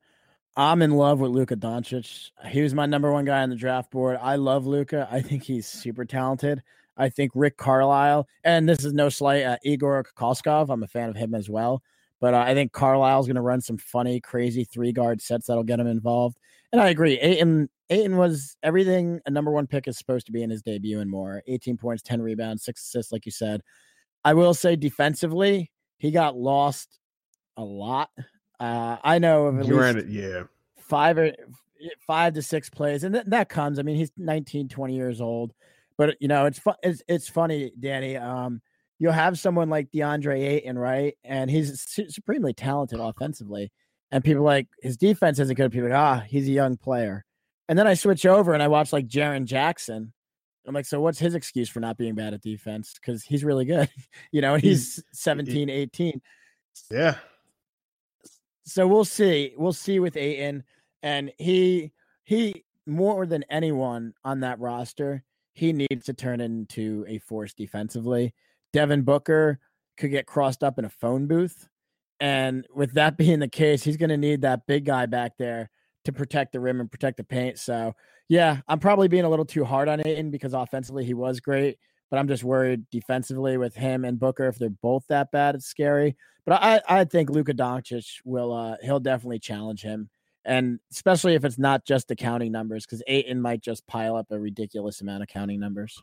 I'm 0.57 0.81
in 0.81 0.91
love 0.91 1.19
with 1.19 1.31
Luka 1.31 1.55
Doncic. 1.55 2.31
He 2.47 2.61
was 2.61 2.73
my 2.73 2.85
number 2.85 3.11
one 3.11 3.23
guy 3.23 3.41
on 3.41 3.49
the 3.49 3.55
draft 3.55 3.89
board. 3.91 4.17
I 4.21 4.35
love 4.35 4.65
Luka. 4.65 5.07
I 5.09 5.21
think 5.21 5.43
he's 5.43 5.65
super 5.67 6.03
talented. 6.03 6.61
I 6.97 7.09
think 7.09 7.31
Rick 7.35 7.55
Carlisle, 7.55 8.27
and 8.43 8.67
this 8.67 8.83
is 8.83 8.93
no 8.93 9.07
slight 9.09 9.59
Igor 9.63 10.03
Kokoskov. 10.03 10.69
I'm 10.69 10.83
a 10.83 10.87
fan 10.87 11.09
of 11.09 11.15
him 11.15 11.33
as 11.33 11.49
well. 11.49 11.81
But 12.21 12.33
uh, 12.35 12.43
I 12.45 12.53
think 12.53 12.71
Carlisle's 12.71 13.25
going 13.25 13.35
to 13.35 13.41
run 13.41 13.59
some 13.59 13.77
funny, 13.77 14.21
crazy 14.21 14.63
three 14.63 14.93
guard 14.93 15.21
sets 15.21 15.47
that'll 15.47 15.63
get 15.63 15.79
him 15.79 15.87
involved. 15.87 16.37
And 16.71 16.79
I 16.79 16.89
agree. 16.89 17.19
Ayton, 17.19 17.67
Ayton 17.89 18.15
was 18.15 18.55
everything 18.63 19.19
a 19.25 19.31
number 19.31 19.51
one 19.51 19.67
pick 19.67 19.87
is 19.87 19.97
supposed 19.97 20.27
to 20.27 20.31
be 20.31 20.43
in 20.43 20.49
his 20.49 20.61
debut 20.61 20.99
and 20.99 21.09
more 21.09 21.41
18 21.47 21.77
points, 21.77 22.03
10 22.03 22.21
rebounds, 22.21 22.63
six 22.63 22.83
assists, 22.83 23.11
like 23.11 23.25
you 23.25 23.31
said. 23.31 23.61
I 24.23 24.35
will 24.35 24.53
say 24.53 24.75
defensively, 24.75 25.71
he 25.97 26.11
got 26.11 26.37
lost 26.37 26.99
a 27.57 27.63
lot. 27.63 28.09
Uh, 28.59 28.97
I 29.03 29.17
know 29.17 29.47
of 29.47 29.59
at 29.59 29.67
Granted, 29.67 30.07
least 30.07 30.19
yeah. 30.19 30.43
five 30.77 31.17
or 31.17 31.31
five 32.05 32.35
to 32.35 32.43
six 32.43 32.69
plays, 32.69 33.03
and 33.03 33.15
th- 33.15 33.25
that 33.27 33.49
comes. 33.49 33.79
I 33.79 33.81
mean, 33.81 33.95
he's 33.95 34.11
19, 34.17 34.69
20 34.69 34.95
years 34.95 35.19
old. 35.19 35.53
But 35.97 36.17
you 36.19 36.27
know, 36.27 36.45
it's 36.45 36.59
fun. 36.59 36.75
It's, 36.83 37.01
it's 37.07 37.27
funny, 37.27 37.71
Danny. 37.79 38.17
Um, 38.17 38.61
you'll 39.01 39.11
have 39.11 39.39
someone 39.39 39.67
like 39.67 39.89
DeAndre 39.89 40.47
Ayton, 40.47 40.77
right? 40.77 41.17
And 41.23 41.49
he's 41.49 41.81
su- 41.81 42.07
supremely 42.07 42.53
talented 42.53 42.99
offensively. 42.99 43.71
And 44.11 44.23
people 44.23 44.43
like 44.43 44.67
his 44.83 44.95
defense 44.95 45.39
isn't 45.39 45.55
good. 45.55 45.71
People 45.71 45.89
like, 45.89 45.97
ah, 45.97 46.23
he's 46.27 46.47
a 46.47 46.51
young 46.51 46.77
player. 46.77 47.25
And 47.67 47.79
then 47.79 47.87
I 47.87 47.95
switch 47.95 48.27
over 48.27 48.53
and 48.53 48.61
I 48.61 48.67
watch 48.67 48.93
like 48.93 49.07
Jaren 49.07 49.45
Jackson. 49.45 50.13
I'm 50.67 50.75
like, 50.75 50.85
so 50.85 51.01
what's 51.01 51.17
his 51.17 51.33
excuse 51.33 51.67
for 51.67 51.79
not 51.79 51.97
being 51.97 52.13
bad 52.13 52.35
at 52.35 52.41
defense? 52.41 52.93
Because 52.93 53.23
he's 53.23 53.43
really 53.43 53.65
good, 53.65 53.89
you 54.31 54.39
know, 54.39 54.53
he's, 54.53 54.97
he's 54.97 55.03
17, 55.13 55.71
18. 55.71 56.21
Yeah. 56.91 57.15
So 58.65 58.87
we'll 58.87 59.03
see. 59.03 59.55
We'll 59.57 59.73
see 59.73 59.99
with 59.99 60.15
Ayton. 60.15 60.63
And 61.01 61.31
he 61.39 61.91
he 62.23 62.65
more 62.85 63.25
than 63.25 63.45
anyone 63.49 64.13
on 64.23 64.41
that 64.41 64.59
roster 64.59 65.23
he 65.53 65.73
needs 65.73 66.05
to 66.05 66.13
turn 66.13 66.39
into 66.39 67.05
a 67.07 67.17
force 67.19 67.53
defensively. 67.53 68.33
Devin 68.73 69.03
Booker 69.03 69.59
could 69.97 70.11
get 70.11 70.25
crossed 70.25 70.63
up 70.63 70.79
in 70.79 70.85
a 70.85 70.89
phone 70.89 71.27
booth. 71.27 71.67
And 72.19 72.65
with 72.73 72.93
that 72.93 73.17
being 73.17 73.39
the 73.39 73.47
case, 73.47 73.83
he's 73.83 73.97
going 73.97 74.09
to 74.09 74.17
need 74.17 74.41
that 74.41 74.65
big 74.67 74.85
guy 74.85 75.05
back 75.05 75.33
there 75.37 75.69
to 76.05 76.11
protect 76.11 76.53
the 76.53 76.59
rim 76.59 76.79
and 76.79 76.91
protect 76.91 77.17
the 77.17 77.23
paint. 77.23 77.59
So, 77.59 77.93
yeah, 78.27 78.61
I'm 78.67 78.79
probably 78.79 79.07
being 79.07 79.25
a 79.25 79.29
little 79.29 79.45
too 79.45 79.63
hard 79.65 79.87
on 79.87 80.05
Ayton 80.05 80.31
because 80.31 80.53
offensively 80.53 81.05
he 81.05 81.13
was 81.13 81.39
great, 81.39 81.77
but 82.09 82.17
I'm 82.17 82.27
just 82.27 82.43
worried 82.43 82.89
defensively 82.89 83.57
with 83.57 83.75
him 83.75 84.03
and 84.03 84.19
Booker. 84.19 84.47
If 84.47 84.57
they're 84.57 84.69
both 84.69 85.05
that 85.09 85.31
bad, 85.31 85.55
it's 85.55 85.67
scary. 85.67 86.15
But 86.45 86.61
I, 86.63 86.81
I 86.87 87.03
think 87.05 87.29
Luka 87.29 87.53
Doncic 87.53 88.21
will, 88.25 88.51
uh, 88.51 88.77
he'll 88.81 88.99
definitely 88.99 89.39
challenge 89.39 89.83
him 89.83 90.09
and 90.45 90.79
especially 90.91 91.35
if 91.35 91.45
it's 91.45 91.59
not 91.59 91.85
just 91.85 92.07
the 92.07 92.15
counting 92.15 92.51
numbers, 92.51 92.85
because 92.85 93.03
Ayton 93.07 93.41
might 93.41 93.61
just 93.61 93.85
pile 93.87 94.15
up 94.15 94.27
a 94.31 94.39
ridiculous 94.39 95.01
amount 95.01 95.21
of 95.21 95.29
counting 95.29 95.59
numbers. 95.59 96.01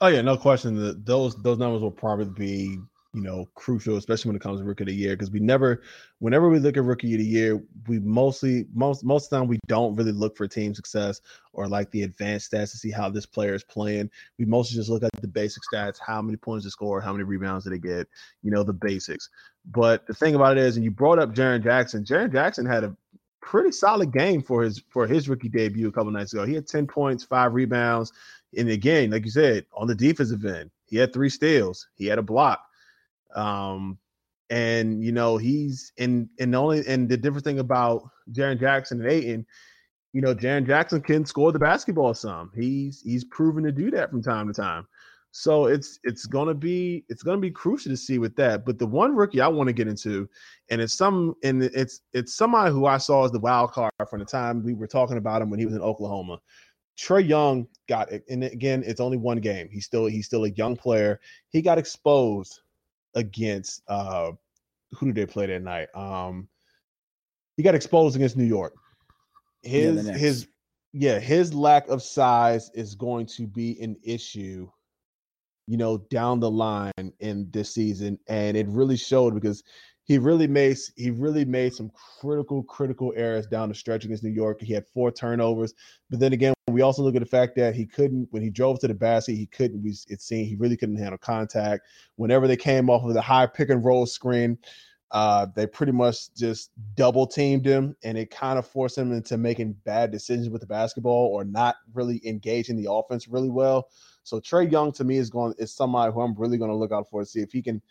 Oh 0.00 0.08
yeah, 0.08 0.20
no 0.20 0.36
question. 0.36 0.74
That 0.76 1.06
those 1.06 1.36
those 1.42 1.58
numbers 1.58 1.82
will 1.82 1.90
probably 1.90 2.24
be 2.26 2.78
you 3.14 3.20
know 3.22 3.48
crucial, 3.54 3.96
especially 3.96 4.30
when 4.30 4.36
it 4.36 4.42
comes 4.42 4.58
to 4.58 4.64
rookie 4.64 4.84
of 4.84 4.88
the 4.88 4.94
year, 4.94 5.14
because 5.14 5.30
we 5.30 5.38
never, 5.38 5.82
whenever 6.18 6.48
we 6.48 6.58
look 6.58 6.76
at 6.76 6.82
rookie 6.82 7.12
of 7.12 7.18
the 7.18 7.24
year, 7.24 7.62
we 7.86 8.00
mostly 8.00 8.66
most 8.74 9.04
most 9.04 9.26
of 9.26 9.30
the 9.30 9.36
time 9.38 9.48
we 9.48 9.58
don't 9.68 9.94
really 9.94 10.12
look 10.12 10.36
for 10.36 10.48
team 10.48 10.74
success 10.74 11.20
or 11.52 11.68
like 11.68 11.90
the 11.90 12.02
advanced 12.02 12.50
stats 12.50 12.72
to 12.72 12.78
see 12.78 12.90
how 12.90 13.08
this 13.10 13.26
player 13.26 13.54
is 13.54 13.64
playing. 13.64 14.10
We 14.38 14.44
mostly 14.44 14.76
just 14.76 14.90
look 14.90 15.04
at 15.04 15.10
the 15.20 15.28
basic 15.28 15.62
stats: 15.72 15.98
how 16.04 16.20
many 16.20 16.36
points 16.36 16.64
they 16.64 16.70
score, 16.70 17.00
how 17.00 17.12
many 17.12 17.24
rebounds 17.24 17.64
did 17.64 17.74
they 17.74 17.78
get, 17.78 18.08
you 18.42 18.50
know, 18.50 18.64
the 18.64 18.72
basics. 18.72 19.28
But 19.70 20.06
the 20.06 20.14
thing 20.14 20.34
about 20.34 20.56
it 20.58 20.64
is, 20.64 20.76
and 20.76 20.84
you 20.84 20.90
brought 20.90 21.20
up 21.20 21.32
Jaren 21.34 21.62
Jackson. 21.62 22.04
Jaren 22.04 22.32
Jackson 22.32 22.66
had 22.66 22.82
a 22.82 22.96
pretty 23.40 23.72
solid 23.72 24.12
game 24.12 24.42
for 24.42 24.62
his 24.62 24.82
for 24.88 25.06
his 25.06 25.28
rookie 25.28 25.48
debut 25.48 25.88
a 25.88 25.92
couple 25.92 26.10
nights 26.10 26.32
ago. 26.32 26.44
He 26.46 26.54
had 26.54 26.66
10 26.66 26.86
points, 26.86 27.24
five 27.24 27.52
rebounds. 27.52 28.12
And 28.56 28.68
again, 28.68 29.10
like 29.10 29.24
you 29.24 29.30
said, 29.30 29.66
on 29.72 29.86
the 29.86 29.94
defensive 29.94 30.44
end, 30.44 30.70
he 30.86 30.96
had 30.96 31.12
three 31.12 31.30
steals, 31.30 31.88
he 31.94 32.06
had 32.06 32.18
a 32.18 32.22
block. 32.22 32.62
Um, 33.34 33.98
and 34.50 35.02
you 35.02 35.12
know, 35.12 35.38
he's 35.38 35.92
in 35.96 36.28
and 36.38 36.52
the 36.52 36.58
only 36.58 36.86
and 36.86 37.08
the 37.08 37.16
different 37.16 37.44
thing 37.44 37.58
about 37.58 38.02
Jaren 38.32 38.60
Jackson 38.60 39.00
and 39.00 39.10
Ayton, 39.10 39.46
you 40.12 40.20
know, 40.20 40.34
Jaren 40.34 40.66
Jackson 40.66 41.00
can 41.00 41.24
score 41.24 41.52
the 41.52 41.58
basketball 41.58 42.12
some. 42.12 42.50
He's 42.54 43.00
he's 43.00 43.24
proven 43.24 43.64
to 43.64 43.72
do 43.72 43.90
that 43.92 44.10
from 44.10 44.22
time 44.22 44.48
to 44.48 44.52
time. 44.52 44.86
So 45.30 45.64
it's 45.64 45.98
it's 46.04 46.26
gonna 46.26 46.52
be 46.52 47.04
it's 47.08 47.22
gonna 47.22 47.40
be 47.40 47.50
crucial 47.50 47.90
to 47.90 47.96
see 47.96 48.18
with 48.18 48.36
that. 48.36 48.66
But 48.66 48.78
the 48.78 48.86
one 48.86 49.16
rookie 49.16 49.40
I 49.40 49.48
want 49.48 49.68
to 49.68 49.72
get 49.72 49.88
into, 49.88 50.28
and 50.68 50.82
it's 50.82 50.92
some 50.92 51.34
and 51.42 51.62
it's 51.62 52.02
it's 52.12 52.34
somebody 52.34 52.70
who 52.70 52.84
I 52.84 52.98
saw 52.98 53.24
as 53.24 53.32
the 53.32 53.40
wild 53.40 53.72
card 53.72 53.92
from 54.10 54.20
the 54.20 54.26
time 54.26 54.62
we 54.62 54.74
were 54.74 54.86
talking 54.86 55.16
about 55.16 55.40
him 55.40 55.48
when 55.48 55.58
he 55.58 55.64
was 55.64 55.74
in 55.74 55.80
Oklahoma. 55.80 56.38
Trae 56.98 57.26
Young 57.26 57.66
got 57.88 58.12
it, 58.12 58.24
and 58.28 58.44
again, 58.44 58.82
it's 58.86 59.00
only 59.00 59.16
one 59.16 59.38
game. 59.38 59.68
He's 59.70 59.86
still 59.86 60.06
he's 60.06 60.26
still 60.26 60.44
a 60.44 60.50
young 60.50 60.76
player. 60.76 61.20
He 61.50 61.62
got 61.62 61.78
exposed 61.78 62.60
against 63.14 63.82
uh 63.88 64.32
who 64.92 65.06
did 65.06 65.14
they 65.14 65.26
play 65.26 65.46
that 65.46 65.62
night? 65.62 65.88
Um 65.94 66.48
he 67.56 67.62
got 67.62 67.74
exposed 67.74 68.16
against 68.16 68.36
New 68.36 68.44
York. 68.44 68.74
His 69.62 70.06
yeah, 70.06 70.16
his 70.16 70.48
yeah, 70.92 71.18
his 71.18 71.54
lack 71.54 71.88
of 71.88 72.02
size 72.02 72.70
is 72.74 72.94
going 72.94 73.26
to 73.26 73.46
be 73.46 73.80
an 73.80 73.96
issue 74.02 74.68
you 75.66 75.76
know, 75.76 75.98
down 76.10 76.40
the 76.40 76.50
line 76.50 76.92
in 77.20 77.48
this 77.50 77.74
season. 77.74 78.18
And 78.26 78.56
it 78.56 78.66
really 78.68 78.96
showed 78.96 79.34
because 79.34 79.62
he 80.04 80.18
really 80.18 80.46
made 80.46 80.78
he 80.96 81.10
really 81.10 81.44
made 81.44 81.74
some 81.74 81.90
critical, 82.20 82.62
critical 82.64 83.12
errors 83.16 83.46
down 83.46 83.68
the 83.68 83.74
stretch 83.74 84.04
against 84.04 84.24
New 84.24 84.30
York. 84.30 84.60
He 84.60 84.72
had 84.72 84.86
four 84.88 85.12
turnovers. 85.12 85.74
But 86.10 86.18
then 86.18 86.32
again, 86.32 86.54
we 86.68 86.82
also 86.82 87.02
look 87.02 87.14
at 87.14 87.20
the 87.20 87.26
fact 87.26 87.54
that 87.56 87.74
he 87.74 87.86
couldn't 87.86 88.28
when 88.30 88.42
he 88.42 88.50
drove 88.50 88.80
to 88.80 88.88
the 88.88 88.94
basket, 88.94 89.34
he 89.34 89.46
couldn't 89.46 89.82
we 89.82 89.94
it 90.08 90.20
seemed 90.20 90.48
he 90.48 90.56
really 90.56 90.76
couldn't 90.76 90.96
handle 90.96 91.18
contact. 91.18 91.86
Whenever 92.16 92.48
they 92.48 92.56
came 92.56 92.90
off 92.90 93.04
of 93.04 93.14
the 93.14 93.22
high 93.22 93.46
pick 93.46 93.70
and 93.70 93.84
roll 93.84 94.06
screen, 94.06 94.58
uh, 95.12 95.46
they 95.54 95.66
pretty 95.66 95.92
much 95.92 96.34
just 96.34 96.70
double 96.94 97.26
teamed 97.26 97.66
him 97.66 97.94
and 98.02 98.16
it 98.16 98.30
kind 98.30 98.58
of 98.58 98.66
forced 98.66 98.96
him 98.96 99.12
into 99.12 99.36
making 99.36 99.74
bad 99.84 100.10
decisions 100.10 100.48
with 100.48 100.62
the 100.62 100.66
basketball 100.66 101.28
or 101.32 101.44
not 101.44 101.76
really 101.92 102.20
engaging 102.26 102.76
the 102.76 102.90
offense 102.90 103.28
really 103.28 103.50
well. 103.50 103.88
So 104.24 104.40
Trae 104.40 104.70
Young 104.70 104.90
to 104.92 105.04
me 105.04 105.18
is 105.18 105.30
going 105.30 105.54
is 105.58 105.74
somebody 105.76 106.12
who 106.12 106.22
I'm 106.22 106.34
really 106.34 106.56
going 106.56 106.70
to 106.70 106.76
look 106.76 106.92
out 106.92 107.10
for 107.10 107.20
to 107.20 107.26
see 107.26 107.40
if 107.40 107.52
he 107.52 107.60
can 107.60 107.82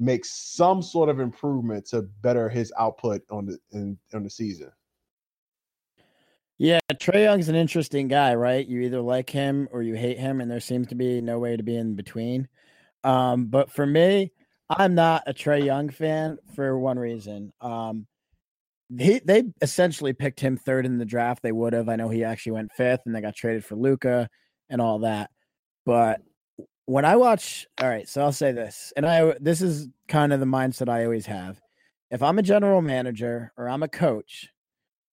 make 0.00 0.24
some 0.24 0.80
sort 0.80 1.10
of 1.10 1.20
improvement 1.20 1.86
to 1.86 2.02
better 2.22 2.48
his 2.48 2.72
output 2.78 3.22
on 3.30 3.46
the 3.46 3.58
in, 3.72 3.96
on 4.14 4.24
the 4.24 4.30
season. 4.30 4.72
Yeah, 6.58 6.80
Trae 6.92 7.24
Young's 7.24 7.48
an 7.48 7.54
interesting 7.54 8.08
guy, 8.08 8.34
right? 8.34 8.66
You 8.66 8.80
either 8.80 9.00
like 9.00 9.30
him 9.30 9.68
or 9.72 9.82
you 9.82 9.94
hate 9.94 10.18
him, 10.18 10.40
and 10.40 10.50
there 10.50 10.60
seems 10.60 10.88
to 10.88 10.94
be 10.94 11.20
no 11.20 11.38
way 11.38 11.56
to 11.56 11.62
be 11.62 11.76
in 11.76 11.94
between. 11.94 12.48
Um, 13.04 13.46
but 13.46 13.70
for 13.70 13.86
me, 13.86 14.32
I'm 14.68 14.94
not 14.94 15.22
a 15.26 15.32
Trae 15.32 15.64
Young 15.64 15.88
fan 15.90 16.38
for 16.54 16.78
one 16.78 16.98
reason. 16.98 17.52
Um, 17.60 18.06
he 18.98 19.20
they 19.24 19.44
essentially 19.62 20.12
picked 20.12 20.40
him 20.40 20.56
third 20.56 20.84
in 20.84 20.98
the 20.98 21.04
draft. 21.04 21.42
They 21.42 21.52
would 21.52 21.72
have. 21.72 21.88
I 21.88 21.96
know 21.96 22.08
he 22.08 22.24
actually 22.24 22.52
went 22.52 22.72
fifth, 22.72 23.02
and 23.06 23.14
they 23.14 23.20
got 23.20 23.36
traded 23.36 23.64
for 23.64 23.76
Luka 23.76 24.28
and 24.68 24.80
all 24.80 25.00
that. 25.00 25.30
But 25.86 26.20
when 26.90 27.04
I 27.04 27.14
watch, 27.14 27.68
all 27.80 27.88
right, 27.88 28.08
so 28.08 28.20
I'll 28.20 28.32
say 28.32 28.50
this, 28.50 28.92
and 28.96 29.06
I 29.06 29.36
this 29.40 29.62
is 29.62 29.88
kind 30.08 30.32
of 30.32 30.40
the 30.40 30.46
mindset 30.46 30.88
I 30.88 31.04
always 31.04 31.26
have. 31.26 31.60
If 32.10 32.20
I'm 32.20 32.40
a 32.40 32.42
general 32.42 32.82
manager 32.82 33.52
or 33.56 33.68
I'm 33.68 33.84
a 33.84 33.88
coach, 33.88 34.48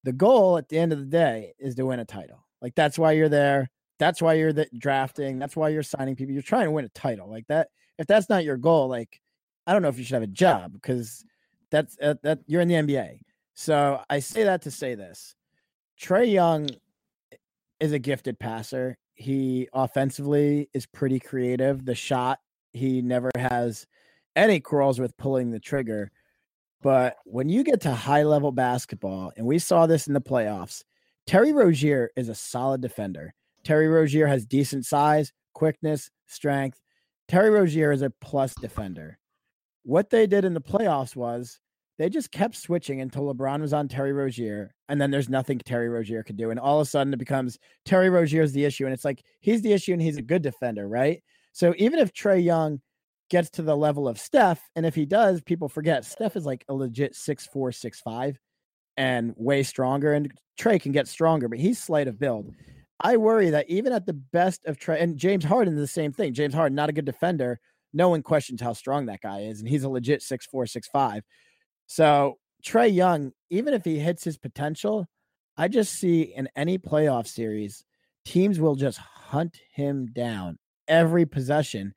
the 0.04 0.12
goal 0.12 0.58
at 0.58 0.70
the 0.70 0.80
end 0.80 0.92
of 0.92 0.98
the 0.98 1.06
day 1.06 1.54
is 1.60 1.76
to 1.76 1.86
win 1.86 2.00
a 2.00 2.06
title. 2.06 2.44
Like 2.64 2.74
that's 2.74 2.98
why 2.98 3.12
you're 3.12 3.30
there. 3.30 3.70
That's 4.00 4.24
why 4.24 4.34
you're 4.34 4.54
the, 4.54 4.68
drafting. 4.76 5.38
That's 5.38 5.56
why 5.56 5.70
you're 5.70 5.84
signing 5.84 6.16
people. 6.16 6.34
You're 6.34 6.42
trying 6.42 6.66
to 6.66 6.72
win 6.72 6.86
a 6.86 6.90
title. 6.90 7.30
Like 7.30 7.46
that. 7.48 7.68
If 8.00 8.08
that's 8.08 8.28
not 8.28 8.44
your 8.44 8.58
goal, 8.58 8.88
like 8.88 9.22
I 9.68 9.74
don't 9.74 9.84
know 9.84 9.90
if 9.90 10.00
you 10.00 10.04
should 10.04 10.16
have 10.16 10.24
a 10.24 10.28
job 10.28 10.74
because 10.74 11.24
that's 11.70 11.96
uh, 12.02 12.16
that 12.24 12.40
you're 12.48 12.62
in 12.62 12.70
the 12.70 12.74
NBA. 12.74 13.20
So 13.54 14.02
I 14.10 14.18
say 14.18 14.46
that 14.46 14.64
to 14.64 14.72
say 14.72 14.96
this: 14.96 15.36
Trae 16.02 16.32
Young 16.32 16.70
is 17.80 17.92
a 17.92 18.00
gifted 18.00 18.40
passer. 18.40 18.98
He 19.18 19.68
offensively 19.74 20.70
is 20.74 20.86
pretty 20.86 21.20
creative. 21.20 21.84
The 21.84 21.96
shot, 21.96 22.40
he 22.72 23.02
never 23.02 23.32
has 23.36 23.88
any 24.36 24.60
quarrels 24.60 25.00
with 25.00 25.18
pulling 25.18 25.50
the 25.50 25.60
trigger. 25.60 26.12
But 26.84 27.16
when 27.26 27.50
you 27.50 27.64
get 27.64 27.82
to 27.82 27.92
high 27.92 28.24
level 28.24 28.52
basketball, 28.52 29.32
and 29.36 29.48
we 29.48 29.58
saw 29.58 29.88
this 29.88 30.06
in 30.06 30.14
the 30.14 30.22
playoffs, 30.22 30.84
Terry 31.26 31.52
Rozier 31.52 32.12
is 32.16 32.30
a 32.30 32.36
solid 32.36 32.80
defender. 32.80 33.34
Terry 33.64 33.88
Rozier 33.88 34.28
has 34.28 34.46
decent 34.46 34.86
size, 34.86 35.34
quickness, 35.54 36.12
strength. 36.28 36.80
Terry 37.28 37.50
Rozier 37.50 37.92
is 37.92 38.04
a 38.04 38.12
plus 38.22 38.54
defender. 38.54 39.18
What 39.84 40.12
they 40.12 40.28
did 40.28 40.46
in 40.46 40.54
the 40.54 40.62
playoffs 40.62 41.16
was 41.16 41.60
they 41.98 42.10
just 42.10 42.32
kept 42.32 42.56
switching 42.56 43.02
until 43.02 43.34
LeBron 43.34 43.60
was 43.62 43.74
on 43.74 43.88
Terry 43.88 44.14
Rozier, 44.14 44.74
and 44.88 45.02
then 45.02 45.10
there's 45.10 45.30
nothing 45.30 45.58
Terry 45.58 45.90
Rozier 45.90 46.24
could 46.24 46.38
do. 46.38 46.52
And 46.52 46.60
all 46.60 46.80
of 46.80 46.88
a 46.88 46.90
sudden 46.90 47.14
it 47.14 47.20
becomes 47.20 47.58
Terry 47.86 48.10
Rozier 48.10 48.44
is 48.44 48.54
the 48.54 48.66
issue. 48.66 48.86
And 48.86 48.94
it's 48.94 49.06
like 49.06 49.24
he's 49.40 49.62
the 49.62 49.74
issue 49.74 49.94
and 49.94 50.02
he's 50.02 50.18
a 50.18 50.22
good 50.22 50.42
defender, 50.42 50.88
right? 50.88 51.24
So 51.54 51.74
even 51.78 52.00
if 52.00 52.14
Trae 52.14 52.44
Young 52.44 52.82
gets 53.30 53.50
to 53.52 53.62
the 53.62 53.76
level 53.76 54.08
of 54.08 54.20
Steph, 54.20 54.62
and 54.76 54.86
if 54.86 54.94
he 54.94 55.06
does, 55.06 55.42
people 55.42 55.70
forget 55.70 56.06
Steph 56.06 56.36
is 56.36 56.46
like 56.46 56.64
a 56.70 56.74
legit 56.74 57.16
six 57.16 57.48
four, 57.48 57.72
six 57.72 58.00
five, 58.00 58.38
and 58.96 59.34
way 59.36 59.64
stronger. 59.64 60.14
And 60.14 60.32
Trae 60.60 60.80
can 60.80 60.92
get 60.92 61.08
stronger, 61.08 61.48
but 61.48 61.60
he's 61.60 61.82
slight 61.82 62.08
of 62.08 62.20
build. 62.20 62.54
I 63.00 63.18
worry 63.18 63.52
that 63.52 63.70
even 63.70 63.92
at 63.92 64.06
the 64.06 64.14
best 64.14 64.66
of 64.66 64.78
Trae 64.78 65.02
and 65.02 65.18
James 65.18 65.44
Harden 65.44 65.74
is 65.76 65.80
the 65.80 65.88
same 65.88 66.12
thing. 66.12 66.34
James 66.34 66.54
Harden, 66.54 66.76
not 66.76 66.90
a 66.90 66.94
good 66.94 67.06
defender. 67.06 67.60
No 67.94 68.10
one 68.10 68.22
questions 68.22 68.62
how 68.62 68.74
strong 68.74 69.06
that 69.08 69.22
guy 69.22 69.42
is, 69.42 69.60
and 69.60 69.68
he's 69.68 69.84
a 69.84 69.90
legit 69.90 70.22
six 70.22 70.46
four, 70.46 70.68
six 70.68 70.88
five. 70.88 71.24
So 71.88 72.38
Trae 72.64 72.94
Young, 72.94 73.32
even 73.50 73.74
if 73.74 73.84
he 73.84 74.00
hits 74.00 74.24
his 74.24 74.38
potential, 74.38 75.08
I 75.58 75.68
just 75.68 75.94
see 75.94 76.22
in 76.22 76.50
any 76.56 76.78
playoff 76.78 77.28
series, 77.28 77.84
teams 78.26 78.60
will 78.60 78.76
just 78.76 79.00
hunt 79.00 79.58
him 79.74 80.08
down 80.08 80.60
every 80.88 81.26
possession. 81.26 81.94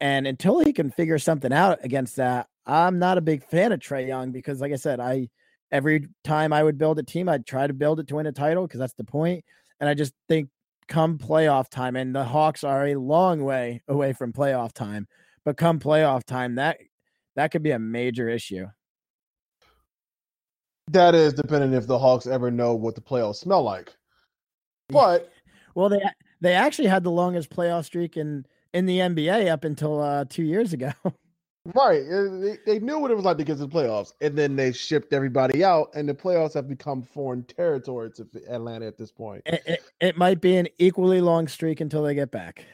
And 0.00 0.26
until 0.26 0.60
he 0.60 0.72
can 0.72 0.90
figure 0.90 1.18
something 1.18 1.52
out 1.52 1.84
against 1.84 2.16
that, 2.16 2.48
I'm 2.66 2.98
not 2.98 3.18
a 3.18 3.22
big 3.22 3.44
fan 3.44 3.72
of 3.72 3.80
Trae 3.80 4.06
Young 4.06 4.32
because, 4.32 4.60
like 4.60 4.72
I 4.72 4.76
said, 4.76 5.00
I 5.00 5.28
every 5.70 6.08
time 6.24 6.52
I 6.52 6.62
would 6.62 6.78
build 6.78 6.98
a 6.98 7.02
team, 7.02 7.28
I'd 7.28 7.46
try 7.46 7.66
to 7.66 7.74
build 7.74 8.00
it 8.00 8.08
to 8.08 8.16
win 8.16 8.26
a 8.26 8.32
title 8.32 8.66
because 8.66 8.80
that's 8.80 8.94
the 8.94 9.04
point. 9.04 9.44
And 9.78 9.88
I 9.88 9.94
just 9.94 10.14
think 10.28 10.48
come 10.88 11.18
playoff 11.18 11.68
time, 11.68 11.96
and 11.96 12.14
the 12.14 12.24
Hawks 12.24 12.64
are 12.64 12.86
a 12.86 12.96
long 12.96 13.44
way 13.44 13.82
away 13.88 14.12
from 14.12 14.32
playoff 14.32 14.72
time, 14.72 15.06
but 15.44 15.56
come 15.56 15.78
playoff 15.78 16.24
time, 16.24 16.56
that 16.56 16.78
that 17.36 17.50
could 17.52 17.62
be 17.62 17.70
a 17.70 17.78
major 17.78 18.28
issue. 18.28 18.66
That 20.90 21.14
is 21.14 21.32
depending 21.32 21.72
if 21.72 21.86
the 21.86 21.98
Hawks 21.98 22.26
ever 22.26 22.50
know 22.50 22.74
what 22.74 22.96
the 22.96 23.00
playoffs 23.00 23.36
smell 23.36 23.62
like. 23.62 23.94
But 24.88 25.30
well, 25.74 25.88
they 25.88 26.00
they 26.40 26.54
actually 26.54 26.88
had 26.88 27.04
the 27.04 27.10
longest 27.10 27.50
playoff 27.50 27.84
streak 27.84 28.16
in 28.16 28.44
in 28.74 28.86
the 28.86 28.98
NBA 28.98 29.48
up 29.48 29.64
until 29.64 30.00
uh, 30.00 30.24
two 30.28 30.42
years 30.42 30.72
ago. 30.72 30.90
right, 31.74 32.02
they, 32.08 32.58
they 32.66 32.78
knew 32.80 32.98
what 32.98 33.12
it 33.12 33.14
was 33.14 33.24
like 33.24 33.36
to 33.38 33.44
get 33.44 33.54
to 33.58 33.66
the 33.66 33.68
playoffs, 33.68 34.12
and 34.20 34.36
then 34.36 34.56
they 34.56 34.72
shipped 34.72 35.12
everybody 35.12 35.62
out, 35.62 35.90
and 35.94 36.08
the 36.08 36.14
playoffs 36.14 36.54
have 36.54 36.68
become 36.68 37.02
foreign 37.02 37.44
territory 37.44 38.10
to 38.12 38.26
Atlanta 38.48 38.86
at 38.86 38.98
this 38.98 39.12
point. 39.12 39.42
It, 39.46 39.62
it, 39.66 39.84
it 40.00 40.16
might 40.16 40.40
be 40.40 40.56
an 40.56 40.66
equally 40.78 41.20
long 41.20 41.46
streak 41.46 41.80
until 41.80 42.02
they 42.02 42.14
get 42.14 42.32
back. 42.32 42.64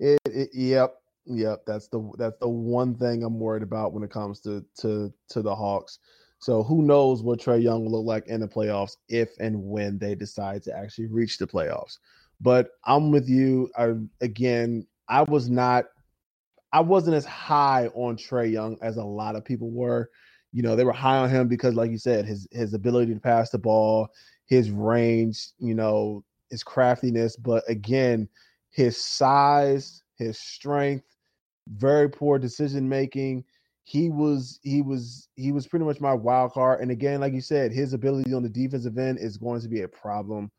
It, 0.00 0.18
it, 0.26 0.50
yep, 0.52 0.96
yep. 1.26 1.62
That's 1.64 1.86
the 1.88 2.10
that's 2.18 2.38
the 2.40 2.48
one 2.48 2.96
thing 2.96 3.22
I'm 3.22 3.38
worried 3.38 3.62
about 3.62 3.92
when 3.92 4.02
it 4.02 4.10
comes 4.10 4.40
to 4.40 4.64
to 4.80 5.12
to 5.28 5.42
the 5.42 5.54
Hawks. 5.54 6.00
So 6.42 6.64
who 6.64 6.82
knows 6.82 7.22
what 7.22 7.38
Trae 7.38 7.62
Young 7.62 7.84
will 7.84 7.92
look 7.92 8.04
like 8.04 8.26
in 8.26 8.40
the 8.40 8.48
playoffs 8.48 8.96
if 9.08 9.30
and 9.38 9.62
when 9.62 9.96
they 9.96 10.16
decide 10.16 10.64
to 10.64 10.76
actually 10.76 11.06
reach 11.06 11.38
the 11.38 11.46
playoffs. 11.46 11.98
But 12.40 12.70
I'm 12.84 13.12
with 13.12 13.28
you. 13.28 13.70
I, 13.78 13.92
again, 14.20 14.84
I 15.08 15.22
was 15.22 15.48
not, 15.48 15.84
I 16.72 16.80
wasn't 16.80 17.14
as 17.14 17.24
high 17.24 17.86
on 17.94 18.16
Trae 18.16 18.50
Young 18.50 18.76
as 18.82 18.96
a 18.96 19.04
lot 19.04 19.36
of 19.36 19.44
people 19.44 19.70
were. 19.70 20.10
You 20.52 20.62
know, 20.62 20.74
they 20.74 20.82
were 20.82 20.92
high 20.92 21.18
on 21.18 21.30
him 21.30 21.46
because, 21.46 21.76
like 21.76 21.92
you 21.92 21.98
said, 21.98 22.24
his 22.24 22.48
his 22.50 22.74
ability 22.74 23.14
to 23.14 23.20
pass 23.20 23.50
the 23.50 23.58
ball, 23.58 24.08
his 24.46 24.68
range, 24.68 25.50
you 25.60 25.76
know, 25.76 26.24
his 26.50 26.64
craftiness. 26.64 27.36
But 27.36 27.62
again, 27.68 28.28
his 28.70 29.02
size, 29.02 30.02
his 30.16 30.40
strength, 30.40 31.06
very 31.68 32.10
poor 32.10 32.36
decision 32.40 32.88
making 32.88 33.44
he 33.84 34.10
was 34.10 34.60
he 34.62 34.82
was 34.82 35.28
he 35.34 35.52
was 35.52 35.66
pretty 35.66 35.84
much 35.84 36.00
my 36.00 36.14
wild 36.14 36.52
card. 36.52 36.80
And 36.80 36.90
again, 36.90 37.20
like 37.20 37.32
you 37.32 37.40
said, 37.40 37.72
his 37.72 37.92
ability 37.92 38.32
on 38.32 38.42
the 38.42 38.48
defensive 38.48 38.96
end 38.98 39.18
is 39.18 39.36
going 39.36 39.60
to 39.60 39.68
be 39.68 39.82
a 39.82 39.88
problem 39.88 40.50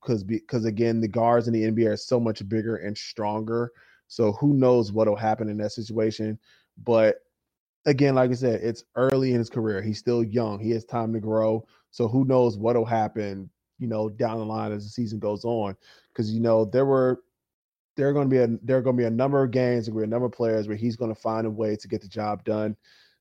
because 0.00 0.24
because 0.24 0.64
again, 0.64 1.00
the 1.00 1.08
guards 1.08 1.46
in 1.46 1.54
the 1.54 1.62
NBA 1.62 1.92
are 1.92 1.96
so 1.96 2.18
much 2.18 2.46
bigger 2.48 2.76
and 2.76 2.96
stronger. 2.96 3.70
So 4.08 4.32
who 4.32 4.54
knows 4.54 4.92
what'll 4.92 5.16
happen 5.16 5.48
in 5.48 5.56
that 5.58 5.72
situation? 5.72 6.38
But 6.82 7.16
again, 7.86 8.14
like 8.14 8.30
I 8.30 8.34
said, 8.34 8.60
it's 8.62 8.84
early 8.96 9.32
in 9.32 9.38
his 9.38 9.50
career. 9.50 9.82
He's 9.82 9.98
still 9.98 10.22
young. 10.22 10.58
He 10.60 10.70
has 10.70 10.84
time 10.84 11.12
to 11.12 11.20
grow. 11.20 11.66
So 11.90 12.08
who 12.08 12.24
knows 12.24 12.58
what'll 12.58 12.84
happen, 12.84 13.48
you 13.78 13.86
know, 13.88 14.08
down 14.08 14.38
the 14.38 14.44
line 14.44 14.72
as 14.72 14.84
the 14.84 14.90
season 14.90 15.18
goes 15.18 15.44
on. 15.44 15.76
Because 16.12 16.32
you 16.32 16.40
know, 16.40 16.64
there 16.64 16.86
were 16.86 17.20
there 17.96 18.08
are 18.08 18.12
going 18.12 18.28
to 18.28 18.34
be 18.34 18.42
a 18.42 18.48
there 18.62 18.78
are 18.78 18.82
going 18.82 18.96
to 18.96 19.00
be 19.00 19.06
a 19.06 19.10
number 19.10 19.42
of 19.42 19.50
games 19.50 19.88
and 19.88 19.98
a 19.98 20.06
number 20.06 20.26
of 20.26 20.32
players 20.32 20.68
where 20.68 20.76
he's 20.76 20.96
going 20.96 21.14
to 21.14 21.20
find 21.20 21.46
a 21.46 21.50
way 21.50 21.76
to 21.76 21.88
get 21.88 22.02
the 22.02 22.08
job 22.08 22.44
done. 22.44 22.76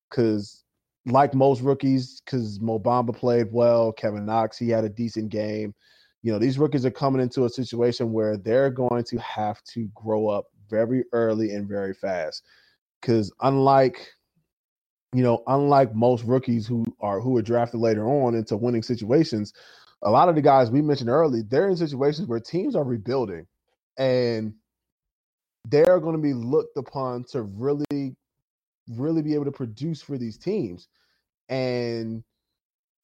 Because 0.09 0.63
like 1.05 1.33
most 1.33 1.61
rookies, 1.61 2.21
because 2.21 2.59
Mo 2.59 2.79
Bamba 2.79 3.15
played 3.15 3.47
well, 3.51 3.91
Kevin 3.91 4.25
Knox 4.25 4.57
he 4.57 4.69
had 4.69 4.83
a 4.83 4.89
decent 4.89 5.29
game. 5.29 5.73
You 6.21 6.31
know 6.31 6.39
these 6.39 6.59
rookies 6.59 6.85
are 6.85 6.91
coming 6.91 7.21
into 7.21 7.45
a 7.45 7.49
situation 7.49 8.11
where 8.11 8.37
they're 8.37 8.71
going 8.71 9.03
to 9.05 9.17
have 9.17 9.63
to 9.73 9.89
grow 9.95 10.27
up 10.27 10.45
very 10.69 11.03
early 11.13 11.51
and 11.51 11.67
very 11.67 11.93
fast. 11.93 12.43
Because 13.01 13.31
unlike 13.41 14.15
you 15.15 15.23
know, 15.23 15.43
unlike 15.47 15.95
most 15.95 16.25
rookies 16.25 16.67
who 16.67 16.85
are 16.99 17.21
who 17.21 17.37
are 17.37 17.41
drafted 17.41 17.79
later 17.79 18.05
on 18.05 18.35
into 18.35 18.57
winning 18.57 18.83
situations, 18.83 19.53
a 20.01 20.11
lot 20.11 20.27
of 20.27 20.35
the 20.35 20.41
guys 20.41 20.69
we 20.69 20.81
mentioned 20.81 21.09
early, 21.09 21.41
they're 21.41 21.69
in 21.69 21.77
situations 21.77 22.27
where 22.27 22.39
teams 22.41 22.75
are 22.75 22.83
rebuilding. 22.83 23.47
And 23.97 24.53
they're 25.69 25.99
going 25.99 26.15
to 26.15 26.21
be 26.21 26.33
looked 26.33 26.77
upon 26.77 27.23
to 27.31 27.43
really, 27.43 28.15
really 28.89 29.21
be 29.21 29.33
able 29.33 29.45
to 29.45 29.51
produce 29.51 30.01
for 30.01 30.17
these 30.17 30.37
teams. 30.37 30.87
And, 31.49 32.23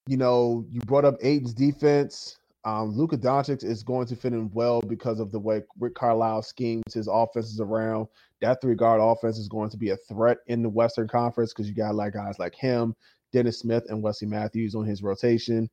you 0.07 0.17
know, 0.17 0.65
you 0.69 0.79
brought 0.81 1.05
up 1.05 1.15
Ayton's 1.21 1.53
defense. 1.53 2.37
Um, 2.63 2.95
Luka 2.95 3.17
Doncic 3.17 3.63
is 3.63 3.81
going 3.81 4.05
to 4.07 4.15
fit 4.15 4.33
in 4.33 4.51
well 4.53 4.81
because 4.81 5.19
of 5.19 5.31
the 5.31 5.39
way 5.39 5.61
Rick 5.79 5.95
Carlisle 5.95 6.43
schemes 6.43 6.93
his 6.93 7.07
offenses 7.11 7.59
around. 7.59 8.07
That 8.41 8.61
three 8.61 8.75
guard 8.75 9.01
offense 9.01 9.37
is 9.37 9.47
going 9.47 9.71
to 9.71 9.77
be 9.77 9.89
a 9.89 9.97
threat 9.97 10.37
in 10.47 10.61
the 10.61 10.69
Western 10.69 11.07
Conference 11.07 11.53
because 11.53 11.67
you 11.67 11.75
got 11.75 11.95
like 11.95 12.13
guys 12.13 12.37
like 12.37 12.53
him, 12.53 12.95
Dennis 13.33 13.59
Smith, 13.59 13.85
and 13.89 14.03
Wesley 14.03 14.27
Matthews 14.27 14.75
on 14.75 14.85
his 14.85 15.01
rotation. 15.01 15.69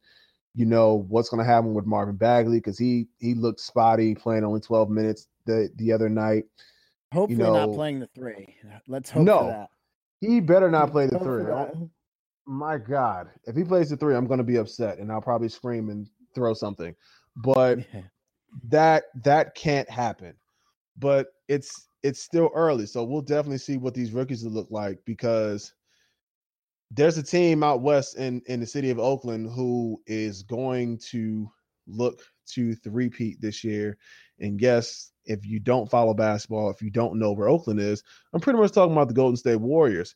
You 0.54 0.64
know 0.64 1.04
what's 1.08 1.28
going 1.28 1.44
to 1.44 1.50
happen 1.50 1.74
with 1.74 1.84
Marvin 1.84 2.16
Bagley 2.16 2.58
because 2.58 2.78
he 2.78 3.06
he 3.18 3.34
looked 3.34 3.60
spotty 3.60 4.14
playing 4.14 4.44
only 4.44 4.60
12 4.60 4.88
minutes 4.88 5.28
the 5.44 5.68
the 5.76 5.92
other 5.92 6.08
night. 6.08 6.44
Hopefully, 7.12 7.38
you 7.38 7.44
know, 7.44 7.66
not 7.66 7.74
playing 7.74 8.00
the 8.00 8.08
three. 8.14 8.54
Let's 8.86 9.10
hope 9.10 9.24
no, 9.24 9.46
that. 9.46 9.70
He 10.20 10.40
better 10.40 10.70
not 10.70 10.90
play 10.90 11.06
the 11.06 11.18
three. 11.18 11.44
My 12.46 12.78
God, 12.78 13.28
if 13.44 13.56
he 13.56 13.64
plays 13.64 13.90
the 13.90 13.96
three, 13.96 14.14
I'm 14.14 14.26
going 14.26 14.38
to 14.38 14.44
be 14.44 14.56
upset, 14.56 14.98
and 14.98 15.12
I'll 15.12 15.20
probably 15.20 15.48
scream 15.48 15.90
and 15.90 16.08
throw 16.34 16.54
something. 16.54 16.94
But 17.36 17.78
yeah. 17.94 18.02
that 18.68 19.04
that 19.22 19.54
can't 19.54 19.88
happen. 19.88 20.34
But 20.98 21.28
it's 21.46 21.88
it's 22.02 22.20
still 22.20 22.50
early, 22.54 22.86
so 22.86 23.04
we'll 23.04 23.22
definitely 23.22 23.58
see 23.58 23.76
what 23.76 23.94
these 23.94 24.12
rookies 24.12 24.44
will 24.44 24.52
look 24.52 24.70
like 24.70 24.98
because 25.04 25.72
there's 26.90 27.18
a 27.18 27.22
team 27.22 27.62
out 27.62 27.82
west 27.82 28.16
in 28.16 28.42
in 28.46 28.60
the 28.60 28.66
city 28.66 28.90
of 28.90 28.98
Oakland 28.98 29.50
who 29.50 30.00
is 30.06 30.42
going 30.42 30.98
to 31.10 31.50
look 31.88 32.20
to 32.50 32.74
three-peat 32.74 33.40
this 33.40 33.64
year. 33.64 33.98
And 34.38 34.60
yes, 34.60 35.10
if 35.24 35.44
you 35.44 35.58
don't 35.58 35.90
follow 35.90 36.14
basketball, 36.14 36.70
if 36.70 36.80
you 36.80 36.90
don't 36.90 37.18
know 37.18 37.32
where 37.32 37.48
Oakland 37.48 37.80
is, 37.80 38.02
I'm 38.32 38.40
pretty 38.40 38.58
much 38.58 38.72
talking 38.72 38.92
about 38.92 39.08
the 39.08 39.14
Golden 39.14 39.36
State 39.36 39.56
Warriors. 39.56 40.14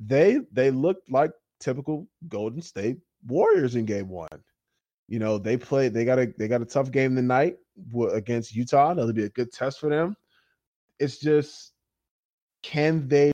they 0.00 0.40
they 0.52 0.70
looked 0.70 1.10
like 1.10 1.32
typical 1.60 2.08
Golden 2.28 2.62
State 2.62 2.98
Warriors 3.26 3.76
in 3.76 3.84
game 3.84 4.08
one. 4.08 4.28
You 5.08 5.18
know, 5.18 5.38
they 5.38 5.56
played, 5.56 5.92
they 5.92 6.04
got 6.04 6.18
a 6.18 6.32
they 6.38 6.48
got 6.48 6.62
a 6.62 6.66
tough 6.66 6.90
game 6.90 7.16
tonight 7.16 7.56
against 8.12 8.54
Utah. 8.54 8.94
That'll 8.94 9.12
be 9.12 9.24
a 9.24 9.28
good 9.30 9.52
test 9.52 9.80
for 9.80 9.90
them. 9.90 10.16
It's 10.98 11.18
just 11.18 11.72
can 12.62 13.08
they 13.08 13.32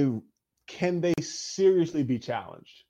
can 0.67 1.01
they 1.01 1.15
seriously 1.21 2.03
be 2.03 2.19
challenged? 2.19 2.85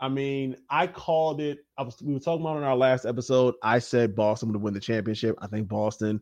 I 0.00 0.08
mean, 0.08 0.56
I 0.68 0.86
called 0.86 1.40
it. 1.40 1.58
I 1.78 1.82
was 1.82 2.00
we 2.02 2.12
were 2.12 2.20
talking 2.20 2.42
about 2.42 2.58
in 2.58 2.64
our 2.64 2.76
last 2.76 3.06
episode. 3.06 3.54
I 3.62 3.78
said 3.78 4.14
Boston 4.14 4.52
would 4.52 4.60
win 4.60 4.74
the 4.74 4.80
championship. 4.80 5.36
I 5.40 5.46
think 5.46 5.68
Boston 5.68 6.20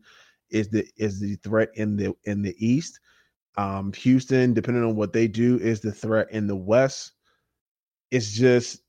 is 0.51 0.69
the 0.69 0.87
is 0.97 1.21
the 1.21 1.37
threat 1.37 1.71
in 1.75 1.97
the 1.97 2.15
in 2.25 2.43
the 2.43 2.55
East. 2.65 3.01
Um, 3.57 3.93
Houston, 3.93 4.55
depending 4.55 4.85
on 4.85 4.97
what 4.97 5.13
they 5.13 5.29
do, 5.29 5.59
is 5.59 5.81
the 5.81 5.93
threat 5.93 6.29
in 6.31 6.47
the 6.47 6.57
West. 6.57 7.13
It's 8.11 8.33
just 8.33 8.81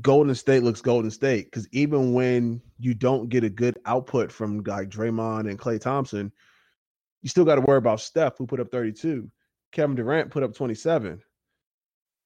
Golden 0.00 0.34
State 0.34 0.62
looks 0.62 0.80
Golden 0.80 1.10
State 1.10 1.46
because 1.46 1.66
even 1.72 2.12
when 2.12 2.60
you 2.78 2.94
don't 2.94 3.28
get 3.28 3.44
a 3.44 3.50
good 3.50 3.78
output 3.86 4.30
from 4.30 4.62
like 4.64 4.88
Draymond 4.88 5.48
and 5.48 5.58
Klay 5.58 5.80
Thompson, 5.80 6.30
you 7.22 7.28
still 7.28 7.44
got 7.44 7.56
to 7.56 7.62
worry 7.62 7.78
about 7.78 8.00
Steph, 8.00 8.38
who 8.38 8.46
put 8.46 8.60
up 8.60 8.70
32. 8.70 9.30
Kevin 9.72 9.96
Durant 9.96 10.30
put 10.30 10.42
up 10.42 10.54
27. 10.54 11.20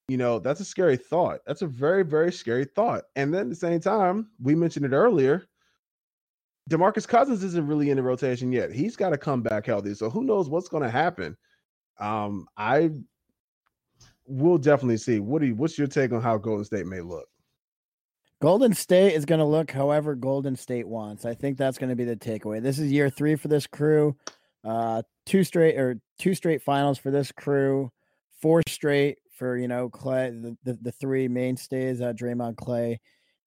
You 0.07 0.17
know, 0.17 0.39
that's 0.39 0.59
a 0.59 0.65
scary 0.65 0.97
thought. 0.97 1.39
That's 1.47 1.63
a 1.63 1.67
very, 1.67 2.03
very 2.03 2.31
scary 2.31 2.65
thought. 2.65 3.05
And 3.15 3.33
then 3.33 3.41
at 3.41 3.49
the 3.49 3.55
same 3.55 3.79
time, 3.79 4.29
we 4.41 4.53
mentioned 4.53 4.85
it 4.85 4.93
earlier. 4.93 5.47
DeMarcus 6.69 7.07
Cousins 7.07 7.43
isn't 7.43 7.67
really 7.67 7.89
in 7.89 7.97
the 7.97 8.03
rotation 8.03 8.51
yet. 8.51 8.71
He's 8.71 8.95
got 8.95 9.09
to 9.09 9.17
come 9.17 9.41
back 9.41 9.65
healthy. 9.65 9.93
So 9.93 10.09
who 10.09 10.23
knows 10.23 10.49
what's 10.49 10.67
going 10.67 10.83
to 10.83 10.89
happen? 10.89 11.35
Um, 11.99 12.47
I 12.57 12.91
will 14.27 14.57
definitely 14.57 14.97
see. 14.97 15.19
What 15.19 15.41
do 15.41 15.47
you, 15.47 15.55
what's 15.55 15.77
your 15.77 15.87
take 15.87 16.11
on 16.11 16.21
how 16.21 16.37
Golden 16.37 16.65
State 16.65 16.85
may 16.85 17.01
look? 17.01 17.27
Golden 18.41 18.73
State 18.73 19.13
is 19.13 19.25
going 19.25 19.39
to 19.39 19.45
look 19.45 19.71
however 19.71 20.13
Golden 20.13 20.55
State 20.55 20.87
wants. 20.87 21.25
I 21.25 21.33
think 21.33 21.57
that's 21.57 21.77
going 21.77 21.89
to 21.89 21.95
be 21.95 22.03
the 22.03 22.15
takeaway. 22.15 22.61
This 22.61 22.79
is 22.79 22.91
year 22.91 23.09
three 23.09 23.35
for 23.35 23.47
this 23.47 23.65
crew. 23.65 24.15
Uh, 24.63 25.03
two 25.25 25.43
straight 25.43 25.77
or 25.77 25.99
two 26.19 26.35
straight 26.35 26.61
finals 26.61 26.97
for 26.97 27.11
this 27.11 27.31
crew. 27.31 27.91
Four 28.41 28.61
straight 28.67 29.17
for 29.35 29.57
you 29.57 29.67
know 29.67 29.89
Klay, 29.89 30.41
the, 30.41 30.57
the, 30.63 30.79
the 30.81 30.91
three 30.91 31.27
mainstays, 31.27 32.01
uh, 32.01 32.13
Draymond, 32.13 32.55
Klay, 32.55 32.97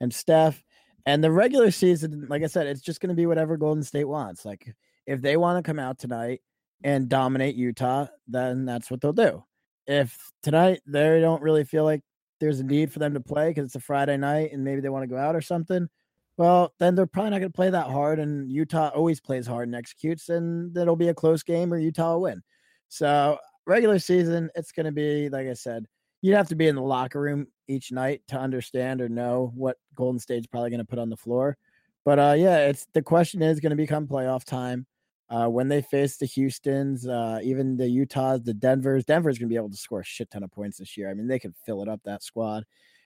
and 0.00 0.12
Steph. 0.12 0.62
And 1.06 1.24
the 1.24 1.30
regular 1.30 1.70
season, 1.70 2.26
like 2.28 2.42
I 2.42 2.46
said, 2.46 2.66
it's 2.66 2.82
just 2.82 3.00
going 3.00 3.08
to 3.08 3.14
be 3.14 3.26
whatever 3.26 3.56
Golden 3.56 3.82
State 3.82 4.04
wants. 4.04 4.44
Like 4.44 4.74
if 5.06 5.22
they 5.22 5.36
want 5.36 5.64
to 5.64 5.68
come 5.68 5.78
out 5.78 5.98
tonight 5.98 6.42
and 6.84 7.08
dominate 7.08 7.56
Utah, 7.56 8.06
then 8.26 8.66
that's 8.66 8.90
what 8.90 9.00
they'll 9.00 9.12
do. 9.12 9.42
If 9.86 10.30
tonight 10.42 10.80
they 10.86 11.20
don't 11.20 11.42
really 11.42 11.64
feel 11.64 11.84
like 11.84 12.02
there's 12.40 12.60
a 12.60 12.64
need 12.64 12.92
for 12.92 12.98
them 12.98 13.14
to 13.14 13.20
play 13.20 13.48
because 13.48 13.64
it's 13.64 13.74
a 13.74 13.80
Friday 13.80 14.16
night 14.18 14.52
and 14.52 14.62
maybe 14.62 14.80
they 14.80 14.90
want 14.90 15.02
to 15.02 15.08
go 15.08 15.16
out 15.16 15.34
or 15.34 15.40
something, 15.40 15.88
well, 16.36 16.72
then 16.78 16.94
they're 16.94 17.06
probably 17.06 17.30
not 17.30 17.40
going 17.40 17.50
to 17.50 17.56
play 17.56 17.70
that 17.70 17.88
hard. 17.88 18.20
And 18.20 18.50
Utah 18.50 18.90
always 18.94 19.20
plays 19.20 19.46
hard 19.46 19.68
and 19.68 19.74
executes, 19.74 20.28
and 20.28 20.76
it'll 20.76 20.94
be 20.94 21.08
a 21.08 21.14
close 21.14 21.42
game 21.42 21.72
or 21.72 21.78
Utah 21.78 22.12
will 22.12 22.22
win. 22.22 22.42
So, 22.88 23.38
regular 23.68 23.98
season, 23.98 24.50
it's 24.54 24.72
going 24.72 24.86
to 24.86 24.92
be, 24.92 25.28
like 25.28 25.46
I 25.46 25.54
said, 25.54 25.86
you'd 26.22 26.34
have 26.34 26.48
to 26.48 26.56
be 26.56 26.66
in 26.66 26.74
the 26.74 26.82
locker 26.82 27.20
room 27.20 27.46
each 27.68 27.92
night 27.92 28.22
to 28.28 28.38
understand 28.38 29.00
or 29.00 29.08
know 29.08 29.52
what 29.54 29.76
Golden 29.94 30.18
State's 30.18 30.46
probably 30.46 30.70
going 30.70 30.78
to 30.80 30.86
put 30.86 30.98
on 30.98 31.10
the 31.10 31.16
floor. 31.16 31.56
But 32.04 32.18
uh, 32.18 32.34
yeah, 32.36 32.68
it's 32.68 32.86
the 32.94 33.02
question 33.02 33.42
is 33.42 33.60
going 33.60 33.70
to 33.70 33.76
become 33.76 34.08
playoff 34.08 34.44
time. 34.44 34.86
Uh, 35.30 35.46
when 35.46 35.68
they 35.68 35.82
face 35.82 36.16
the 36.16 36.24
Houston's, 36.24 37.06
uh, 37.06 37.38
even 37.42 37.76
the 37.76 37.86
Utahs, 37.86 38.42
the 38.44 38.54
Denver's, 38.54 39.04
Denver's 39.04 39.36
gonna 39.36 39.50
be 39.50 39.56
able 39.56 39.68
to 39.68 39.76
score 39.76 40.00
a 40.00 40.04
shit 40.04 40.30
ton 40.30 40.42
of 40.42 40.50
points 40.50 40.78
this 40.78 40.96
year. 40.96 41.10
I 41.10 41.12
mean, 41.12 41.28
they 41.28 41.38
can 41.38 41.54
fill 41.66 41.82
it 41.82 41.88
up 41.88 42.00
that 42.04 42.22
squad. 42.22 42.64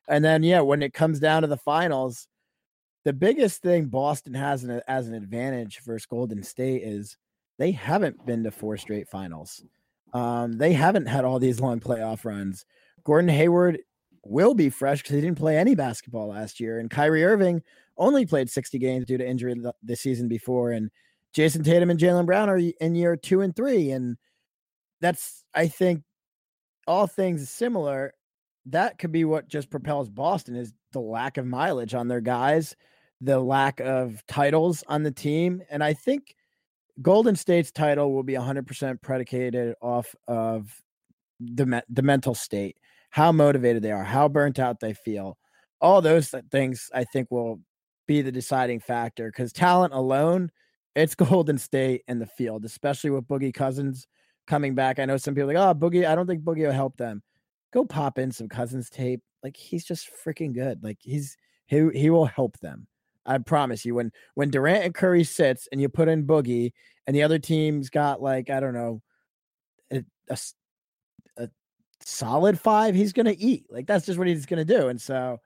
And 0.08 0.24
then 0.24 0.44
yeah, 0.44 0.60
when 0.60 0.82
it 0.82 0.94
comes 0.94 1.18
down 1.18 1.42
to 1.42 1.48
the 1.48 1.56
finals, 1.56 2.28
the 3.04 3.12
biggest 3.12 3.60
thing 3.60 3.86
Boston 3.86 4.34
has 4.34 4.62
an, 4.62 4.80
as 4.86 5.08
an 5.08 5.14
advantage 5.14 5.80
versus 5.84 6.06
Golden 6.06 6.44
State 6.44 6.82
is 6.84 7.16
they 7.58 7.72
haven't 7.72 8.24
been 8.24 8.44
to 8.44 8.52
four 8.52 8.76
straight 8.76 9.08
finals. 9.08 9.64
Um, 10.12 10.58
they 10.58 10.72
haven't 10.72 11.06
had 11.06 11.24
all 11.24 11.38
these 11.38 11.60
long 11.60 11.80
playoff 11.80 12.24
runs. 12.24 12.66
Gordon 13.04 13.30
Hayward 13.30 13.78
will 14.24 14.54
be 14.54 14.70
fresh 14.70 15.02
because 15.02 15.14
he 15.14 15.20
didn't 15.20 15.38
play 15.38 15.56
any 15.56 15.74
basketball 15.74 16.28
last 16.28 16.60
year, 16.60 16.78
and 16.78 16.90
Kyrie 16.90 17.24
Irving 17.24 17.62
only 17.96 18.26
played 18.26 18.50
60 18.50 18.78
games 18.78 19.06
due 19.06 19.18
to 19.18 19.26
injury 19.26 19.54
the, 19.82 19.96
season 19.96 20.28
before. 20.28 20.72
And 20.72 20.90
Jayson 21.34 21.64
Tatum 21.64 21.90
and 21.90 21.98
Jaylen 21.98 22.26
Brown 22.26 22.48
are 22.48 22.58
in 22.58 22.94
year 22.94 23.16
two 23.16 23.40
and 23.40 23.54
three. 23.54 23.90
And 23.90 24.16
that's, 25.00 25.44
I 25.54 25.68
think, 25.68 26.02
all 26.86 27.06
things 27.06 27.48
similar. 27.50 28.14
That 28.66 28.98
could 28.98 29.12
be 29.12 29.24
what 29.24 29.48
just 29.48 29.70
propels 29.70 30.08
Boston 30.08 30.56
is 30.56 30.72
the 30.92 31.00
lack 31.00 31.36
of 31.36 31.46
mileage 31.46 31.94
on 31.94 32.08
their 32.08 32.20
guys, 32.20 32.76
the 33.20 33.40
lack 33.40 33.80
of 33.80 34.24
titles 34.26 34.84
on 34.88 35.02
the 35.02 35.10
team. 35.10 35.62
And 35.70 35.82
I 35.82 35.94
think 35.94 36.34
Golden 37.00 37.36
State's 37.36 37.72
title 37.72 38.12
will 38.12 38.22
be 38.22 38.34
100% 38.34 39.00
predicated 39.00 39.74
off 39.80 40.14
of 40.28 40.74
the, 41.40 41.82
the 41.88 42.02
mental 42.02 42.34
state, 42.34 42.76
how 43.10 43.32
motivated 43.32 43.82
they 43.82 43.92
are, 43.92 44.04
how 44.04 44.28
burnt 44.28 44.58
out 44.58 44.80
they 44.80 44.92
feel. 44.92 45.38
All 45.80 46.02
those 46.02 46.34
things 46.50 46.90
I 46.94 47.04
think 47.04 47.30
will 47.30 47.60
be 48.06 48.20
the 48.22 48.32
deciding 48.32 48.80
factor 48.80 49.28
because 49.28 49.52
talent 49.52 49.94
alone– 49.94 50.50
it's 50.94 51.14
Golden 51.16 51.58
State 51.58 52.02
in 52.08 52.18
the 52.18 52.26
field, 52.26 52.64
especially 52.64 53.10
with 53.10 53.28
Boogie 53.28 53.54
Cousins 53.54 54.06
coming 54.46 54.74
back. 54.74 54.98
I 54.98 55.04
know 55.04 55.16
some 55.16 55.34
people 55.34 55.48
like, 55.48 55.56
oh, 55.56 55.74
Boogie, 55.74 56.06
I 56.06 56.14
don't 56.14 56.26
think 56.26 56.42
Boogie 56.42 56.66
will 56.66 56.72
help 56.72 56.96
them. 56.96 57.22
Go 57.72 57.84
pop 57.84 58.18
in 58.18 58.30
some 58.32 58.48
Cousins 58.48 58.90
tape. 58.90 59.22
Like 59.42 59.56
he's 59.56 59.84
just 59.84 60.08
freaking 60.24 60.52
good. 60.52 60.82
Like 60.82 60.98
he's 61.00 61.36
he 61.66 61.88
he 61.94 62.10
will 62.10 62.26
help 62.26 62.58
them. 62.60 62.86
I 63.26 63.38
promise 63.38 63.84
you. 63.84 63.94
When 63.94 64.12
when 64.34 64.50
Durant 64.50 64.84
and 64.84 64.94
Curry 64.94 65.24
sits 65.24 65.68
and 65.70 65.80
you 65.80 65.88
put 65.88 66.08
in 66.08 66.26
Boogie 66.26 66.72
and 67.06 67.14
the 67.14 67.22
other 67.22 67.38
team's 67.38 67.90
got 67.90 68.22
like 68.22 68.50
I 68.50 68.60
don't 68.60 68.74
know 68.74 69.02
a, 69.92 70.04
a, 70.28 70.38
a 71.36 71.48
solid 72.00 72.58
five, 72.58 72.94
he's 72.94 73.12
gonna 73.12 73.34
eat. 73.36 73.66
Like 73.70 73.86
that's 73.86 74.06
just 74.06 74.18
what 74.18 74.28
he's 74.28 74.46
gonna 74.46 74.64
do. 74.64 74.88
And 74.88 75.00
so 75.00 75.38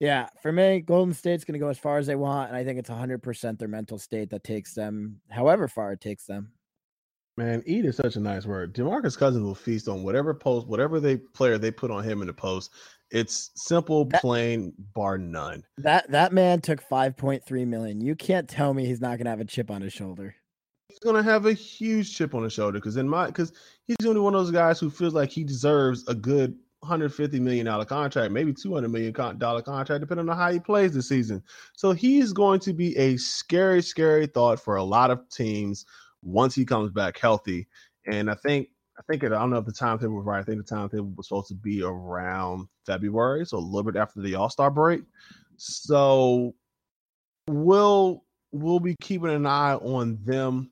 yeah, 0.00 0.28
for 0.42 0.52
me, 0.52 0.80
Golden 0.80 1.12
State's 1.12 1.44
to 1.44 1.58
go 1.58 1.68
as 1.68 1.78
far 1.78 1.98
as 1.98 2.06
they 2.06 2.14
want, 2.14 2.48
and 2.48 2.56
I 2.56 2.64
think 2.64 2.78
it's 2.78 2.90
100% 2.90 3.58
their 3.58 3.66
mental 3.66 3.98
state 3.98 4.30
that 4.30 4.44
takes 4.44 4.74
them, 4.74 5.20
however 5.28 5.66
far 5.66 5.92
it 5.92 6.00
takes 6.00 6.24
them. 6.24 6.52
Man, 7.36 7.62
eat 7.66 7.84
is 7.84 7.96
such 7.96 8.16
a 8.16 8.20
nice 8.20 8.46
word. 8.46 8.74
Demarcus 8.74 9.16
Cousins 9.16 9.44
will 9.44 9.54
feast 9.54 9.88
on 9.88 10.02
whatever 10.02 10.34
post, 10.34 10.66
whatever 10.66 10.98
they 11.00 11.16
player 11.16 11.58
they 11.58 11.70
put 11.70 11.90
on 11.90 12.02
him 12.02 12.20
in 12.20 12.26
the 12.26 12.32
post. 12.32 12.72
It's 13.10 13.50
simple, 13.54 14.04
that, 14.06 14.20
plain, 14.20 14.72
bar 14.94 15.16
none. 15.16 15.64
That 15.78 16.10
that 16.10 16.32
man 16.32 16.60
took 16.60 16.86
5.3 16.86 17.66
million. 17.66 18.00
You 18.00 18.14
can't 18.14 18.48
tell 18.48 18.74
me 18.74 18.84
he's 18.84 19.00
not 19.00 19.16
going 19.16 19.24
to 19.24 19.30
have 19.30 19.40
a 19.40 19.44
chip 19.44 19.70
on 19.70 19.80
his 19.80 19.92
shoulder. 19.92 20.34
He's 20.88 20.98
going 20.98 21.16
to 21.16 21.22
have 21.22 21.46
a 21.46 21.52
huge 21.52 22.14
chip 22.14 22.34
on 22.34 22.42
his 22.42 22.52
shoulder 22.52 22.78
because 22.78 22.96
in 22.96 23.08
my 23.08 23.26
because 23.26 23.52
he's 23.86 23.96
going 23.96 24.14
to 24.14 24.20
be 24.20 24.24
one 24.24 24.34
of 24.34 24.40
those 24.40 24.50
guys 24.50 24.78
who 24.78 24.90
feels 24.90 25.14
like 25.14 25.30
he 25.30 25.44
deserves 25.44 26.06
a 26.08 26.14
good 26.14 26.54
150 26.80 27.40
million 27.40 27.66
dollar 27.66 27.84
contract, 27.84 28.32
maybe 28.32 28.52
200 28.52 28.88
million 28.88 29.12
dollar 29.38 29.62
contract, 29.62 30.00
depending 30.00 30.28
on 30.28 30.36
how 30.36 30.52
he 30.52 30.60
plays 30.60 30.94
this 30.94 31.08
season. 31.08 31.42
So 31.74 31.92
he's 31.92 32.32
going 32.32 32.60
to 32.60 32.72
be 32.72 32.96
a 32.96 33.16
scary, 33.16 33.82
scary 33.82 34.26
thought 34.26 34.60
for 34.60 34.76
a 34.76 34.84
lot 34.84 35.10
of 35.10 35.28
teams 35.30 35.84
once 36.22 36.54
he 36.54 36.64
comes 36.64 36.90
back 36.90 37.18
healthy. 37.18 37.68
And 38.10 38.30
I 38.30 38.34
think, 38.34 38.68
I 38.98 39.02
think 39.08 39.22
it, 39.22 39.32
I 39.32 39.38
don't 39.38 39.50
know 39.50 39.58
if 39.58 39.64
the 39.64 39.72
timetable 39.72 40.16
was 40.16 40.26
right. 40.26 40.40
I 40.40 40.42
think 40.42 40.58
the 40.58 40.74
timetable 40.74 41.12
was 41.16 41.28
supposed 41.28 41.48
to 41.48 41.54
be 41.54 41.82
around 41.82 42.66
February, 42.84 43.46
so 43.46 43.58
a 43.58 43.60
little 43.60 43.90
bit 43.90 44.00
after 44.00 44.20
the 44.20 44.34
All 44.34 44.50
Star 44.50 44.70
break. 44.70 45.02
So 45.56 46.54
we'll 47.48 48.24
we'll 48.50 48.80
be 48.80 48.96
keeping 49.00 49.30
an 49.30 49.46
eye 49.46 49.74
on 49.74 50.18
them. 50.24 50.70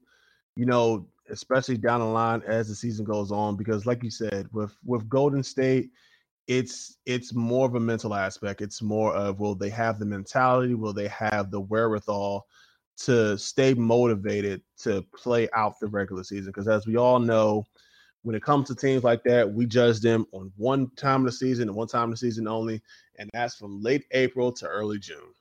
You 0.57 0.66
know, 0.66 1.07
especially 1.31 1.77
down 1.77 2.01
the 2.01 2.07
line 2.07 2.43
as 2.47 2.68
the 2.68 2.74
season 2.74 3.05
goes 3.05 3.31
on 3.31 3.57
because 3.57 3.87
like 3.87 4.03
you 4.03 4.11
said 4.11 4.49
with 4.53 4.77
with 4.85 5.09
golden 5.09 5.43
state 5.43 5.91
it's 6.47 6.99
it's 7.07 7.35
more 7.35 7.66
of 7.66 7.74
a 7.74 7.81
mental 7.81 8.14
aspect 8.14 8.61
it's 8.61 8.83
more 8.83 9.12
of 9.14 9.41
will 9.41 9.55
they 9.55 9.70
have 9.70 9.99
the 9.99 10.05
mentality 10.05 10.74
will 10.74 10.93
they 10.93 11.09
have 11.09 11.51
the 11.51 11.61
wherewithal 11.61 12.47
to 12.97 13.37
stay 13.37 13.74
motivated 13.74 14.62
to 14.79 15.05
play 15.14 15.49
out 15.55 15.74
the 15.81 15.87
regular 15.89 16.22
season 16.22 16.47
because 16.47 16.68
as 16.68 16.87
we 16.87 16.97
all 16.97 17.18
know 17.18 17.64
when 18.27 18.35
it 18.35 18.43
comes 18.43 18.68
to 18.68 18.74
teams 18.74 19.05
like 19.05 19.22
that 19.24 19.51
we 19.51 19.66
judge 19.66 20.01
them 20.01 20.27
on 20.33 20.53
one 20.57 20.91
time 20.97 21.20
of 21.20 21.27
the 21.27 21.33
season 21.33 21.68
and 21.68 21.77
one 21.77 21.89
time 21.89 22.05
of 22.05 22.11
the 22.11 22.16
season 22.16 22.49
only 22.49 22.83
and 23.18 23.31
that's 23.33 23.57
from 23.57 23.81
late 23.81 24.05
april 24.12 24.53
to 24.53 24.66
early 24.66 24.99
june 24.99 25.33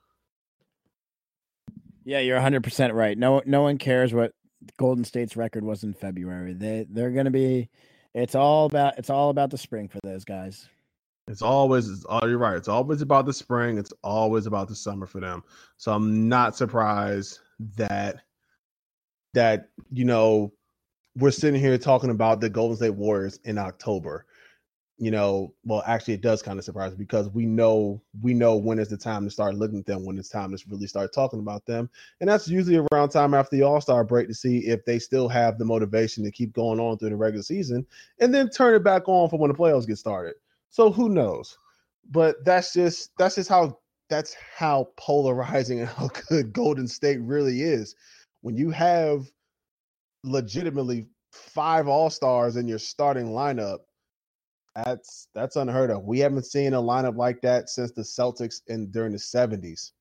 yeah, 2.06 2.20
you're 2.20 2.38
100% 2.38 2.94
right. 2.94 3.18
No 3.18 3.42
no 3.44 3.62
one 3.62 3.78
cares 3.78 4.14
what 4.14 4.32
Golden 4.78 5.04
State's 5.04 5.36
record 5.36 5.64
was 5.64 5.82
in 5.82 5.92
February. 5.92 6.54
They 6.54 6.86
they're 6.88 7.10
going 7.10 7.24
to 7.24 7.32
be. 7.32 7.68
It's 8.14 8.36
all 8.36 8.66
about 8.66 8.96
it's 8.96 9.10
all 9.10 9.30
about 9.30 9.50
the 9.50 9.58
spring 9.58 9.88
for 9.88 9.98
those 10.04 10.24
guys. 10.24 10.68
It's 11.26 11.42
always 11.42 11.90
it's 11.90 12.04
all 12.04 12.28
you're 12.28 12.38
right. 12.38 12.56
It's 12.56 12.68
always 12.68 13.02
about 13.02 13.26
the 13.26 13.32
spring. 13.32 13.76
It's 13.76 13.92
always 14.04 14.46
about 14.46 14.68
the 14.68 14.76
summer 14.76 15.06
for 15.06 15.20
them. 15.20 15.42
So 15.78 15.92
I'm 15.92 16.28
not 16.28 16.56
surprised 16.56 17.40
that 17.76 18.20
that 19.34 19.70
you 19.90 20.04
know 20.04 20.52
we're 21.16 21.30
sitting 21.30 21.60
here 21.60 21.78
talking 21.78 22.10
about 22.10 22.40
the 22.40 22.50
Golden 22.50 22.76
State 22.76 22.90
Warriors 22.90 23.40
in 23.44 23.58
October. 23.58 24.26
you 24.98 25.10
know, 25.10 25.52
well, 25.64 25.82
actually, 25.86 26.14
it 26.14 26.22
does 26.22 26.42
kind 26.42 26.58
of 26.58 26.64
surprise 26.64 26.92
me 26.92 26.98
because 26.98 27.28
we 27.30 27.44
know 27.44 28.00
we 28.22 28.32
know 28.32 28.56
when 28.56 28.78
is 28.78 28.88
the 28.88 28.96
time 28.96 29.24
to 29.24 29.30
start 29.30 29.54
looking 29.54 29.78
at 29.78 29.86
them, 29.86 30.04
when 30.06 30.16
it's 30.18 30.30
time 30.30 30.56
to 30.56 30.64
really 30.70 30.86
start 30.86 31.12
talking 31.12 31.38
about 31.38 31.66
them, 31.66 31.90
and 32.20 32.30
that's 32.30 32.48
usually 32.48 32.82
around 32.92 33.10
time 33.10 33.34
after 33.34 33.56
the 33.56 33.62
All 33.62 33.80
Star 33.80 34.04
break 34.04 34.28
to 34.28 34.34
see 34.34 34.66
if 34.66 34.84
they 34.84 34.98
still 34.98 35.28
have 35.28 35.58
the 35.58 35.64
motivation 35.66 36.24
to 36.24 36.30
keep 36.30 36.52
going 36.54 36.80
on 36.80 36.96
through 36.96 37.10
the 37.10 37.16
regular 37.16 37.42
season, 37.42 37.86
and 38.20 38.34
then 38.34 38.48
turn 38.48 38.74
it 38.74 38.84
back 38.84 39.06
on 39.06 39.28
for 39.28 39.38
when 39.38 39.50
the 39.50 39.56
playoffs 39.56 39.86
get 39.86 39.98
started. 39.98 40.34
So 40.70 40.90
who 40.90 41.10
knows? 41.10 41.58
But 42.10 42.42
that's 42.44 42.72
just 42.72 43.10
that's 43.18 43.34
just 43.34 43.50
how 43.50 43.78
that's 44.08 44.34
how 44.56 44.88
polarizing 44.96 45.80
and 45.80 45.88
how 45.88 46.08
good 46.28 46.52
Golden 46.54 46.88
State 46.88 47.20
really 47.20 47.62
is. 47.62 47.94
When 48.40 48.56
you 48.56 48.70
have 48.70 49.30
legitimately 50.26 51.06
five 51.32 51.88
All 51.88 52.10
Stars 52.10 52.56
in 52.56 52.68
your 52.68 52.78
starting 52.78 53.28
lineup 53.28 53.78
that's 54.84 55.28
that's 55.34 55.56
unheard 55.56 55.90
of. 55.90 56.04
We 56.04 56.18
haven't 56.18 56.44
seen 56.44 56.74
a 56.74 56.82
lineup 56.82 57.16
like 57.16 57.40
that 57.42 57.70
since 57.70 57.92
the 57.92 58.02
Celtics 58.02 58.60
in 58.66 58.90
during 58.90 59.12
the 59.12 59.18
70s. 59.18 59.92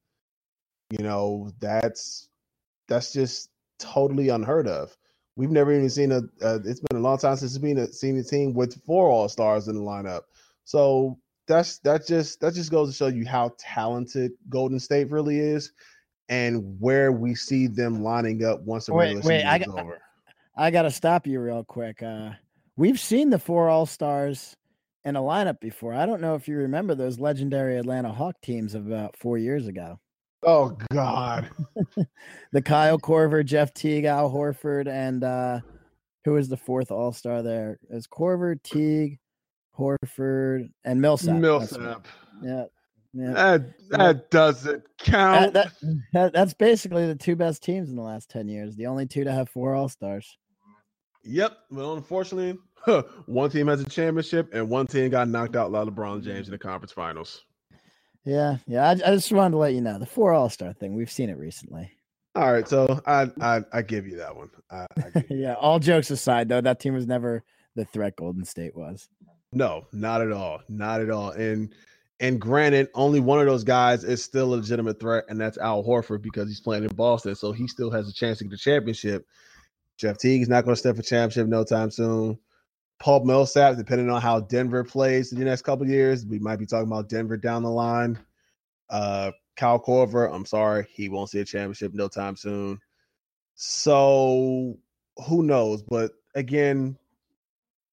You 0.89 1.03
know, 1.03 1.51
that's 1.59 2.27
that's 2.87 3.13
just 3.13 3.49
totally 3.79 4.29
unheard 4.29 4.67
of. 4.67 4.95
We've 5.37 5.51
never 5.51 5.73
even 5.73 5.89
seen 5.89 6.11
a. 6.11 6.19
Uh, 6.41 6.59
it's 6.65 6.81
been 6.81 6.99
a 6.99 7.01
long 7.01 7.17
time 7.17 7.37
since 7.37 7.53
we've 7.53 7.75
been 7.75 7.85
a, 7.85 7.91
seen 7.91 8.17
a 8.17 8.23
team 8.23 8.53
with 8.53 8.81
four 8.85 9.09
All 9.09 9.29
Stars 9.29 9.67
in 9.67 9.75
the 9.75 9.81
lineup. 9.81 10.21
So 10.65 11.19
that's 11.47 11.79
that 11.79 12.05
just 12.05 12.41
that 12.41 12.53
just 12.53 12.71
goes 12.71 12.89
to 12.89 12.95
show 12.95 13.07
you 13.07 13.25
how 13.25 13.53
talented 13.57 14.33
Golden 14.49 14.79
State 14.79 15.09
really 15.09 15.39
is, 15.39 15.71
and 16.27 16.77
where 16.79 17.13
we 17.13 17.33
see 17.33 17.67
them 17.67 18.03
lining 18.03 18.43
up 18.43 18.61
once 18.61 18.87
the 18.87 18.93
wait, 18.93 19.15
regular 19.15 19.27
wait, 19.27 19.41
season 19.41 19.61
is 19.61 19.79
over. 19.79 20.01
I, 20.57 20.71
got 20.71 20.83
to 20.83 20.91
stop 20.91 21.27
you 21.27 21.39
real 21.39 21.63
quick. 21.63 22.01
Uh, 22.01 22.31
we've 22.75 22.99
seen 22.99 23.29
the 23.29 23.39
four 23.39 23.69
All 23.69 23.85
Stars 23.85 24.55
in 25.03 25.15
a 25.15 25.21
lineup 25.21 25.59
before. 25.59 25.93
I 25.93 26.05
don't 26.05 26.21
know 26.21 26.35
if 26.35 26.47
you 26.47 26.57
remember 26.57 26.95
those 26.95 27.19
legendary 27.19 27.77
Atlanta 27.77 28.11
Hawk 28.11 28.35
teams 28.41 28.73
of 28.73 28.87
about 28.87 29.15
four 29.17 29.37
years 29.37 29.67
ago. 29.67 29.99
Oh 30.43 30.77
God. 30.91 31.49
the 32.51 32.61
Kyle 32.61 32.99
Korver, 32.99 33.45
Jeff 33.45 33.73
Teague, 33.73 34.05
Al 34.05 34.31
Horford, 34.31 34.87
and 34.87 35.23
uh 35.23 35.59
who 36.23 36.33
was 36.33 36.49
the 36.49 36.57
fourth 36.57 36.91
all 36.91 37.13
star 37.13 37.43
there? 37.43 37.79
It 37.89 37.93
was 37.93 38.07
Korver, 38.07 38.61
Teague, 38.63 39.19
Horford, 39.77 40.69
and 40.83 40.99
Millsap. 40.99 41.37
Millsap. 41.37 42.07
Yeah. 42.41 42.65
Yeah. 43.13 43.31
That 43.31 43.89
that 43.91 44.31
doesn't 44.31 44.83
count. 44.97 45.53
That, 45.53 45.71
that, 45.81 45.97
that, 46.13 46.33
that's 46.33 46.53
basically 46.53 47.07
the 47.07 47.15
two 47.15 47.35
best 47.35 47.63
teams 47.63 47.89
in 47.89 47.95
the 47.95 48.01
last 48.01 48.29
10 48.29 48.49
years. 48.49 48.75
The 48.75 48.87
only 48.87 49.05
two 49.05 49.23
to 49.23 49.31
have 49.31 49.49
four 49.49 49.73
all 49.73 49.87
stars. 49.87 50.37
Yep. 51.25 51.57
Well, 51.71 51.95
unfortunately, 51.95 52.59
one 53.25 53.49
team 53.49 53.67
has 53.67 53.81
a 53.81 53.89
championship 53.89 54.53
and 54.53 54.69
one 54.69 54.87
team 54.87 55.09
got 55.09 55.27
knocked 55.27 55.55
out 55.55 55.71
by 55.71 55.83
LeBron 55.83 56.23
James 56.23 56.47
in 56.47 56.51
the 56.51 56.57
conference 56.57 56.91
finals. 56.91 57.43
Yeah, 58.23 58.57
yeah. 58.67 58.87
I, 58.87 58.91
I 58.91 59.15
just 59.15 59.31
wanted 59.31 59.51
to 59.51 59.57
let 59.57 59.73
you 59.73 59.81
know 59.81 59.99
the 59.99 60.05
four 60.05 60.33
All 60.33 60.49
Star 60.49 60.73
thing. 60.73 60.95
We've 60.95 61.11
seen 61.11 61.29
it 61.29 61.37
recently. 61.37 61.91
All 62.35 62.51
right, 62.51 62.67
so 62.67 62.99
I 63.05 63.29
I, 63.39 63.61
I 63.71 63.81
give 63.81 64.07
you 64.07 64.17
that 64.17 64.35
one. 64.35 64.49
I, 64.69 64.85
I 64.97 65.25
yeah. 65.29 65.53
All 65.53 65.79
jokes 65.79 66.09
aside, 66.11 66.49
though, 66.49 66.61
that 66.61 66.79
team 66.79 66.93
was 66.93 67.07
never 67.07 67.43
the 67.75 67.85
threat 67.85 68.15
Golden 68.15 68.43
State 68.43 68.75
was. 68.75 69.07
No, 69.53 69.85
not 69.93 70.21
at 70.21 70.31
all, 70.31 70.61
not 70.67 71.01
at 71.01 71.09
all. 71.09 71.31
And 71.31 71.73
and 72.19 72.39
granted, 72.39 72.89
only 72.93 73.19
one 73.19 73.39
of 73.39 73.45
those 73.45 73.63
guys 73.63 74.03
is 74.03 74.23
still 74.23 74.53
a 74.53 74.55
legitimate 74.55 74.99
threat, 74.99 75.25
and 75.29 75.39
that's 75.39 75.57
Al 75.57 75.83
Horford 75.83 76.21
because 76.21 76.47
he's 76.47 76.61
playing 76.61 76.83
in 76.83 76.95
Boston, 76.95 77.35
so 77.35 77.51
he 77.51 77.67
still 77.67 77.91
has 77.91 78.09
a 78.09 78.13
chance 78.13 78.39
to 78.39 78.45
get 78.45 78.51
the 78.51 78.57
championship. 78.57 79.27
Jeff 79.97 80.17
Teague 80.17 80.41
is 80.41 80.49
not 80.49 80.65
going 80.65 80.75
to 80.75 80.79
step 80.79 80.95
for 80.95 81.01
championship 81.01 81.47
no 81.47 81.63
time 81.63 81.91
soon. 81.91 82.37
Paul 82.99 83.25
Millsap, 83.25 83.77
depending 83.77 84.09
on 84.09 84.21
how 84.21 84.39
Denver 84.39 84.83
plays 84.83 85.31
in 85.31 85.39
the 85.39 85.45
next 85.45 85.63
couple 85.63 85.87
years, 85.87 86.25
we 86.25 86.39
might 86.39 86.57
be 86.57 86.65
talking 86.65 86.87
about 86.87 87.09
Denver 87.09 87.37
down 87.37 87.63
the 87.63 87.69
line. 87.69 88.17
Uh, 88.89 89.31
Kyle 89.55 89.79
Korver, 89.79 90.33
I'm 90.33 90.45
sorry, 90.45 90.87
he 90.91 91.09
won't 91.09 91.29
see 91.29 91.39
a 91.39 91.45
championship 91.45 91.93
no 91.93 92.07
time 92.07 92.35
soon. 92.35 92.79
So 93.55 94.77
who 95.27 95.43
knows? 95.43 95.81
But 95.81 96.11
again, 96.35 96.97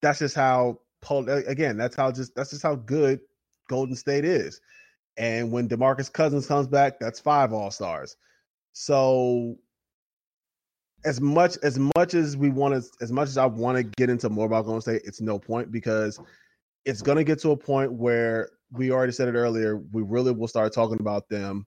that's 0.01 0.19
just 0.19 0.35
how 0.35 0.81
Paul. 1.01 1.29
Again, 1.29 1.77
that's 1.77 1.97
how 1.97 2.11
just 2.11 2.35
that's 2.35 2.51
just 2.51 2.63
how 2.63 2.75
good 2.75 3.21
Golden 3.69 3.95
State 3.95 4.25
is. 4.25 4.61
And 5.17 5.53
when 5.53 5.69
Demarcus 5.69 6.13
Cousins 6.13 6.47
comes 6.47 6.67
back, 6.67 6.99
that's 6.99 7.21
five 7.21 7.53
All 7.53 7.71
Stars. 7.71 8.17
So 8.73 9.57
as 11.05 11.21
much 11.21 11.59
as 11.63 11.79
much 11.97 12.15
as 12.15 12.37
we 12.37 12.51
want 12.51 12.75
to 12.75 12.91
as 13.01 13.11
much 13.11 13.29
as 13.29 13.37
I 13.37 13.47
want 13.47 13.77
to 13.77 13.83
get 13.83 14.11
into 14.11 14.29
more 14.31 14.47
about 14.47 14.65
Golden 14.65 14.81
State, 14.81 15.03
it's 15.05 15.21
no 15.21 15.39
point 15.39 15.73
because 15.73 16.21
it's 16.85 17.03
gonna 17.03 17.25
get 17.25 17.39
to 17.41 17.51
a 17.51 17.57
point 17.57 17.93
where 17.93 18.51
we 18.71 18.91
already 18.91 19.13
said 19.13 19.29
it 19.29 19.35
earlier, 19.35 19.77
we 19.93 20.03
really 20.03 20.33
will 20.33 20.49
start 20.49 20.73
talking 20.73 20.99
about 21.01 21.29
them 21.29 21.67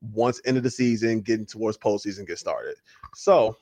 once 0.00 0.40
end 0.44 0.56
of 0.56 0.62
the 0.62 0.70
season, 0.70 1.20
getting 1.20 1.46
towards 1.46 1.78
postseason 1.78 2.26
get 2.26 2.38
started. 2.38 2.74
So 3.14 3.56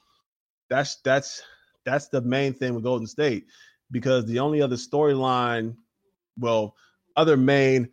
that's 0.69 0.97
that's 0.97 1.43
that's 1.85 2.09
the 2.09 2.21
main 2.23 2.55
thing 2.55 2.75
with 2.75 2.85
Golden 2.85 3.07
State 3.07 3.47
because 3.91 4.25
the 4.27 4.39
only 4.39 4.63
other 4.63 4.77
storyline, 4.77 5.77
well, 6.39 6.77
other 7.17 7.37
main 7.37 7.89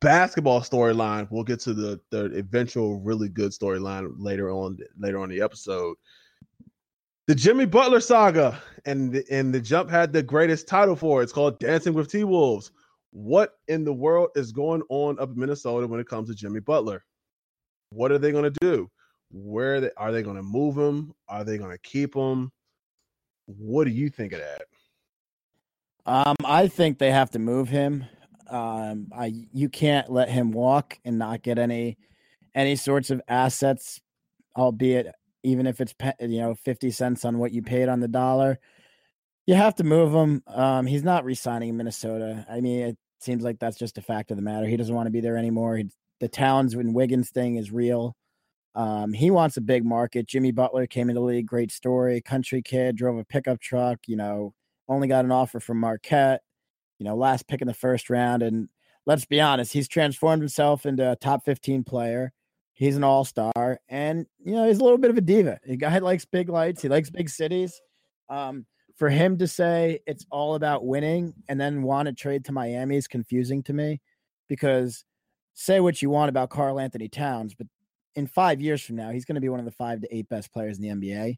basketball 0.00 0.60
storyline, 0.60 1.28
we'll 1.30 1.44
get 1.44 1.60
to 1.60 1.72
the 1.72 2.00
the 2.10 2.26
eventual 2.36 3.00
really 3.00 3.28
good 3.28 3.52
storyline 3.52 4.12
later 4.18 4.50
on 4.50 4.78
later 4.98 5.18
on 5.18 5.28
the 5.28 5.40
episode 5.40 5.96
the 7.28 7.34
Jimmy 7.34 7.66
Butler 7.66 8.00
saga, 8.00 8.60
and 8.86 9.14
and 9.30 9.54
the 9.54 9.60
jump 9.60 9.90
had 9.90 10.12
the 10.12 10.22
greatest 10.22 10.66
title 10.66 10.96
for 10.96 11.20
it. 11.20 11.24
It's 11.24 11.32
called 11.32 11.60
Dancing 11.60 11.92
with 11.92 12.10
T 12.10 12.24
Wolves. 12.24 12.72
What 13.10 13.58
in 13.68 13.84
the 13.84 13.92
world 13.92 14.30
is 14.34 14.50
going 14.50 14.82
on 14.88 15.20
up 15.20 15.28
in 15.28 15.38
Minnesota 15.38 15.86
when 15.86 16.00
it 16.00 16.08
comes 16.08 16.28
to 16.30 16.34
Jimmy 16.34 16.60
Butler? 16.60 17.04
What 17.90 18.12
are 18.12 18.18
they 18.18 18.32
going 18.32 18.50
to 18.50 18.58
do? 18.60 18.90
Where 19.30 19.76
are 19.76 19.80
they, 19.80 19.90
are 19.96 20.10
they 20.10 20.22
going 20.22 20.36
to 20.36 20.42
move 20.42 20.76
him? 20.76 21.14
Are 21.28 21.44
they 21.44 21.58
going 21.58 21.70
to 21.70 21.78
keep 21.78 22.14
him? 22.14 22.50
What 23.46 23.84
do 23.84 23.90
you 23.90 24.08
think 24.08 24.32
of 24.32 24.40
that? 24.40 24.62
Um, 26.06 26.36
I 26.44 26.68
think 26.68 26.98
they 26.98 27.10
have 27.10 27.30
to 27.32 27.38
move 27.38 27.68
him. 27.68 28.06
Um, 28.48 29.08
I 29.14 29.34
you 29.52 29.68
can't 29.68 30.10
let 30.10 30.30
him 30.30 30.50
walk 30.52 30.98
and 31.04 31.18
not 31.18 31.42
get 31.42 31.58
any 31.58 31.98
any 32.54 32.76
sorts 32.76 33.10
of 33.10 33.20
assets, 33.28 34.00
albeit 34.56 35.14
even 35.42 35.66
if 35.66 35.80
it's 35.80 35.94
you 36.20 36.40
know 36.40 36.54
50 36.54 36.90
cents 36.90 37.24
on 37.24 37.38
what 37.38 37.52
you 37.52 37.62
paid 37.62 37.88
on 37.88 38.00
the 38.00 38.08
dollar 38.08 38.58
you 39.46 39.54
have 39.54 39.74
to 39.76 39.84
move 39.84 40.12
him 40.12 40.42
um, 40.48 40.86
he's 40.86 41.04
not 41.04 41.24
resigning 41.24 41.70
in 41.70 41.76
minnesota. 41.76 42.46
I 42.50 42.60
mean 42.60 42.80
it 42.80 42.98
seems 43.20 43.42
like 43.42 43.58
that's 43.58 43.78
just 43.78 43.98
a 43.98 44.02
fact 44.02 44.30
of 44.30 44.36
the 44.36 44.42
matter. 44.42 44.66
He 44.66 44.76
doesn't 44.76 44.94
want 44.94 45.06
to 45.06 45.12
be 45.12 45.20
there 45.20 45.36
anymore. 45.36 45.76
He, 45.76 45.86
the 46.20 46.28
towns 46.28 46.74
and 46.74 46.94
wiggins 46.94 47.30
thing 47.30 47.56
is 47.56 47.72
real. 47.72 48.14
Um, 48.74 49.12
he 49.12 49.30
wants 49.30 49.56
a 49.56 49.60
big 49.60 49.84
market. 49.84 50.26
Jimmy 50.26 50.52
butler 50.52 50.86
came 50.86 51.08
into 51.08 51.20
the 51.20 51.26
league 51.26 51.46
great 51.46 51.72
story. 51.72 52.20
Country 52.20 52.62
kid 52.62 52.96
drove 52.96 53.18
a 53.18 53.24
pickup 53.24 53.60
truck 53.60 53.98
you 54.06 54.16
know 54.16 54.54
only 54.88 55.08
got 55.08 55.24
an 55.24 55.32
offer 55.32 55.60
from 55.60 55.78
marquette 55.78 56.40
you 56.98 57.04
know 57.04 57.14
last 57.14 57.46
pick 57.48 57.60
in 57.60 57.68
the 57.68 57.74
first 57.74 58.10
round. 58.10 58.42
And 58.42 58.68
let's 59.06 59.24
be 59.24 59.40
honest 59.40 59.72
he's 59.72 59.88
transformed 59.88 60.42
himself 60.42 60.84
into 60.84 61.10
a 61.10 61.16
top 61.16 61.44
15 61.44 61.84
player 61.84 62.32
He's 62.78 62.96
an 62.96 63.02
all 63.02 63.24
star, 63.24 63.80
and 63.88 64.24
you 64.38 64.52
know 64.52 64.68
he's 64.68 64.78
a 64.78 64.84
little 64.84 64.98
bit 64.98 65.10
of 65.10 65.18
a 65.18 65.20
diva. 65.20 65.58
The 65.66 65.76
guy 65.76 65.98
likes 65.98 66.24
big 66.24 66.48
lights. 66.48 66.80
He 66.80 66.88
likes 66.88 67.10
big 67.10 67.28
cities. 67.28 67.80
Um, 68.28 68.66
for 68.94 69.08
him 69.08 69.36
to 69.38 69.48
say 69.48 69.98
it's 70.06 70.24
all 70.30 70.54
about 70.54 70.86
winning 70.86 71.34
and 71.48 71.60
then 71.60 71.82
want 71.82 72.06
to 72.06 72.12
trade 72.12 72.44
to 72.44 72.52
Miami 72.52 72.96
is 72.96 73.08
confusing 73.08 73.64
to 73.64 73.72
me, 73.72 74.00
because 74.48 75.04
say 75.54 75.80
what 75.80 76.00
you 76.00 76.08
want 76.08 76.28
about 76.28 76.50
Karl-Anthony 76.50 77.08
Towns, 77.08 77.52
but 77.52 77.66
in 78.14 78.28
five 78.28 78.60
years 78.60 78.80
from 78.80 78.94
now, 78.94 79.10
he's 79.10 79.24
going 79.24 79.34
to 79.34 79.40
be 79.40 79.48
one 79.48 79.58
of 79.58 79.66
the 79.66 79.72
five 79.72 80.00
to 80.02 80.16
eight 80.16 80.28
best 80.28 80.52
players 80.52 80.78
in 80.78 81.00
the 81.00 81.08
NBA. 81.08 81.36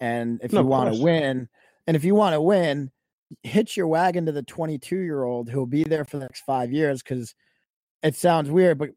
And 0.00 0.40
if 0.42 0.52
no, 0.52 0.62
you 0.62 0.66
want 0.66 0.92
to 0.92 1.00
win, 1.00 1.48
and 1.86 1.96
if 1.96 2.02
you 2.02 2.16
want 2.16 2.34
to 2.34 2.40
win, 2.40 2.90
hitch 3.44 3.76
your 3.76 3.86
wagon 3.86 4.26
to 4.26 4.32
the 4.32 4.42
22 4.42 4.96
year 4.96 5.22
old 5.22 5.48
who'll 5.48 5.66
be 5.66 5.84
there 5.84 6.04
for 6.04 6.18
the 6.18 6.24
next 6.24 6.40
five 6.40 6.72
years 6.72 7.00
because 7.00 7.32
it 8.02 8.16
sounds 8.16 8.50
weird, 8.50 8.76
but 8.76 8.90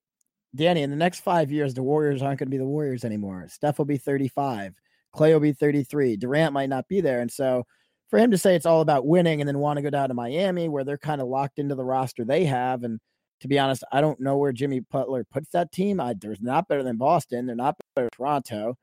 Danny, 0.56 0.84
in 0.84 0.90
the 0.90 0.96
next 0.96 1.22
five 1.22 1.52
years, 1.52 1.74
the 1.74 1.84
Warriors 1.84 2.22
aren't 2.22 2.40
going 2.40 2.48
to 2.48 2.52
be 2.52 2.58
the 2.58 2.66
Warriors 2.66 3.04
anymore. 3.04 3.48
Steph 3.50 3.78
will 3.78 3.86
be 3.86 3.98
35. 3.98 4.74
Klay 5.16 5.34
will 5.34 5.40
be 5.40 5.54
33. 5.54 6.18
Durant 6.18 6.54
might 6.54 6.70
not 6.70 6.88
be 6.88 7.02
there. 7.02 7.22
And 7.22 7.32
so 7.32 7.64
for 8.10 8.20
him 8.20 8.32
to 8.32 8.38
say 8.38 8.56
it's 8.56 8.66
all 8.66 8.82
about 8.82 9.08
winning 9.08 9.42
and 9.42 9.48
then 9.48 9.60
want 9.60 9.78
to 9.78 9.84
go 9.84 9.90
down 9.90 10.10
to 10.10 10.14
Miami 10.14 10.70
where 10.70 10.84
they're 10.84 10.98
kind 10.98 11.22
of 11.22 11.28
locked 11.28 11.60
into 11.60 11.76
the 11.76 11.84
roster 11.84 12.24
they 12.24 12.46
have. 12.46 12.84
And 12.84 13.00
to 13.42 13.48
be 13.48 13.58
honest, 13.58 13.84
I 13.92 14.02
don't 14.02 14.20
know 14.20 14.38
where 14.38 14.52
Jimmy 14.52 14.82
Butler 14.82 15.26
puts 15.32 15.50
that 15.50 15.72
team. 15.72 16.00
I, 16.00 16.14
they're 16.14 16.36
not 16.40 16.68
better 16.68 16.84
than 16.84 16.98
Boston. 16.98 17.48
They're 17.48 17.56
not 17.56 17.76
better 17.96 18.06
than 18.06 18.18
Toronto. 18.18 18.76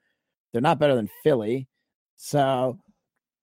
They're 0.53 0.63
not 0.63 0.81
better 0.81 0.97
than 0.97 1.09
Philly. 1.23 1.69
So 2.17 2.79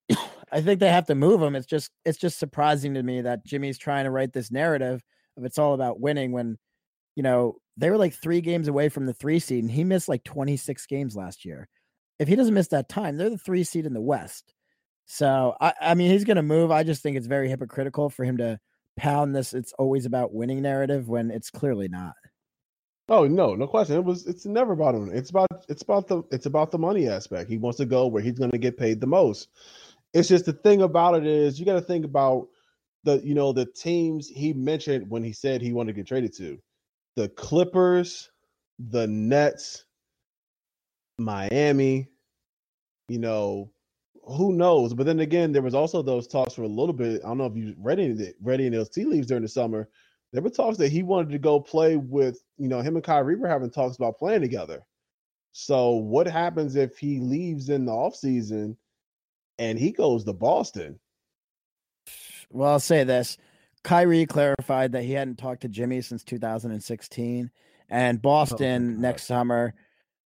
I 0.52 0.62
think 0.62 0.82
they 0.82 0.90
have 0.90 1.08
to 1.08 1.16
move 1.16 1.42
him. 1.42 1.56
It's 1.56 1.66
just 1.66 1.92
it's 2.04 2.18
just 2.18 2.40
surprising 2.40 2.94
to 2.96 3.04
me 3.04 3.22
that 3.22 3.46
Jimmy's 3.46 3.78
trying 3.78 4.04
to 4.04 4.12
write 4.12 4.34
this 4.34 4.52
narrative 4.52 5.02
of 5.38 5.46
it's 5.46 5.58
all 5.58 5.74
about 5.74 6.02
winning 6.02 6.34
when 6.34 6.58
you 7.18 7.24
know, 7.24 7.56
they 7.78 7.90
were 7.90 7.98
like 7.98 8.14
three 8.14 8.42
games 8.42 8.68
away 8.68 8.90
from 8.90 9.06
the 9.06 9.14
three 9.14 9.40
seed, 9.40 9.64
and 9.64 9.72
he 9.72 9.84
missed 9.84 10.10
like 10.10 10.24
26 10.24 10.86
games 10.88 11.16
last 11.16 11.46
year. 11.46 11.70
If 12.20 12.28
he 12.28 12.36
doesn't 12.36 12.54
miss 12.54 12.70
that 12.70 12.90
time, 12.90 13.18
they're 13.18 13.30
the 13.30 13.38
three 13.38 13.64
seed 13.64 13.86
in 13.86 13.94
the 13.94 14.02
West. 14.02 14.54
So 15.06 15.56
I, 15.62 15.74
I 15.80 15.94
mean, 15.94 16.12
he's 16.12 16.26
going 16.26 16.38
to 16.38 16.44
move. 16.44 16.72
I 16.72 16.84
just 16.84 17.02
think 17.02 17.16
it's 17.16 17.28
very 17.28 17.48
hypocritical 17.48 18.10
for 18.10 18.26
him 18.26 18.38
to 18.38 18.60
pound 18.98 19.36
this 19.36 19.54
it's 19.54 19.74
always 19.74 20.06
about 20.06 20.34
winning 20.34 20.62
narrative 20.64 21.08
when 21.08 21.32
it's 21.32 21.52
clearly 21.52 21.88
not. 21.88 22.16
Oh 23.10 23.26
no, 23.26 23.56
no 23.56 23.68
question. 23.68 23.96
It 23.96 24.04
was. 24.04 24.28
It's 24.28 24.46
never 24.46 24.74
about 24.74 24.96
him. 24.96 25.10
It's 25.14 25.30
about. 25.30 25.48
It's 25.70 25.82
about 25.82 26.08
the. 26.08 26.24
It's 26.32 26.46
about 26.46 26.72
the 26.72 26.78
money 26.78 27.08
aspect. 27.08 27.50
He 27.50 27.58
wants 27.58 27.78
to 27.78 27.86
go 27.86 28.08
where 28.08 28.22
he's 28.22 28.38
going 28.38 28.52
to 28.52 28.58
get 28.58 28.78
paid 28.78 29.00
the 29.00 29.08
most. 29.08 29.48
It's 30.14 30.28
just 30.28 30.46
the 30.46 30.54
thing 30.54 30.82
about 30.82 31.16
it 31.16 31.26
is 31.26 31.58
you 31.58 31.66
got 31.66 31.76
to 31.76 31.82
think 31.82 32.04
about 32.04 32.48
the. 33.06 33.22
You 33.24 33.34
know 33.34 33.54
the 33.54 33.66
teams 33.66 34.28
he 34.28 34.52
mentioned 34.52 35.10
when 35.10 35.24
he 35.24 35.32
said 35.32 35.62
he 35.62 35.72
wanted 35.72 35.94
to 35.94 36.02
get 36.02 36.08
traded 36.08 36.36
to, 36.36 36.60
the 37.18 37.28
Clippers, 37.28 38.30
the 38.80 39.06
Nets, 39.08 39.84
Miami. 41.18 42.08
You 43.10 43.20
know, 43.20 43.72
who 44.24 44.54
knows? 44.54 44.94
But 44.94 45.06
then 45.06 45.20
again, 45.20 45.52
there 45.52 45.62
was 45.62 45.76
also 45.76 46.02
those 46.02 46.28
talks 46.28 46.54
for 46.54 46.64
a 46.64 46.68
little 46.68 46.94
bit. 46.94 47.22
I 47.26 47.28
don't 47.28 47.38
know 47.38 47.46
if 47.48 47.58
you 47.58 47.76
read 47.78 48.00
any 48.00 48.34
read 48.42 48.62
any 48.62 48.68
of 48.68 48.74
those 48.74 48.90
tea 48.90 49.04
leaves 49.04 49.28
during 49.28 49.44
the 49.44 49.50
summer 49.50 49.90
there 50.34 50.42
were 50.42 50.50
talks 50.50 50.78
that 50.78 50.92
he 50.92 51.04
wanted 51.04 51.32
to 51.32 51.40
go 51.40 51.60
play 51.60 51.96
with, 51.96 52.44
you 52.58 52.68
know, 52.68 52.82
him 52.82 52.96
and 52.96 53.04
Kyrie 53.04 53.36
were 53.36 53.48
having 53.48 53.70
talks 53.70 53.96
about 53.96 54.18
playing 54.18 54.42
together. 54.42 54.82
So 55.54 55.92
what 55.92 56.28
happens 56.28 56.76
if 56.76 56.98
he 56.98 57.20
leaves 57.20 57.70
in 57.70 57.86
the 57.86 57.92
offseason 57.92 58.76
and 59.58 59.80
he 59.80 59.92
goes 59.92 60.24
to 60.26 60.34
Boston? 60.34 61.00
Well, 62.50 62.72
I'll 62.72 62.80
say 62.80 63.04
this. 63.04 63.38
Kyrie 63.84 64.26
clarified 64.26 64.92
that 64.94 65.04
he 65.04 65.14
hadn't 65.14 65.38
talked 65.38 65.62
to 65.62 65.68
Jimmy 65.68 66.02
since 66.02 66.24
2016. 66.24 67.52
And 67.90 68.18
oh 68.18 68.22
Boston 68.22 68.96
oh, 68.98 69.02
next 69.02 69.26
summer, 69.26 69.74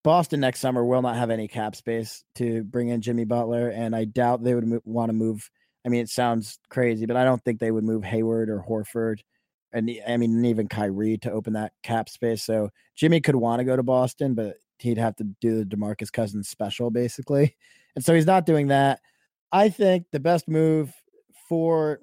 Boston 0.04 0.39
next 0.39 0.60
summer 0.60 0.86
will 0.86 1.02
not 1.02 1.18
have 1.18 1.30
any 1.30 1.47
cap 1.47 1.76
space 1.76 2.24
to 2.36 2.64
bring 2.64 2.89
in 2.89 3.02
Jimmy 3.02 3.26
Butler. 3.26 3.70
And 3.70 3.95
I 3.95 4.06
doubt 4.06 4.43
they 4.43 4.56
would 4.56 4.66
mo- 4.68 4.82
want 4.86 5.10
to 5.10 5.14
move. 5.14 5.50
I 5.86 5.89
mean, 5.89 6.02
it 6.02 6.10
sounds 6.10 6.60
crazy, 6.70 7.06
but 7.06 7.18
I 7.18 7.24
don't 7.24 7.43
think 7.43 7.60
they 7.60 7.72
would 7.72 7.84
move 7.84 8.04
Hayward 8.04 8.50
or 8.50 8.64
Horford 8.68 9.20
and 9.72 9.89
I 10.08 10.18
mean 10.18 10.43
even 10.45 10.68
Kyrie 10.68 11.18
to 11.20 11.32
open 11.32 11.54
that 11.54 11.74
cap 11.84 12.10
space. 12.10 12.43
So 12.43 12.70
Jimmy 12.95 13.22
could 13.22 13.36
want 13.36 13.60
to 13.60 13.64
go 13.64 13.76
to 13.76 13.84
Boston, 13.84 14.34
but 14.34 14.56
he'd 14.80 14.97
have 14.97 15.16
to 15.18 15.26
do 15.41 15.60
the 15.60 15.76
DeMarcus 15.76 16.12
Cousins 16.12 16.50
special 16.50 16.89
basically. 16.89 17.56
And 17.95 18.06
so 18.06 18.14
he's 18.14 18.26
not 18.26 18.45
doing 18.45 18.68
that. 18.68 19.02
I 19.52 19.70
think 19.70 20.06
the 20.12 20.20
best 20.20 20.47
move 20.47 20.93
for 21.47 22.02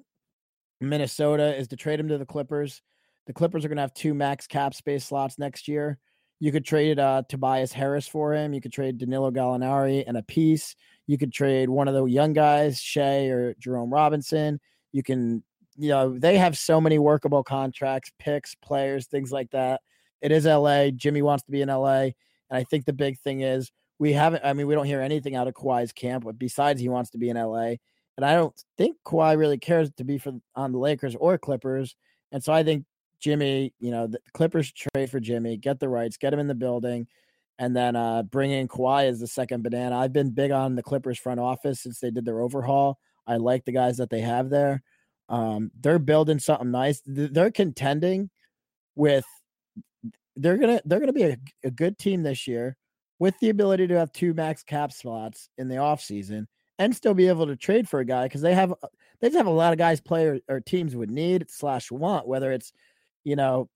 Minnesota 0.79 1.55
is 1.55 1.67
to 1.69 1.75
trade 1.75 1.99
him 1.99 2.07
to 2.09 2.17
the 2.17 2.25
Clippers. 2.25 2.81
The 3.25 3.33
Clippers 3.33 3.65
are 3.65 3.67
going 3.67 3.77
to 3.77 3.81
have 3.81 3.93
two 3.93 4.13
max 4.13 4.47
cap 4.47 4.73
space 4.73 5.05
slots 5.05 5.37
next 5.39 5.67
year. 5.67 5.97
You 6.39 6.51
could 6.51 6.65
trade 6.65 6.99
uh, 6.99 7.23
Tobias 7.27 7.73
Harris 7.73 8.07
for 8.07 8.33
him. 8.33 8.53
You 8.53 8.61
could 8.61 8.71
trade 8.71 8.99
Danilo 8.99 9.31
Gallinari 9.31 10.03
and 10.07 10.17
a 10.17 10.23
piece. 10.23 10.75
You 11.07 11.17
could 11.17 11.33
trade 11.33 11.69
one 11.69 11.87
of 11.87 11.95
the 11.95 12.05
young 12.05 12.33
guys, 12.33 12.79
Shai 12.79 13.25
or 13.27 13.55
Jerome 13.55 13.91
Robinson. 13.91 14.59
You 14.91 15.01
can 15.01 15.43
you 15.77 15.89
know, 15.89 16.17
they 16.17 16.37
have 16.37 16.57
so 16.57 16.81
many 16.81 16.97
workable 16.97 17.43
contracts, 17.43 18.11
picks, 18.17 18.55
players, 18.55 19.05
things 19.05 19.31
like 19.31 19.51
that. 19.51 19.81
It 20.21 20.31
is 20.31 20.45
LA. 20.45 20.89
Jimmy 20.89 21.21
wants 21.21 21.43
to 21.43 21.51
be 21.51 21.61
in 21.61 21.69
LA. 21.69 22.09
And 22.49 22.57
I 22.57 22.63
think 22.63 22.85
the 22.85 22.93
big 22.93 23.19
thing 23.19 23.41
is 23.41 23.71
we 23.99 24.13
haven't, 24.13 24.43
I 24.43 24.53
mean, 24.53 24.65
we 24.65 24.73
don't 24.73 24.85
hear 24.85 25.01
anything 25.01 25.35
out 25.35 25.47
of 25.47 25.53
Kawhi's 25.53 25.93
camp, 25.93 26.25
but 26.25 26.39
besides 26.39 26.81
he 26.81 26.89
wants 26.89 27.11
to 27.11 27.19
be 27.19 27.29
in 27.29 27.37
LA. 27.37 27.75
And 28.17 28.25
I 28.25 28.33
don't 28.33 28.53
think 28.77 28.97
Kawhi 29.05 29.37
really 29.37 29.59
cares 29.59 29.91
to 29.97 30.03
be 30.03 30.17
for 30.17 30.33
on 30.55 30.71
the 30.71 30.79
Lakers 30.79 31.15
or 31.15 31.37
Clippers. 31.37 31.95
And 32.31 32.43
so 32.43 32.51
I 32.51 32.63
think 32.63 32.85
Jimmy, 33.19 33.73
you 33.79 33.91
know, 33.91 34.07
the 34.07 34.19
Clippers 34.33 34.71
trade 34.71 35.09
for 35.09 35.19
Jimmy, 35.19 35.57
get 35.57 35.79
the 35.79 35.89
rights, 35.89 36.17
get 36.17 36.33
him 36.33 36.39
in 36.39 36.47
the 36.47 36.55
building, 36.55 37.07
and 37.59 37.75
then 37.75 37.95
uh, 37.95 38.23
bring 38.23 38.51
in 38.51 38.67
Kawhi 38.67 39.05
as 39.05 39.19
the 39.19 39.27
second 39.27 39.63
banana. 39.63 39.97
I've 39.97 40.13
been 40.13 40.31
big 40.31 40.51
on 40.51 40.75
the 40.75 40.83
Clippers 40.83 41.19
front 41.19 41.39
office 41.39 41.81
since 41.81 41.99
they 41.99 42.11
did 42.11 42.25
their 42.25 42.41
overhaul. 42.41 42.99
I 43.27 43.37
like 43.37 43.65
the 43.65 43.71
guys 43.71 43.97
that 43.97 44.09
they 44.09 44.21
have 44.21 44.49
there. 44.49 44.81
Um, 45.29 45.71
they're 45.79 45.99
building 45.99 46.39
something 46.39 46.71
nice. 46.71 47.01
They're 47.05 47.51
contending 47.51 48.29
with. 48.95 49.25
They're 50.35 50.57
gonna 50.57 50.81
they're 50.85 50.99
gonna 50.99 51.13
be 51.13 51.23
a, 51.23 51.37
a 51.63 51.71
good 51.71 51.97
team 51.97 52.21
this 52.21 52.47
year 52.47 52.77
with 53.17 53.33
the 53.41 53.49
ability 53.49 53.87
to 53.87 53.97
have 53.97 54.11
two 54.11 54.35
max 54.35 54.61
cap 54.61 54.91
slots 54.91 55.49
in 55.57 55.67
the 55.67 55.77
offseason 55.77 56.45
and 56.79 56.95
still 56.95 57.13
be 57.13 57.27
able 57.27 57.47
to 57.47 57.55
trade 57.55 57.87
for 57.87 57.99
a 57.99 58.05
guy 58.05 58.23
because 58.23 58.41
they 58.41 58.53
have 58.53 58.71
uh, 58.71 58.87
they 59.19 59.27
just 59.27 59.37
have 59.37 59.47
a 59.47 59.51
lot 59.51 59.73
of 59.73 59.79
guys 59.79 59.99
player 60.01 60.39
or 60.47 60.59
teams 60.59 60.95
would 60.95 61.11
need 61.11 61.49
slash 61.49 61.91
want 61.91 62.27
whether 62.27 62.51
it's 62.51 62.71
you 63.23 63.35
know 63.35 63.69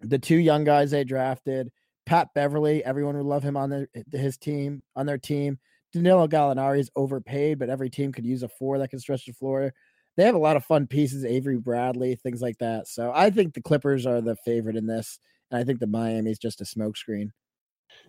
the 0.00 0.18
two 0.18 0.36
young 0.36 0.64
guys 0.64 0.90
they 0.90 1.04
drafted 1.04 1.70
Pat 2.06 2.28
Beverley 2.34 2.84
everyone 2.84 3.16
would 3.16 3.26
love 3.26 3.42
him 3.42 3.56
on 3.56 3.70
their 3.70 3.88
his 4.12 4.36
team 4.36 4.82
on 4.96 5.06
their 5.06 5.18
team 5.18 5.58
Danilo 5.92 6.26
Gallinari 6.26 6.80
is 6.80 6.90
overpaid 6.96 7.58
but 7.58 7.70
every 7.70 7.90
team 7.90 8.12
could 8.12 8.26
use 8.26 8.42
a 8.42 8.48
four 8.48 8.78
that 8.78 8.90
can 8.90 8.98
stretch 8.98 9.26
the 9.26 9.32
floor 9.32 9.72
they 10.16 10.24
have 10.24 10.34
a 10.34 10.38
lot 10.38 10.56
of 10.56 10.64
fun 10.64 10.86
pieces, 10.86 11.24
Avery 11.24 11.56
Bradley, 11.56 12.16
things 12.16 12.42
like 12.42 12.58
that. 12.58 12.86
So 12.86 13.12
I 13.14 13.30
think 13.30 13.54
the 13.54 13.62
Clippers 13.62 14.06
are 14.06 14.20
the 14.20 14.36
favorite 14.44 14.76
in 14.76 14.86
this, 14.86 15.18
and 15.50 15.58
I 15.58 15.64
think 15.64 15.80
the 15.80 15.86
Miami 15.86 16.30
is 16.30 16.38
just 16.38 16.60
a 16.60 16.64
smokescreen. 16.64 17.30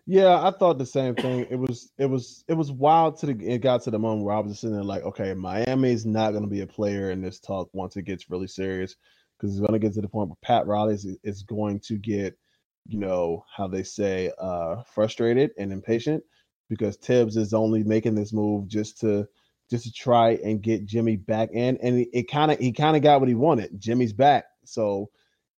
Yeah, 0.06 0.42
I 0.46 0.52
thought 0.52 0.78
the 0.80 0.86
same 0.86 1.16
thing. 1.16 1.48
It 1.50 1.56
was 1.56 1.92
it 1.98 2.08
was 2.08 2.44
it 2.50 2.56
was 2.56 2.72
wild 2.72 3.18
to 3.20 3.28
the 3.28 3.48
it 3.48 3.60
got 3.60 3.84
to 3.84 3.92
the 3.92 4.00
moment 4.00 4.26
where 4.26 4.36
I 4.36 4.40
was 4.40 4.52
just 4.52 4.62
sitting 4.62 4.76
there 4.76 4.84
like, 4.84 5.04
okay, 5.04 5.34
Miami 5.34 5.92
is 5.94 6.06
not 6.06 6.32
going 6.32 6.44
to 6.44 6.50
be 6.50 6.62
a 6.62 6.68
player 6.68 7.12
in 7.12 7.22
this 7.22 7.40
talk 7.40 7.70
once 7.74 7.96
it 7.96 8.04
gets 8.04 8.30
really 8.30 8.48
serious 8.48 8.96
because 9.38 9.52
it's 9.52 9.62
going 9.62 9.74
to 9.74 9.80
get 9.80 9.94
to 9.94 10.02
the 10.02 10.10
point 10.10 10.30
where 10.30 10.38
Pat 10.42 10.68
Riley 10.68 10.96
is, 10.96 11.08
is 11.24 11.44
going 11.44 11.80
to 11.82 11.98
get, 11.98 12.38
you 12.86 13.00
know, 13.00 13.46
how 13.56 13.68
they 13.68 13.84
say, 13.84 14.32
uh, 14.40 14.84
frustrated 14.94 15.52
and 15.58 15.72
impatient 15.72 16.24
because 16.70 16.98
Thibs 16.98 17.38
is 17.38 17.54
only 17.54 17.84
making 17.84 18.16
this 18.16 18.34
move 18.34 18.68
just 18.68 19.00
to 19.02 19.26
just 19.70 19.86
to 19.86 19.92
try 19.94 20.32
and 20.44 20.62
get 20.62 20.86
Jimmy 20.86 21.16
back 21.16 21.50
in. 21.54 21.78
And 21.82 22.06
it 22.12 22.30
kind 22.30 22.52
of 22.52 22.60
he 22.60 22.74
kind 22.74 22.98
of 22.98 23.04
got 23.04 23.22
what 23.22 23.30
he 23.30 23.36
wanted. 23.36 23.80
Jimmy's 23.80 24.14
back. 24.14 24.46
So 24.66 25.10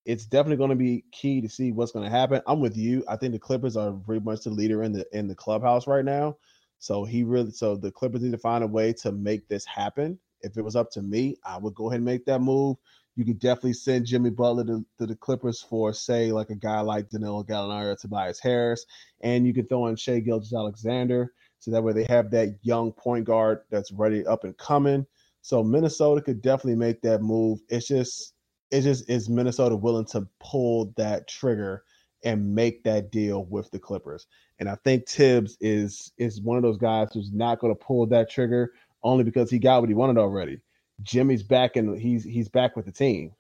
it's 0.06 0.26
definitely 0.26 0.58
going 0.58 0.70
to 0.70 0.76
be 0.76 1.04
key 1.12 1.42
to 1.42 1.50
see 1.50 1.72
what's 1.72 1.92
going 1.92 2.06
to 2.06 2.16
happen. 2.16 2.42
I'm 2.48 2.60
with 2.60 2.78
you. 2.78 3.04
I 3.08 3.16
think 3.16 3.34
the 3.34 3.40
Clippers 3.40 3.76
are 3.76 3.92
pretty 3.92 4.24
much 4.24 4.44
the 4.44 4.52
leader 4.52 4.84
in 4.84 4.94
the 4.94 5.06
in 5.12 5.28
the 5.28 5.36
clubhouse 5.36 5.88
right 5.88 6.06
now. 6.06 6.38
So 6.80 7.04
he 7.04 7.24
really 7.24 7.52
so 7.52 7.76
the 7.76 7.92
Clippers 7.92 8.22
need 8.22 8.32
to 8.32 8.38
find 8.38 8.64
a 8.64 8.68
way 8.68 8.94
to 8.94 9.12
make 9.12 9.48
this 9.48 9.66
happen. 9.66 10.20
If 10.42 10.58
it 10.58 10.62
was 10.62 10.76
up 10.76 10.92
to 10.92 11.02
me, 11.02 11.38
I 11.44 11.58
would 11.58 11.74
go 11.74 11.90
ahead 11.90 11.98
and 11.98 12.06
make 12.06 12.26
that 12.26 12.40
move. 12.40 12.78
You 13.16 13.26
could 13.26 13.40
definitely 13.40 13.74
send 13.74 14.06
Jimmy 14.06 14.30
Butler 14.30 14.66
to, 14.66 14.86
to 15.00 15.06
the 15.08 15.16
Clippers 15.16 15.62
for, 15.62 15.94
say, 15.94 16.32
like 16.34 16.50
a 16.50 16.56
guy 16.56 16.82
like 16.82 17.10
Danilo 17.10 17.44
Gallinari 17.44 17.94
or 17.94 17.96
Tobias 17.96 18.40
Harris, 18.40 18.86
and 19.22 19.48
you 19.48 19.54
could 19.54 19.70
throw 19.70 19.88
in 19.88 19.96
Shai 19.96 20.20
Gilgeous-Alexander. 20.20 21.32
So 21.60 21.72
that 21.72 21.82
way 21.82 21.94
they 21.94 22.06
have 22.10 22.30
that 22.32 22.60
young 22.62 22.92
point 22.92 23.26
guard 23.26 23.62
that's 23.72 23.92
ready 23.92 24.28
up 24.28 24.44
and 24.44 24.56
coming. 24.58 25.08
So 25.42 25.64
Minnesota 25.64 26.22
could 26.22 26.42
definitely 26.42 26.76
make 26.76 27.02
that 27.02 27.22
move. 27.22 27.62
It's 27.70 27.88
just 27.88 28.35
it's 28.76 28.86
just 28.86 29.10
is 29.10 29.30
Minnesota 29.30 29.76
willing 29.76 30.06
to 30.08 30.28
pull 30.40 30.94
that 30.98 31.28
trigger 31.28 31.84
and 32.24 32.54
make 32.54 32.84
that 32.84 33.12
deal 33.12 33.46
with 33.46 33.72
the 33.72 33.80
Clippers. 33.80 34.28
And 34.60 34.68
I 34.68 34.76
think 34.84 35.08
Thibs 35.08 35.58
is 35.62 36.12
is 36.18 36.42
one 36.42 36.58
of 36.58 36.64
those 36.64 36.78
guys 36.78 37.10
who's 37.14 37.32
not 37.32 37.60
going 37.60 37.74
to 37.74 37.84
pull 37.84 38.06
that 38.08 38.30
trigger 38.30 38.74
only 39.04 39.24
because 39.24 39.50
he 39.50 39.60
got 39.60 39.82
what 39.82 39.90
he 39.90 39.96
wanted 39.96 40.18
already. 40.18 40.60
Jimmy's 41.04 41.44
back 41.44 41.76
and 41.76 42.00
he's 42.00 42.24
he's 42.24 42.50
back 42.50 42.76
with 42.76 42.86
the 42.86 42.92
team. 42.92 43.32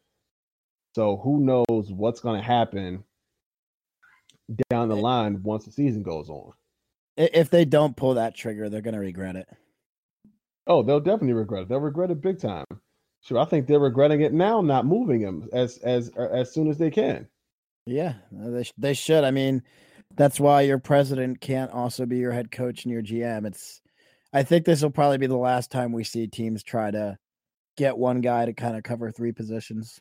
So 0.94 1.18
who 1.18 1.42
knows 1.42 1.92
what's 1.92 2.22
going 2.22 2.40
to 2.40 2.46
happen 2.46 3.04
down 4.70 4.88
the 4.88 4.96
eh. 4.96 5.02
line 5.02 5.44
once 5.44 5.66
the 5.66 5.72
season 5.72 6.04
goes 6.04 6.30
on. 6.30 6.54
If 7.18 7.50
they 7.50 7.66
don't 7.66 7.98
pull 7.98 8.14
that 8.16 8.36
trigger, 8.36 8.70
they're 8.70 8.82
going 8.82 8.94
to 8.94 9.00
regret 9.00 9.36
it. 9.36 9.48
Oh, 10.68 10.84
they'll 10.84 11.00
definitely 11.00 11.34
regret 11.34 11.64
it. 11.64 11.70
They'll 11.70 11.80
regret 11.80 12.12
it 12.12 12.22
big 12.22 12.40
time. 12.40 12.66
Sure, 13.26 13.40
I 13.40 13.46
think 13.46 13.66
they're 13.66 13.80
regretting 13.80 14.22
it 14.22 14.34
now, 14.34 14.62
not 14.62 14.86
moving 14.86 15.20
him 15.20 15.50
as 15.52 15.80
as 15.80 16.12
uh, 16.16 16.30
as 16.32 16.54
soon 16.54 16.70
as 16.70 16.78
they 16.78 16.92
can. 16.92 17.28
Yeah, 17.88 18.14
uh, 18.40 18.52
they 18.52 18.70
they 18.78 18.94
should. 18.94 19.24
I 19.24 19.32
mean, 19.32 19.64
that's 20.16 20.40
why 20.40 20.62
your 20.62 20.78
president 20.78 21.42
can't 21.42 21.72
also 21.72 22.06
be 22.06 22.18
your 22.18 22.32
head 22.32 22.52
coach 22.52 22.86
and 22.86 22.94
your 22.94 23.02
GM. 23.02 23.48
It's, 23.48 23.82
I 24.32 24.44
think 24.44 24.66
this 24.66 24.84
will 24.84 24.92
probably 24.92 25.18
be 25.18 25.26
the 25.26 25.36
last 25.38 25.72
time 25.72 25.92
we 25.92 26.04
see 26.04 26.28
teams 26.28 26.62
try 26.62 26.92
to 26.92 27.18
get 27.78 27.98
one 27.98 28.22
guy 28.22 28.46
to 28.46 28.54
kind 28.54 28.78
of 28.78 28.84
cover 28.84 29.12
three 29.12 29.32
positions. 29.32 30.00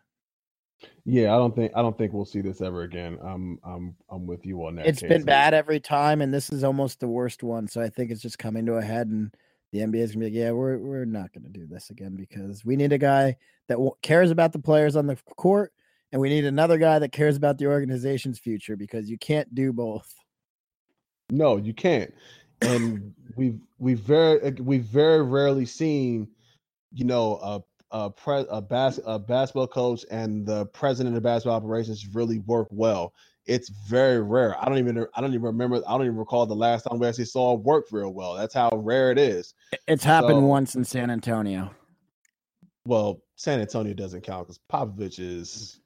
Yeah, 1.07 1.35
I 1.35 1.39
don't 1.39 1.57
think 1.57 1.73
I 1.75 1.81
don't 1.81 1.97
think 1.97 2.13
we'll 2.13 2.27
see 2.27 2.43
this 2.43 2.61
ever 2.61 2.83
again. 2.83 3.19
I'm 3.23 3.59
I'm 3.65 3.97
I'm 4.11 4.27
with 4.27 4.45
you 4.45 4.67
on 4.67 4.75
that. 4.75 4.87
It's 4.87 5.03
been 5.03 5.25
bad 5.25 5.55
every 5.55 5.81
time, 5.81 6.21
and 6.21 6.35
this 6.35 6.53
is 6.53 6.63
almost 6.63 7.01
the 7.01 7.09
worst 7.09 7.43
one. 7.43 7.69
So 7.69 7.81
I 7.81 7.89
think 7.89 8.11
it's 8.11 8.21
just 8.21 8.39
coming 8.39 8.67
to 8.67 8.75
a 8.75 8.83
head, 8.83 9.07
and 9.07 9.35
the 9.75 9.81
NBA 9.81 9.97
is 9.97 10.13
gonna 10.13 10.27
be 10.27 10.31
like, 10.31 10.39
yeah, 10.39 10.53
we're 10.53 10.79
we're 10.79 11.05
not 11.05 11.33
gonna 11.33 11.49
do 11.49 11.67
this 11.67 11.91
again 11.91 12.15
because 12.15 12.65
we 12.65 12.77
need 12.77 12.93
a 12.93 12.99
guy 12.99 13.37
that 13.67 13.77
cares 14.03 14.31
about 14.31 14.53
the 14.53 14.61
players 14.61 14.95
on 14.95 15.09
the 15.09 15.17
court, 15.37 15.73
and 16.13 16.23
we 16.23 16.29
need 16.29 16.45
another 16.45 16.79
guy 16.79 17.01
that 17.01 17.11
cares 17.11 17.37
about 17.37 17.59
the 17.59 17.67
organization's 17.67 18.39
future 18.39 18.77
because 18.77 19.11
you 19.11 19.19
can't 19.19 19.53
do 19.53 19.73
both. 19.73 20.15
No, 21.29 21.57
you 21.57 21.75
can't. 21.75 22.15
And 22.63 23.13
we've 23.35 23.59
we've 23.81 23.99
very 23.99 24.53
we've 24.61 24.85
very 24.85 25.25
rarely 25.25 25.67
seen, 25.67 26.29
you 26.93 27.05
know, 27.05 27.41
a 27.43 27.61
a, 27.91 28.11
pre, 28.11 28.45
a, 28.49 28.63
bas- 28.63 29.01
a 29.05 29.19
basketball 29.19 29.67
coach 29.67 30.05
and 30.09 30.47
the 30.47 30.67
president 30.67 31.17
of 31.17 31.25
basketball 31.25 31.57
operations 31.57 32.07
really 32.15 32.39
work 32.41 32.69
well. 32.71 33.13
It's 33.47 33.69
very 33.69 34.23
rare. 34.23 34.57
I 34.61 34.67
don't 34.67 34.79
even 34.79 35.07
I 35.15 35.21
don't 35.21 35.31
even 35.31 35.43
remember. 35.43 35.83
I 35.87 35.93
don't 35.93 36.03
even 36.03 36.17
recall 36.17 36.47
the 36.47 36.55
last 36.55 36.85
time 36.85 36.99
we 36.99 37.07
actually 37.07 37.27
saw 37.27 37.55
it 37.55 37.61
work 37.61 37.87
real 37.91 38.13
well. 38.13 38.35
That's 38.35 38.55
how 38.55 38.71
rare 38.73 39.11
it 39.11 39.19
is. 39.19 39.55
It's 39.87 40.05
happened 40.05 40.41
so, 40.41 40.47
once 40.47 40.75
in 40.75 40.85
San 40.85 41.11
Antonio. 41.11 41.71
well, 42.87 43.21
San 43.37 43.61
Antonio 43.61 43.93
doesn't 43.93 44.23
count 44.23 44.47
because 44.47 44.61
Popovich 44.71 45.19
is 45.19 45.81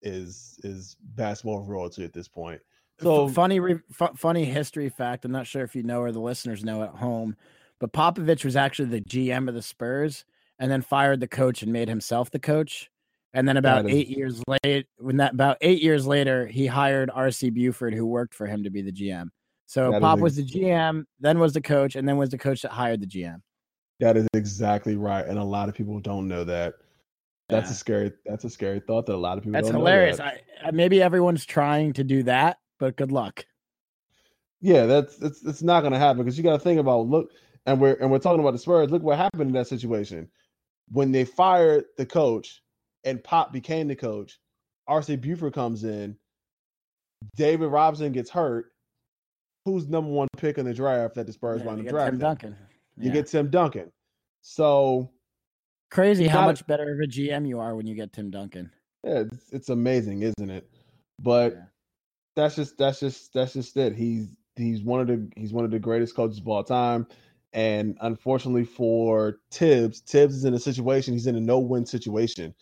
is 0.00 0.58
is 0.64 0.96
basketball 1.14 1.60
royalty 1.60 2.04
at 2.04 2.12
this 2.12 2.28
point. 2.28 2.60
So 3.00 3.28
funny, 3.28 3.60
f- 4.00 4.16
funny 4.16 4.44
history 4.44 4.88
fact. 4.88 5.24
I'm 5.24 5.32
not 5.32 5.46
sure 5.46 5.62
if 5.62 5.74
you 5.74 5.82
know 5.82 6.00
or 6.00 6.12
the 6.12 6.20
listeners 6.20 6.64
know 6.64 6.82
at 6.82 6.90
home, 6.90 7.36
but 7.78 7.92
Popovich 7.92 8.44
was 8.44 8.54
actually 8.54 8.88
the 8.88 9.00
GM 9.00 9.48
of 9.48 9.54
the 9.54 9.62
Spurs, 9.62 10.24
and 10.58 10.70
then 10.70 10.82
fired 10.82 11.20
the 11.20 11.28
coach 11.28 11.62
and 11.62 11.72
made 11.72 11.88
himself 11.88 12.30
the 12.30 12.38
coach. 12.38 12.91
And 13.34 13.48
then 13.48 13.56
about 13.56 13.86
is... 13.86 13.94
eight 13.94 14.08
years 14.08 14.42
late, 14.46 14.86
when 14.98 15.16
that 15.18 15.32
about 15.32 15.56
eight 15.60 15.82
years 15.82 16.06
later, 16.06 16.46
he 16.46 16.66
hired 16.66 17.10
R.C. 17.10 17.50
Buford, 17.50 17.94
who 17.94 18.06
worked 18.06 18.34
for 18.34 18.46
him 18.46 18.64
to 18.64 18.70
be 18.70 18.82
the 18.82 18.92
GM. 18.92 19.28
So 19.66 19.90
that 19.90 20.02
Pop 20.02 20.18
was 20.18 20.36
the 20.36 20.44
GM, 20.44 21.04
then 21.20 21.38
was 21.38 21.54
the 21.54 21.62
coach, 21.62 21.96
and 21.96 22.06
then 22.06 22.18
was 22.18 22.30
the 22.30 22.38
coach 22.38 22.62
that 22.62 22.72
hired 22.72 23.00
the 23.00 23.06
GM. 23.06 23.38
That 24.00 24.16
is 24.16 24.26
exactly 24.34 24.96
right, 24.96 25.24
and 25.24 25.38
a 25.38 25.44
lot 25.44 25.68
of 25.68 25.74
people 25.74 25.98
don't 26.00 26.28
know 26.28 26.44
that. 26.44 26.74
That's 27.48 27.68
yeah. 27.68 27.72
a 27.72 27.76
scary. 27.76 28.12
That's 28.26 28.44
a 28.44 28.50
scary 28.50 28.80
thought 28.80 29.06
that 29.06 29.14
a 29.14 29.16
lot 29.16 29.38
of 29.38 29.44
people. 29.44 29.54
That's 29.54 29.68
hilarious. 29.68 30.18
That. 30.18 30.42
I, 30.64 30.70
maybe 30.70 31.02
everyone's 31.02 31.46
trying 31.46 31.92
to 31.94 32.04
do 32.04 32.22
that, 32.24 32.58
but 32.78 32.96
good 32.96 33.12
luck. 33.12 33.46
Yeah, 34.60 34.86
that's 34.86 35.20
it's 35.20 35.42
it's 35.44 35.62
not 35.62 35.80
going 35.80 35.92
to 35.92 35.98
happen 35.98 36.22
because 36.22 36.36
you 36.36 36.44
got 36.44 36.52
to 36.52 36.58
think 36.58 36.78
about 36.78 37.06
look, 37.08 37.30
and 37.66 37.80
we're 37.80 37.94
and 37.94 38.10
we're 38.10 38.18
talking 38.18 38.40
about 38.40 38.52
the 38.52 38.58
Spurs. 38.58 38.90
Look 38.90 39.02
what 39.02 39.18
happened 39.18 39.48
in 39.48 39.52
that 39.52 39.66
situation 39.68 40.28
when 40.90 41.12
they 41.12 41.24
fired 41.24 41.84
the 41.96 42.06
coach 42.06 42.61
and 43.04 43.22
Pop 43.22 43.52
became 43.52 43.88
the 43.88 43.96
coach. 43.96 44.38
R.C. 44.86 45.16
Buford 45.16 45.54
comes 45.54 45.84
in. 45.84 46.16
David 47.36 47.66
Robinson 47.66 48.12
gets 48.12 48.30
hurt. 48.30 48.72
Who's 49.64 49.88
number 49.88 50.10
one 50.10 50.28
pick 50.36 50.58
in 50.58 50.66
the 50.66 50.74
draft 50.74 51.14
that 51.14 51.26
the 51.26 51.32
Spurs 51.32 51.60
yeah, 51.60 51.66
want 51.66 51.82
to 51.82 51.88
draft? 51.88 52.10
Tim 52.10 52.18
Duncan. 52.18 52.56
You 52.98 53.08
yeah. 53.08 53.12
get 53.12 53.26
Tim 53.28 53.48
Duncan. 53.48 53.92
So 54.42 55.10
crazy 55.90 56.26
how 56.26 56.44
much 56.44 56.66
better 56.66 56.92
of 56.92 56.98
a 56.98 57.06
GM 57.06 57.46
you 57.46 57.60
are 57.60 57.76
when 57.76 57.86
you 57.86 57.94
get 57.94 58.12
Tim 58.12 58.30
Duncan. 58.30 58.72
Yeah, 59.04 59.20
it's, 59.20 59.52
it's 59.52 59.68
amazing, 59.68 60.22
isn't 60.22 60.50
it? 60.50 60.68
But 61.20 61.52
yeah. 61.52 61.60
that's 62.34 62.56
just 62.56 62.76
that's 62.76 62.98
just 62.98 63.32
that's 63.32 63.52
just 63.52 63.76
it. 63.76 63.94
He's 63.94 64.36
he's 64.56 64.82
one 64.82 65.00
of 65.00 65.06
the 65.06 65.30
he's 65.36 65.52
one 65.52 65.64
of 65.64 65.70
the 65.70 65.78
greatest 65.78 66.16
coaches 66.16 66.38
of 66.38 66.48
all 66.48 66.64
time. 66.64 67.06
And 67.52 67.98
unfortunately 68.00 68.64
for 68.64 69.38
Thibs, 69.50 70.00
Thibs 70.00 70.34
is 70.34 70.44
in 70.44 70.54
a 70.54 70.58
situation, 70.58 71.12
he's 71.12 71.26
in 71.26 71.36
a 71.36 71.40
no-win 71.40 71.84
situation 71.84 72.54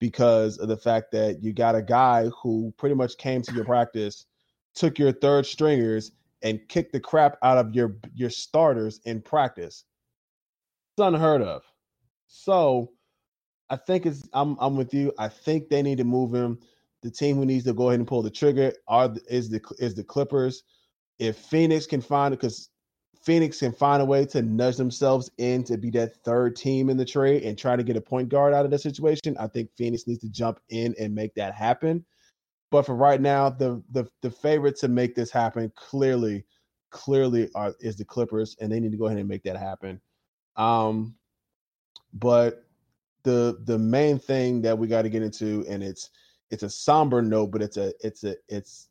because 0.00 0.58
of 0.58 0.68
the 0.68 0.76
fact 0.76 1.10
that 1.12 1.42
you 1.42 1.52
got 1.52 1.74
a 1.74 1.82
guy 1.82 2.28
who 2.28 2.72
pretty 2.76 2.94
much 2.94 3.16
came 3.18 3.42
to 3.42 3.54
your 3.54 3.64
practice, 3.64 4.26
took 4.74 4.98
your 4.98 5.12
third 5.12 5.46
stringers, 5.46 6.12
and 6.42 6.60
kicked 6.68 6.92
the 6.92 7.00
crap 7.00 7.36
out 7.42 7.58
of 7.58 7.74
your 7.74 7.96
your 8.14 8.30
starters 8.30 9.00
in 9.04 9.20
practice. 9.20 9.84
It's 10.96 11.04
unheard 11.04 11.42
of. 11.42 11.62
So 12.28 12.92
I 13.70 13.76
think 13.76 14.06
it's 14.06 14.28
I'm 14.32 14.56
I'm 14.60 14.76
with 14.76 14.94
you. 14.94 15.12
I 15.18 15.28
think 15.28 15.68
they 15.68 15.82
need 15.82 15.98
to 15.98 16.04
move 16.04 16.32
him. 16.32 16.58
The 17.02 17.10
team 17.10 17.36
who 17.36 17.46
needs 17.46 17.64
to 17.64 17.72
go 17.72 17.88
ahead 17.88 18.00
and 18.00 18.08
pull 18.08 18.22
the 18.22 18.30
trigger 18.30 18.72
are 18.86 19.12
is 19.28 19.50
the 19.50 19.60
is 19.78 19.94
the 19.94 20.04
Clippers. 20.04 20.62
If 21.18 21.36
Phoenix 21.36 21.86
can 21.86 22.00
find 22.00 22.32
it, 22.32 22.38
because 22.38 22.70
Phoenix 23.28 23.58
can 23.58 23.72
find 23.72 24.00
a 24.00 24.06
way 24.06 24.24
to 24.24 24.40
nudge 24.40 24.78
themselves 24.78 25.30
in 25.36 25.62
to 25.64 25.76
be 25.76 25.90
that 25.90 26.16
third 26.24 26.56
team 26.56 26.88
in 26.88 26.96
the 26.96 27.04
trade 27.04 27.42
and 27.42 27.58
try 27.58 27.76
to 27.76 27.82
get 27.82 27.94
a 27.94 28.00
point 28.00 28.30
guard 28.30 28.54
out 28.54 28.64
of 28.64 28.70
the 28.70 28.78
situation, 28.78 29.36
I 29.38 29.48
think 29.48 29.68
Phoenix 29.76 30.06
needs 30.06 30.20
to 30.20 30.30
jump 30.30 30.60
in 30.70 30.94
and 30.98 31.14
make 31.14 31.34
that 31.34 31.52
happen. 31.52 32.06
But 32.70 32.86
for 32.86 32.94
right 32.94 33.20
now, 33.20 33.50
the 33.50 33.82
the 33.90 34.06
the 34.22 34.30
favorite 34.30 34.76
to 34.76 34.88
make 34.88 35.14
this 35.14 35.30
happen 35.30 35.70
clearly, 35.76 36.46
clearly 36.88 37.50
are 37.54 37.74
is 37.80 37.96
the 37.96 38.04
Clippers, 38.06 38.56
and 38.62 38.72
they 38.72 38.80
need 38.80 38.92
to 38.92 38.98
go 38.98 39.08
ahead 39.08 39.18
and 39.18 39.28
make 39.28 39.42
that 39.42 39.58
happen. 39.58 40.00
Um, 40.56 41.14
but 42.14 42.64
the 43.24 43.58
the 43.64 43.78
main 43.78 44.18
thing 44.18 44.62
that 44.62 44.78
we 44.78 44.86
got 44.86 45.02
to 45.02 45.10
get 45.10 45.22
into, 45.22 45.66
and 45.68 45.82
it's 45.82 46.08
it's 46.50 46.62
a 46.62 46.70
somber 46.70 47.20
note, 47.20 47.50
but 47.50 47.60
it's 47.60 47.76
a 47.76 47.92
it's 48.00 48.24
a 48.24 48.36
it's 48.48 48.87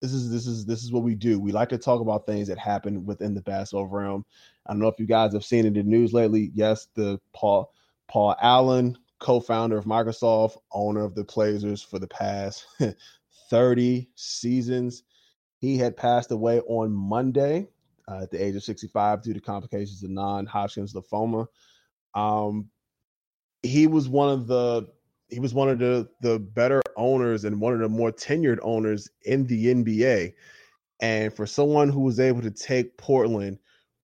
this 0.00 0.12
is 0.12 0.30
this 0.30 0.46
is 0.46 0.64
this 0.64 0.82
is 0.82 0.92
what 0.92 1.02
we 1.02 1.14
do. 1.14 1.38
We 1.38 1.52
like 1.52 1.68
to 1.70 1.78
talk 1.78 2.00
about 2.00 2.26
things 2.26 2.48
that 2.48 2.58
happen 2.58 3.04
within 3.04 3.34
the 3.34 3.42
basketball 3.42 3.86
realm. 3.86 4.24
I 4.66 4.72
don't 4.72 4.80
know 4.80 4.88
if 4.88 4.98
you 4.98 5.06
guys 5.06 5.32
have 5.34 5.44
seen 5.44 5.66
in 5.66 5.74
the 5.74 5.82
news 5.82 6.12
lately. 6.12 6.50
Yes, 6.54 6.88
the 6.94 7.20
Paul 7.34 7.72
Paul 8.08 8.34
Allen, 8.40 8.96
co-founder 9.18 9.76
of 9.76 9.84
Microsoft, 9.84 10.56
owner 10.72 11.04
of 11.04 11.14
the 11.14 11.24
Blazers 11.24 11.82
for 11.82 11.98
the 11.98 12.08
past 12.08 12.66
30 13.50 14.08
seasons. 14.14 15.02
He 15.58 15.76
had 15.76 15.96
passed 15.96 16.30
away 16.30 16.60
on 16.60 16.92
Monday 16.92 17.68
uh, 18.08 18.22
at 18.22 18.30
the 18.30 18.42
age 18.42 18.56
of 18.56 18.64
65 18.64 19.22
due 19.22 19.34
to 19.34 19.40
complications 19.40 20.02
of 20.02 20.10
non-Hodgkin's 20.10 20.94
lymphoma. 20.94 21.46
Um, 22.14 22.70
he 23.62 23.86
was 23.86 24.08
one 24.08 24.30
of 24.30 24.46
the 24.46 24.88
he 25.30 25.40
was 25.40 25.54
one 25.54 25.68
of 25.68 25.78
the 25.78 26.08
the 26.20 26.38
better 26.38 26.82
owners 26.96 27.44
and 27.44 27.60
one 27.60 27.72
of 27.72 27.80
the 27.80 27.88
more 27.88 28.12
tenured 28.12 28.58
owners 28.62 29.08
in 29.22 29.46
the 29.46 29.66
NBA. 29.66 30.34
And 31.00 31.32
for 31.32 31.46
someone 31.46 31.88
who 31.88 32.00
was 32.00 32.20
able 32.20 32.42
to 32.42 32.50
take 32.50 32.96
Portland, 32.98 33.58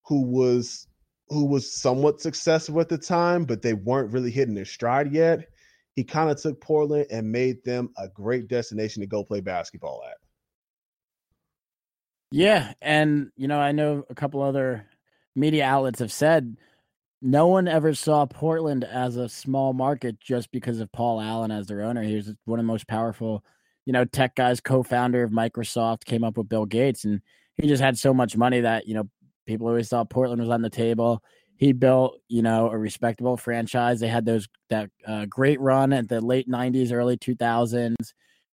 who 0.05 0.23
was 0.23 0.87
who 1.29 1.47
was 1.47 1.75
somewhat 1.75 2.21
successful 2.21 2.81
at 2.81 2.89
the 2.89 2.99
time, 2.99 3.45
but 3.45 3.63
they 3.63 3.73
weren't 3.73 4.13
really 4.13 4.31
hitting 4.31 4.55
their 4.55 4.67
stride 4.67 5.13
yet, 5.13 5.49
he 5.95 6.05
kind 6.05 6.31
of 6.31 6.41
took 6.41 6.61
Portland 6.61 7.07
and 7.11 7.33
made 7.33 7.65
them 7.65 7.91
a 7.97 8.09
great 8.09 8.49
destination 8.49 9.01
to 9.01 9.07
go 9.07 9.25
play 9.25 9.41
basketball 9.41 10.03
at. 10.09 10.17
Yeah, 12.31 12.73
and 12.81 13.31
you 13.37 13.49
know, 13.49 13.59
I 13.59 13.73
know 13.73 14.05
a 14.09 14.15
couple 14.15 14.43
other 14.43 14.87
media 15.35 15.65
outlets 15.65 16.01
have 16.01 16.13
said 16.13 16.57
no 17.23 17.47
one 17.47 17.69
ever 17.69 17.95
saw 17.95 18.27
Portland 18.27 18.83
as 18.83 19.17
a 19.17 19.29
small 19.29 19.73
market 19.73 20.19
just 20.19 20.51
because 20.51 20.81
of 20.81 20.91
Paul 20.91 21.21
Allen 21.21 21.53
as 21.53 21.69
their 21.69 21.83
owner. 21.83 22.03
He 22.03 22.17
was 22.17 22.35
one 22.45 22.59
of 22.59 22.65
the 22.65 22.73
most 22.73 22.89
powerful, 22.89 23.45
you 23.87 23.93
know, 23.93 24.05
tech 24.05 24.35
guys, 24.35 24.61
co-founder 24.61 25.23
of 25.23 25.31
Microsoft, 25.31 26.05
came 26.05 26.25
up 26.25 26.37
with 26.37 26.49
Bill 26.49 26.67
Gates, 26.67 27.05
and 27.05 27.23
he 27.55 27.69
just 27.69 27.83
had 27.83 27.97
so 27.97 28.13
much 28.13 28.37
money 28.37 28.61
that 28.61 28.89
you 28.89 28.95
know 28.95 29.09
people 29.47 29.69
always 29.69 29.89
thought 29.89 30.11
Portland 30.11 30.41
was 30.41 30.51
on 30.51 30.63
the 30.63 30.71
table. 30.71 31.23
He 31.57 31.73
built, 31.73 32.19
you 32.29 32.43
know, 32.43 32.71
a 32.71 32.77
respectable 32.77 33.37
franchise. 33.37 34.01
They 34.01 34.09
had 34.09 34.25
those 34.25 34.49
that 34.69 34.91
uh, 35.07 35.27
great 35.27 35.61
run 35.61 35.93
at 35.93 36.09
the 36.09 36.21
late 36.21 36.49
'90s, 36.49 36.93
early 36.93 37.17
2000s. 37.17 37.95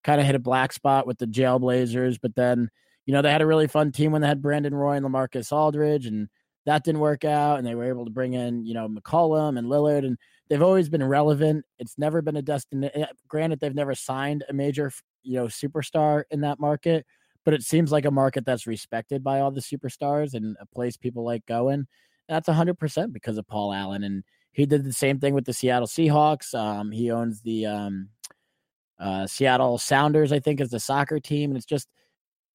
Kind 0.04 0.22
of 0.22 0.28
hit 0.28 0.36
a 0.36 0.40
black 0.40 0.74
spot 0.74 1.08
with 1.08 1.18
the 1.18 1.26
Jailblazers, 1.26 2.20
but 2.22 2.36
then, 2.36 2.70
you 3.06 3.14
know, 3.14 3.22
they 3.22 3.32
had 3.32 3.42
a 3.42 3.48
really 3.48 3.68
fun 3.68 3.92
team 3.92 4.12
when 4.12 4.22
they 4.22 4.30
had 4.30 4.42
Brandon 4.42 4.74
Roy 4.74 4.94
and 4.94 5.06
LaMarcus 5.06 5.52
Aldridge, 5.52 6.06
and 6.06 6.30
that 6.70 6.84
didn't 6.84 7.02
work 7.02 7.26
out, 7.26 7.58
and 7.58 7.66
they 7.66 7.74
were 7.74 7.86
able 7.86 8.06
to 8.06 8.12
bring 8.12 8.34
in 8.34 8.64
you 8.64 8.76
know 8.76 8.88
McCollum 8.88 9.58
and 9.58 9.68
Lillard, 9.68 10.06
and 10.06 10.20
they've 10.48 10.62
always 10.62 10.88
been 10.88 11.04
relevant. 11.04 11.66
It's 11.80 11.98
never 11.98 12.22
been 12.22 12.38
a 12.38 12.44
destination. 12.44 13.02
Eh, 13.02 13.06
granted, 13.28 13.60
they've 13.60 13.74
never 13.74 13.96
signed 13.96 14.44
a 14.50 14.54
major 14.54 14.92
you 15.24 15.34
know 15.34 15.46
superstar 15.46 16.26
in 16.30 16.42
that 16.42 16.60
market, 16.60 17.08
but 17.44 17.56
it 17.56 17.64
seems 17.64 17.92
like 17.92 18.06
a 18.06 18.12
market 18.12 18.46
that's 18.46 18.68
respected 18.68 19.24
by 19.24 19.40
all 19.40 19.50
the 19.50 19.62
superstars 19.62 20.36
and 20.36 20.56
a 20.62 20.66
place 20.68 20.96
people 20.96 21.26
like 21.26 21.44
going. 21.48 21.88
And 22.28 22.36
that's 22.36 22.48
hundred 22.48 22.78
percent 22.78 23.14
because 23.14 23.40
of 23.40 23.48
Paul 23.48 23.74
Allen, 23.74 24.04
and 24.04 24.24
he 24.52 24.68
did 24.68 24.84
the 24.84 24.94
same 24.94 25.20
thing 25.20 25.34
with 25.34 25.46
the 25.46 25.54
Seattle 25.54 25.88
Seahawks. 25.88 26.54
Um, 26.54 26.92
he 26.92 27.10
owns 27.10 27.42
the 27.42 27.66
um, 27.66 28.10
uh, 29.00 29.26
Seattle 29.26 29.80
Sounders, 29.80 30.32
I 30.32 30.40
think, 30.40 30.62
is 30.62 30.70
the 30.70 30.80
soccer 30.80 31.20
team, 31.20 31.50
and 31.50 31.58
it's 31.58 31.66
just 31.66 31.88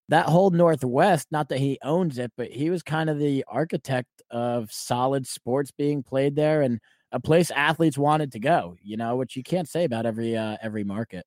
that 0.09 0.27
whole 0.27 0.51
Northwest, 0.51 1.29
not 1.31 1.49
that 1.49 1.59
he 1.59 1.79
owns 1.83 2.19
it, 2.19 2.33
but 2.37 2.51
he 2.51 2.71
was 2.71 2.83
kind 2.83 3.09
of 3.09 3.19
the 3.19 3.45
architect 3.49 4.23
of 4.31 4.71
solid 4.71 5.27
sports 5.27 5.71
being 5.71 6.03
played 6.03 6.37
there 6.37 6.63
and 6.63 6.81
a 7.13 7.21
place 7.21 7.51
athletes 7.53 7.97
wanted 7.97 8.33
to 8.33 8.41
go, 8.41 8.77
you 8.83 8.97
know, 8.97 9.17
which 9.17 9.37
you 9.37 9.43
can't 9.43 9.69
say 9.69 9.85
about 9.85 10.05
every 10.05 10.37
uh, 10.37 10.57
every 10.61 10.85
market. 10.85 11.25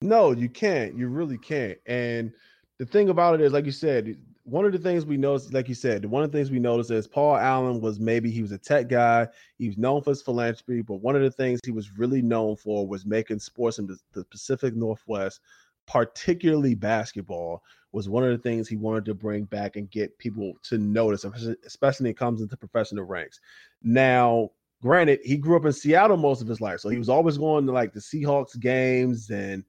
No, 0.00 0.32
you 0.32 0.48
can't. 0.48 0.96
You 0.96 1.08
really 1.08 1.38
can't. 1.38 1.78
And 1.86 2.32
the 2.78 2.86
thing 2.86 3.10
about 3.10 3.34
it 3.34 3.40
is, 3.42 3.52
like 3.52 3.66
you 3.66 3.72
said, 3.72 4.16
one 4.44 4.64
of 4.64 4.72
the 4.72 4.78
things 4.78 5.06
we 5.06 5.16
noticed, 5.16 5.52
like 5.52 5.68
you 5.68 5.74
said, 5.74 6.04
one 6.04 6.22
of 6.22 6.30
the 6.30 6.36
things 6.36 6.50
we 6.50 6.58
noticed 6.58 6.90
is 6.90 7.06
Paul 7.06 7.36
Allen 7.36 7.80
was 7.80 8.00
maybe 8.00 8.30
he 8.30 8.42
was 8.42 8.52
a 8.52 8.58
tech 8.58 8.88
guy. 8.88 9.28
He 9.58 9.68
was 9.68 9.78
known 9.78 10.02
for 10.02 10.10
his 10.10 10.22
philanthropy, 10.22 10.82
but 10.82 10.96
one 10.96 11.16
of 11.16 11.22
the 11.22 11.30
things 11.30 11.60
he 11.64 11.70
was 11.70 11.98
really 11.98 12.20
known 12.20 12.56
for 12.56 12.86
was 12.86 13.06
making 13.06 13.38
sports 13.38 13.78
in 13.78 13.86
the 14.12 14.24
Pacific 14.24 14.74
Northwest, 14.74 15.40
particularly 15.86 16.74
basketball, 16.74 17.62
was 17.92 18.08
one 18.08 18.24
of 18.24 18.30
the 18.30 18.38
things 18.38 18.68
he 18.68 18.76
wanted 18.76 19.04
to 19.04 19.14
bring 19.14 19.44
back 19.44 19.76
and 19.76 19.90
get 19.90 20.18
people 20.18 20.52
to 20.64 20.78
notice, 20.78 21.24
especially 21.64 22.04
when 22.04 22.10
it 22.10 22.18
comes 22.18 22.40
into 22.40 22.56
professional 22.56 23.04
ranks. 23.04 23.40
Now, 23.82 24.50
granted, 24.82 25.20
he 25.22 25.36
grew 25.36 25.56
up 25.56 25.64
in 25.64 25.72
Seattle 25.72 26.16
most 26.16 26.42
of 26.42 26.48
his 26.48 26.60
life, 26.60 26.80
so 26.80 26.88
he 26.88 26.98
was 26.98 27.08
always 27.08 27.38
going 27.38 27.66
to 27.66 27.72
like 27.72 27.92
the 27.92 28.00
Seahawks 28.00 28.58
games 28.58 29.30
and 29.30 29.64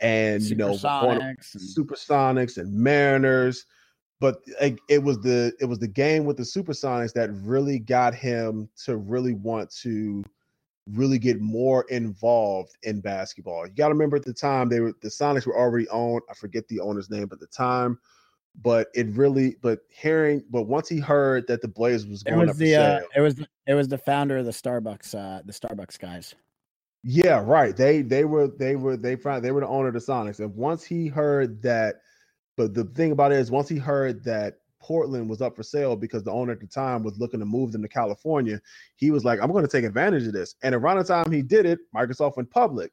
and 0.00 0.42
you 0.42 0.56
know 0.56 0.72
Supersonics 0.72 1.54
and 1.54 1.62
Supersonics 1.62 2.56
and 2.56 2.72
Mariners. 2.72 3.66
But 4.20 4.38
it, 4.60 4.78
it 4.88 5.02
was 5.02 5.20
the 5.20 5.52
it 5.60 5.66
was 5.66 5.78
the 5.78 5.88
game 5.88 6.24
with 6.24 6.38
the 6.38 6.42
Supersonics 6.42 7.12
that 7.12 7.30
really 7.32 7.78
got 7.78 8.14
him 8.14 8.68
to 8.84 8.96
really 8.96 9.34
want 9.34 9.70
to 9.82 10.24
really 10.92 11.18
get 11.18 11.40
more 11.40 11.84
involved 11.90 12.76
in 12.82 13.00
basketball. 13.00 13.66
You 13.66 13.72
got 13.74 13.88
to 13.88 13.94
remember 13.94 14.16
at 14.16 14.24
the 14.24 14.32
time 14.32 14.68
they 14.68 14.80
were 14.80 14.94
the 15.00 15.08
Sonics 15.08 15.46
were 15.46 15.58
already 15.58 15.88
owned. 15.88 16.22
I 16.30 16.34
forget 16.34 16.68
the 16.68 16.80
owner's 16.80 17.10
name, 17.10 17.28
at 17.32 17.40
the 17.40 17.46
time 17.46 17.98
but 18.62 18.88
it 18.94 19.06
really, 19.10 19.56
but 19.62 19.80
hearing, 19.88 20.42
but 20.50 20.62
once 20.62 20.88
he 20.88 20.98
heard 20.98 21.46
that 21.46 21.62
the 21.62 21.68
Blaze 21.68 22.06
was 22.06 22.22
going 22.22 22.38
it 22.38 22.42
was 22.42 22.50
up 22.50 22.56
the 22.56 22.74
for 22.74 22.80
uh, 22.80 22.98
sale, 22.98 23.08
it 23.16 23.20
was 23.20 23.40
it 23.66 23.74
was 23.74 23.88
the 23.88 23.98
founder 23.98 24.38
of 24.38 24.44
the 24.44 24.50
Starbucks 24.50 25.14
uh, 25.14 25.42
the 25.44 25.52
Starbucks 25.52 25.98
guys. 25.98 26.34
Yeah, 27.02 27.42
right. 27.44 27.76
They 27.76 28.02
they 28.02 28.24
were 28.24 28.48
they 28.48 28.76
were 28.76 28.96
they 28.96 29.16
found 29.16 29.44
they 29.44 29.52
were 29.52 29.60
the 29.60 29.68
owner 29.68 29.88
of 29.88 29.94
the 29.94 30.00
Sonics, 30.00 30.40
and 30.40 30.54
once 30.54 30.84
he 30.84 31.06
heard 31.06 31.62
that, 31.62 32.02
but 32.56 32.74
the 32.74 32.84
thing 32.84 33.12
about 33.12 33.32
it 33.32 33.38
is, 33.38 33.50
once 33.50 33.68
he 33.68 33.78
heard 33.78 34.24
that 34.24 34.59
Portland 34.80 35.28
was 35.28 35.42
up 35.42 35.56
for 35.56 35.62
sale 35.62 35.96
because 35.96 36.22
the 36.22 36.32
owner 36.32 36.52
at 36.52 36.60
the 36.60 36.66
time 36.66 37.02
was 37.02 37.18
looking 37.18 37.40
to 37.40 37.46
move 37.46 37.72
them 37.72 37.82
to 37.82 37.88
California, 37.88 38.60
he 38.96 39.10
was 39.10 39.24
like, 39.24 39.40
"I'm 39.40 39.52
going 39.52 39.64
to 39.64 39.70
take 39.70 39.84
advantage 39.84 40.26
of 40.26 40.32
this." 40.32 40.54
And 40.62 40.74
around 40.74 40.98
the 40.98 41.04
time 41.04 41.30
he 41.30 41.42
did 41.42 41.66
it, 41.66 41.78
Microsoft 41.94 42.36
went 42.36 42.50
public, 42.50 42.92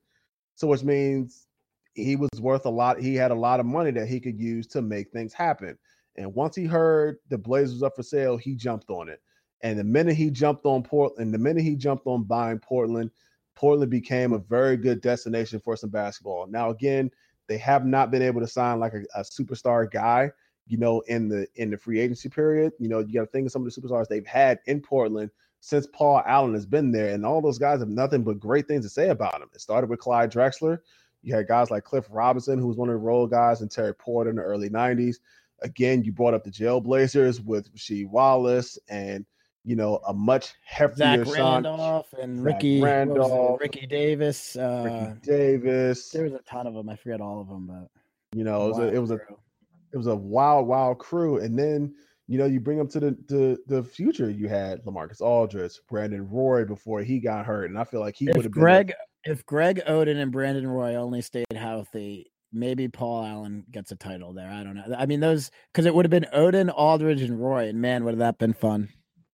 so 0.56 0.68
which 0.68 0.84
means 0.84 1.48
he 1.94 2.16
was 2.16 2.30
worth 2.40 2.66
a 2.66 2.70
lot. 2.70 3.00
He 3.00 3.16
had 3.16 3.32
a 3.32 3.36
lot 3.36 3.60
of 3.60 3.66
money 3.66 3.92
that 3.92 4.08
he 4.08 4.20
could 4.20 4.40
use 4.40 4.68
to 4.68 4.82
make 4.82 5.12
things 5.12 5.34
happen. 5.34 5.78
And 6.16 6.34
once 6.34 6.56
he 6.56 6.66
heard 6.66 7.18
the 7.30 7.38
Blazers 7.38 7.84
up 7.84 7.96
for 7.96 8.04
sale, 8.04 8.38
he 8.38 8.56
jumped 8.56 8.90
on 8.90 9.10
it. 9.10 9.22
And 9.62 9.80
the 9.80 9.84
minute 9.84 10.16
he 10.16 10.30
jumped 10.30 10.66
on 10.66 10.84
Portland, 10.84 11.34
the 11.34 11.40
minute 11.40 11.64
he 11.64 11.76
jumped 11.76 12.06
on 12.06 12.24
buying 12.24 12.60
Portland 12.60 13.12
Portland 13.58 13.90
became 13.90 14.34
a 14.34 14.38
very 14.38 14.78
good 14.78 15.02
destination 15.02 15.60
for 15.60 15.76
some 15.76 15.90
basketball. 15.90 16.46
Now, 16.48 16.70
again, 16.70 17.10
they 17.48 17.58
have 17.58 17.86
not 17.86 18.12
been 18.12 18.22
able 18.22 18.40
to 18.40 18.48
sign 18.48 18.80
like 18.80 18.94
a, 18.94 19.02
a 19.16 19.24
superstar 19.24 19.90
guy, 19.90 20.32
you 20.68 20.78
know, 20.78 21.02
in 21.02 21.30
the 21.30 21.48
in 21.56 21.72
the 21.72 21.78
free 21.78 22.00
agency 22.00 22.30
period. 22.30 22.74
You 22.80 22.90
know, 22.90 23.00
you 23.00 23.14
got 23.14 23.22
to 23.22 23.28
think 23.28 23.46
of 23.46 23.52
some 23.52 23.66
of 23.66 23.74
the 23.74 23.82
superstars 23.82 24.08
they've 24.08 24.26
had 24.26 24.60
in 24.66 24.82
Portland 24.82 25.32
since 25.60 25.88
Paul 25.88 26.22
Allen 26.26 26.54
has 26.54 26.66
been 26.66 26.92
there, 26.92 27.14
and 27.14 27.26
all 27.26 27.42
those 27.42 27.58
guys 27.58 27.80
have 27.80 27.90
nothing 27.90 28.24
but 28.24 28.40
great 28.40 28.68
things 28.68 28.86
to 28.86 28.90
say 28.90 29.10
about 29.10 29.42
him. 29.42 29.50
It 29.54 29.62
started 29.62 29.90
with 29.90 30.00
Clyde 30.00 30.32
Drexler. 30.32 30.80
You 31.24 31.36
had 31.36 31.48
guys 31.48 31.72
like 31.72 31.84
Cliff 31.84 32.06
Robinson, 32.10 32.60
who 32.60 32.68
was 32.68 32.78
one 32.78 32.90
of 32.90 32.94
the 32.94 33.00
role 33.00 33.28
guys, 33.28 33.62
and 33.62 33.72
Terry 33.72 33.94
Porter 33.94 34.30
in 34.30 34.36
the 34.36 34.44
early 34.44 34.70
'90s. 34.70 35.16
Again, 35.62 36.04
you 36.04 36.12
brought 36.12 36.36
up 36.36 36.44
the 36.44 36.52
Jailblazers 36.52 37.44
with 37.44 37.74
Rasheed 37.74 38.10
Wallace 38.10 38.78
and 38.90 39.26
you 39.68 39.76
know, 39.76 40.00
a 40.08 40.14
much 40.14 40.54
heftier 40.72 40.96
Zach 40.96 41.26
Sean, 41.26 41.64
Randolph 41.64 42.14
and 42.14 42.38
Zach 42.38 42.46
Ricky 42.46 42.82
Randolph, 42.82 43.60
Ricky 43.60 43.86
Davis. 43.86 44.56
Uh, 44.56 45.12
Ricky 45.14 45.20
Davis. 45.28 46.10
There 46.10 46.24
was 46.24 46.32
a 46.32 46.40
ton 46.40 46.68
of 46.68 46.74
them. 46.74 46.88
I 46.88 46.96
forget 46.96 47.20
all 47.20 47.42
of 47.42 47.50
them, 47.50 47.68
but 47.68 47.90
You 48.38 48.46
know, 48.46 48.68
it 48.68 48.70
was, 48.70 48.80
a, 48.80 48.96
it 48.96 49.00
was 49.00 49.12
a. 49.12 49.20
it 49.94 49.98
was 49.98 50.08
a 50.08 50.16
wild, 50.16 50.68
wild 50.68 51.00
crew. 51.00 51.38
And 51.40 51.58
then 51.58 51.94
you 52.28 52.38
know, 52.38 52.46
you 52.46 52.60
bring 52.60 52.78
them 52.78 52.90
to 52.90 53.00
the 53.00 53.18
the 53.28 53.58
the 53.68 53.84
future. 53.84 54.30
You 54.30 54.50
had 54.50 54.84
LaMarcus 54.84 55.22
Aldridge, 55.22 55.80
Brandon 55.90 56.28
Roy 56.30 56.66
before 56.66 57.02
he 57.02 57.20
got 57.20 57.46
hurt, 57.46 57.70
and 57.70 57.80
I 57.80 57.86
feel 57.86 58.02
like 58.02 58.16
he 58.18 58.28
would 58.28 58.44
have 58.44 58.52
been. 58.52 58.62
Greg 58.62 58.94
if 59.24 59.46
Greg 59.46 59.82
Oden 59.88 60.18
and 60.22 60.32
Brandon 60.32 60.68
Roy 60.68 60.96
only 60.96 61.22
stayed 61.22 61.46
healthy, 61.54 62.32
maybe 62.52 62.88
Paul 62.88 63.26
Allen 63.26 63.66
gets 63.72 63.92
a 63.92 63.96
title 63.96 64.34
there. 64.34 64.50
I 64.50 64.64
don't 64.64 64.76
know. 64.76 64.96
I 64.98 65.06
mean, 65.06 65.22
those 65.22 65.52
because 65.72 65.86
it 65.86 65.96
would 65.96 66.06
have 66.06 66.12
been 66.12 66.28
Oden, 66.34 66.72
Aldridge, 66.76 67.22
and 67.22 67.40
Roy, 67.42 67.70
and 67.70 67.82
man, 67.82 68.04
would 68.04 68.14
have 68.14 68.20
that 68.20 68.38
been 68.38 68.54
fun. 68.54 68.90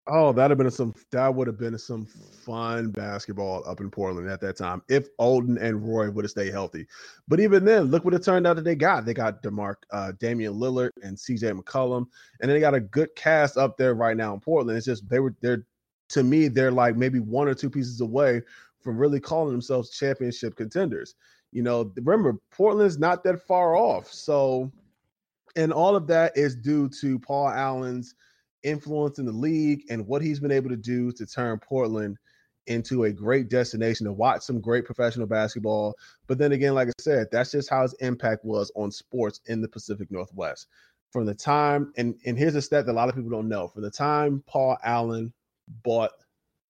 Oh, 0.06 0.34
that'd 0.34 0.52
have 0.52 0.58
been 0.58 0.70
some. 0.70 0.94
That 1.12 1.34
would 1.34 1.48
have 1.48 1.58
been 1.58 1.78
some 1.78 2.06
fun 2.06 2.92
basketball 2.92 3.64
up 3.66 3.80
in 3.80 3.90
Portland 3.90 4.30
at 4.30 4.42
that 4.42 4.58
time 4.58 4.82
if 4.90 5.16
Oden 5.18 5.62
and 5.62 5.82
Roy 5.82 6.12
would 6.12 6.26
have 6.26 6.32
stayed 6.32 6.52
healthy. 6.52 6.88
But 7.30 7.40
even 7.40 7.64
then, 7.64 7.84
look 7.86 8.04
what 8.04 8.14
it 8.14 8.22
turned 8.22 8.46
out 8.46 8.58
that 8.58 8.66
they 8.66 8.76
got. 8.76 9.06
They 9.06 9.14
got 9.14 9.42
Demarc, 9.42 9.76
uh, 9.92 10.12
Damian 10.20 10.56
Lillard, 10.56 10.90
and 11.04 11.18
C.J. 11.18 11.52
McCollum, 11.52 12.08
and 12.42 12.52
they 12.52 12.60
got 12.60 12.74
a 12.74 12.82
good 12.82 13.16
cast 13.16 13.56
up 13.56 13.78
there 13.78 13.94
right 13.94 14.18
now 14.18 14.34
in 14.34 14.42
Portland. 14.42 14.78
It's 14.78 14.86
just 14.86 15.08
they 15.08 15.20
were 15.22 15.36
they're 15.40 15.66
to 16.10 16.24
me 16.24 16.50
they're 16.50 16.72
like 16.72 16.98
maybe 16.98 17.22
one 17.22 17.48
or 17.48 17.54
two 17.54 17.70
pieces 17.70 18.02
away 18.02 18.42
from 18.82 18.98
really 18.98 19.22
calling 19.22 19.54
themselves 19.54 19.92
championship 19.92 20.58
contenders. 20.58 21.16
You 21.54 21.64
know, 21.64 21.94
remember 21.96 22.40
Portland's 22.52 23.00
not 23.00 23.24
that 23.24 23.48
far 23.48 23.78
off. 23.78 24.12
So, 24.12 24.70
and 25.56 25.72
all 25.72 25.96
of 25.96 26.08
that 26.08 26.36
is 26.36 26.58
due 26.58 26.90
to 27.00 27.20
Paul 27.20 27.48
Allen's 27.48 28.16
influence 28.64 29.20
in 29.20 29.26
the 29.26 29.32
league 29.32 29.84
and 29.90 30.08
what 30.08 30.22
he's 30.22 30.40
been 30.40 30.52
able 30.52 30.70
to 30.70 30.78
do 30.78 31.12
to 31.14 31.26
turn 31.26 31.60
Portland 31.60 32.18
into 32.68 33.04
a 33.04 33.12
great 33.12 33.50
destination 33.50 34.06
to 34.06 34.14
watch 34.14 34.42
some 34.42 34.62
great 34.62 34.86
professional 34.86 35.28
basketball. 35.28 35.96
But 36.28 36.38
then 36.38 36.54
again, 36.54 36.74
like 36.74 36.88
I 36.88 36.92
said, 37.00 37.28
that's 37.32 37.52
just 37.52 37.70
how 37.70 37.82
his 37.82 37.94
impact 37.96 38.46
was 38.46 38.72
on 38.76 38.92
sports 38.92 39.42
in 39.48 39.62
the 39.62 39.68
Pacific 39.68 40.10
Northwest. 40.12 40.68
From 41.12 41.26
the 41.26 41.36
time, 41.36 41.94
and, 41.98 42.16
and 42.26 42.38
here's 42.38 42.56
a 42.56 42.62
stat 42.62 42.86
that 42.86 42.92
a 42.92 42.94
lot 42.94 43.10
of 43.10 43.16
people 43.16 43.30
don't 43.30 43.50
know 43.50 43.68
from 43.68 43.84
the 43.84 43.92
time 43.92 44.44
Paul 44.48 44.78
Allen 44.84 45.32
bought 45.84 46.12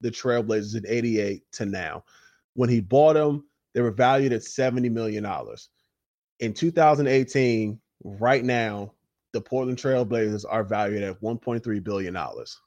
the 0.01 0.11
Trailblazers 0.11 0.75
in 0.75 0.85
88 0.85 1.43
to 1.53 1.65
now, 1.65 2.03
when 2.55 2.69
he 2.69 2.81
bought 2.81 3.13
them, 3.13 3.45
they 3.73 3.81
were 3.81 3.91
valued 3.91 4.33
at 4.33 4.41
$70 4.41 4.91
million. 4.91 5.25
In 6.39 6.53
2018, 6.53 7.79
right 8.03 8.43
now, 8.43 8.93
the 9.33 9.41
Portland 9.41 9.77
Trailblazers 9.77 10.45
are 10.47 10.63
valued 10.63 11.03
at 11.03 11.19
1.3 11.21 11.83
billion 11.83 12.13
dollars. 12.13 12.59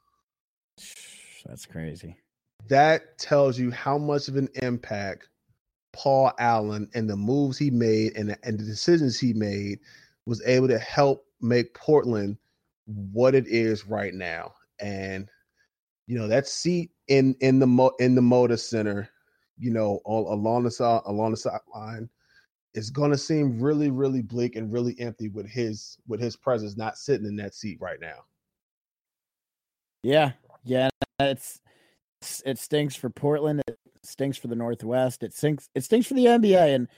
That's 1.46 1.64
crazy. 1.64 2.16
That 2.68 3.18
tells 3.18 3.58
you 3.58 3.70
how 3.70 3.96
much 3.96 4.28
of 4.28 4.36
an 4.36 4.48
impact 4.60 5.28
Paul 5.92 6.32
Allen 6.38 6.90
and 6.94 7.08
the 7.08 7.16
moves 7.16 7.56
he 7.56 7.70
made 7.70 8.16
and 8.16 8.30
the, 8.30 8.38
and 8.42 8.58
the 8.58 8.64
decisions 8.64 9.18
he 9.18 9.32
made 9.32 9.78
was 10.26 10.42
able 10.44 10.68
to 10.68 10.78
help 10.78 11.24
make 11.40 11.72
Portland 11.74 12.36
what 12.86 13.34
it 13.34 13.46
is 13.46 13.86
right 13.86 14.12
now. 14.12 14.52
And 14.80 15.28
you 16.06 16.18
know 16.18 16.28
that 16.28 16.46
seat 16.46 16.90
in 17.08 17.36
in 17.40 17.60
the 17.60 17.66
mo 17.66 17.92
in 17.98 18.14
the 18.14 18.20
Moda 18.20 18.58
Center, 18.58 19.08
you 19.58 19.70
know, 19.70 20.00
all 20.04 20.32
along 20.32 20.64
the 20.64 20.70
side 20.70 21.02
along 21.06 21.30
the 21.30 21.36
sideline 21.36 22.10
going 22.90 23.10
to 23.10 23.18
seem 23.18 23.60
really 23.60 23.90
really 23.90 24.22
bleak 24.22 24.56
and 24.56 24.72
really 24.72 24.94
empty 24.98 25.28
with 25.28 25.48
his 25.48 25.98
with 26.06 26.20
his 26.20 26.36
presence 26.36 26.76
not 26.76 26.98
sitting 26.98 27.26
in 27.26 27.36
that 27.36 27.54
seat 27.54 27.78
right 27.80 28.00
now. 28.00 28.24
Yeah, 30.02 30.32
yeah. 30.64 30.88
It's 31.18 31.60
it 32.44 32.58
stinks 32.58 32.94
for 32.94 33.10
Portland. 33.10 33.62
It 33.66 33.78
stinks 34.04 34.38
for 34.38 34.48
the 34.48 34.56
Northwest. 34.56 35.22
It 35.22 35.34
stinks. 35.34 35.68
It 35.74 35.84
stinks 35.84 36.06
for 36.06 36.14
the 36.14 36.26
NBA. 36.26 36.74
And 36.74 36.88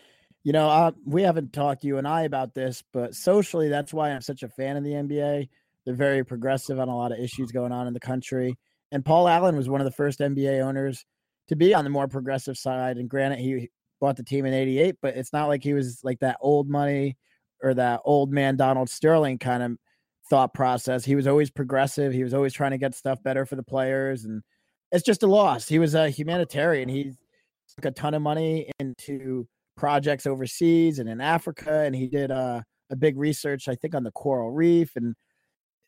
you 0.45 0.53
know, 0.53 0.93
we 1.05 1.23
haven't 1.23 1.53
talked 1.53 1.85
you 1.85 1.99
and 1.99 2.07
I 2.07 2.23
about 2.23 2.55
this, 2.55 2.83
but 2.93 3.15
socially, 3.15 3.69
that's 3.69 3.93
why 3.93 4.11
I'm 4.11 4.21
such 4.21 4.43
a 4.43 4.49
fan 4.49 4.77
of 4.77 4.85
the 4.85 4.93
NBA. 4.93 5.49
They're 5.85 5.95
very 5.95 6.25
progressive 6.25 6.79
on 6.79 6.89
a 6.89 6.97
lot 6.97 7.13
of 7.13 7.19
issues 7.19 7.51
going 7.51 7.73
on 7.73 7.87
in 7.87 7.95
the 7.95 8.01
country. 8.01 8.57
And 8.93 9.05
Paul 9.05 9.29
Allen 9.29 9.57
was 9.57 9.69
one 9.69 9.81
of 9.81 9.85
the 9.85 9.91
first 9.91 10.21
NBA 10.21 10.63
owners 10.63 11.05
to 11.49 11.57
be 11.57 11.75
on 11.75 11.85
the 11.85 11.91
more 11.91 12.09
progressive 12.09 12.57
side. 12.57 12.99
And 12.99 13.09
granted, 13.09 13.41
he 13.41 13.71
bought 14.01 14.17
the 14.17 14.23
team 14.23 14.47
in 14.47 14.55
88, 14.55 14.97
but 15.03 15.17
it's 15.17 15.33
not 15.33 15.49
like 15.49 15.63
he 15.63 15.75
was 15.75 16.01
like 16.03 16.21
that 16.21 16.39
old 16.41 16.69
money 16.69 17.17
or 17.63 17.75
that 17.75 18.01
old 18.05 18.33
man 18.33 18.57
Donald 18.57 18.89
Sterling 18.89 19.39
kind 19.39 19.63
of 19.63 19.77
thought 20.31 20.55
process. 20.55 21.05
He 21.05 21.15
was 21.15 21.27
always 21.27 21.51
progressive. 21.51 22.13
He 22.13 22.23
was 22.23 22.35
always 22.35 22.53
trying 22.53 22.73
to 22.73 22.79
get 22.79 22.95
stuff 22.95 23.23
better 23.23 23.47
for 23.47 23.57
the 23.57 23.63
players. 23.63 24.25
And 24.25 24.43
it's 24.93 25.05
just 25.05 25.23
a 25.23 25.27
loss. 25.27 25.69
He 25.69 25.79
was 25.79 25.95
a 25.95 26.11
humanitarian. 26.11 26.89
He 26.89 27.13
took 27.75 27.85
a 27.85 27.91
ton 27.91 28.15
of 28.15 28.23
money 28.23 28.71
into 28.79 29.47
projects 29.77 30.27
overseas 30.27 30.99
and 30.99 31.09
in 31.09 31.21
Africa. 31.21 31.81
And 31.81 31.95
he 31.95 32.07
did 32.07 32.31
uh, 32.31 32.63
a 32.91 32.97
big 32.97 33.17
research, 33.17 33.69
I 33.69 33.75
think, 33.75 33.95
on 33.95 34.05
the 34.05 34.11
coral 34.11 34.51
reef 34.51 34.97
and 34.97 35.15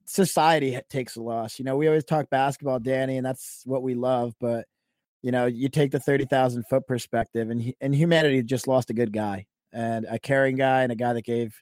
society 0.06 0.78
takes 0.90 1.16
a 1.16 1.22
loss. 1.22 1.58
You 1.58 1.64
know, 1.64 1.76
we 1.76 1.86
always 1.86 2.04
talk 2.04 2.30
basketball, 2.30 2.80
Danny, 2.80 3.16
and 3.16 3.24
that's 3.26 3.62
what 3.64 3.82
we 3.82 3.94
love. 3.94 4.34
But 4.40 4.66
you 5.22 5.32
know, 5.32 5.46
you 5.46 5.68
take 5.68 5.90
the 5.90 6.00
thirty 6.00 6.24
thousand 6.24 6.64
foot 6.68 6.86
perspective, 6.86 7.50
and 7.50 7.72
and 7.80 7.94
humanity 7.94 8.42
just 8.42 8.68
lost 8.68 8.90
a 8.90 8.94
good 8.94 9.12
guy 9.12 9.46
and 9.72 10.06
a 10.08 10.18
caring 10.18 10.56
guy 10.56 10.82
and 10.82 10.92
a 10.92 10.96
guy 10.96 11.12
that 11.12 11.24
gave 11.24 11.54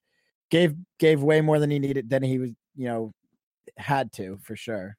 gave 0.51 0.75
gave 0.99 1.23
way 1.23 1.41
more 1.41 1.59
than 1.59 1.71
he 1.71 1.79
needed 1.79 2.09
than 2.09 2.23
he 2.23 2.39
was, 2.39 2.51
you 2.77 2.87
know, 2.87 3.13
had 3.77 4.13
to 4.13 4.39
for 4.43 4.57
sure. 4.57 4.97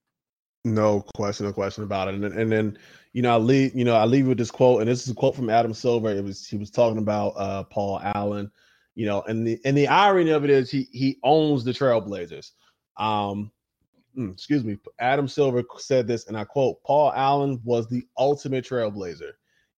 No 0.65 1.05
question, 1.15 1.45
no 1.45 1.53
question 1.53 1.83
about 1.83 2.09
it. 2.09 2.15
And, 2.15 2.25
and 2.25 2.51
then, 2.51 2.77
you 3.13 3.21
know, 3.21 3.33
I 3.33 3.37
leave, 3.37 3.73
you 3.73 3.85
know, 3.85 3.95
I 3.95 4.05
leave 4.05 4.27
with 4.27 4.37
this 4.37 4.51
quote, 4.51 4.81
and 4.81 4.89
this 4.89 5.03
is 5.03 5.09
a 5.09 5.15
quote 5.15 5.35
from 5.35 5.49
Adam 5.49 5.73
Silver. 5.73 6.09
It 6.09 6.23
was 6.23 6.45
he 6.45 6.57
was 6.57 6.69
talking 6.69 6.97
about 6.99 7.29
uh 7.37 7.63
Paul 7.63 8.01
Allen, 8.15 8.51
you 8.95 9.05
know, 9.05 9.21
and 9.23 9.47
the 9.47 9.59
and 9.63 9.77
the 9.77 9.87
irony 9.87 10.31
of 10.31 10.43
it 10.43 10.49
is 10.49 10.69
he 10.69 10.87
he 10.91 11.17
owns 11.23 11.63
the 11.63 11.71
Trailblazers. 11.71 12.51
Um, 12.97 13.51
excuse 14.17 14.63
me, 14.63 14.77
Adam 14.99 15.27
Silver 15.27 15.63
said 15.77 16.07
this, 16.07 16.27
and 16.27 16.37
I 16.37 16.43
quote: 16.43 16.81
"Paul 16.83 17.13
Allen 17.13 17.61
was 17.63 17.87
the 17.87 18.05
ultimate 18.17 18.65
trailblazer 18.65 19.31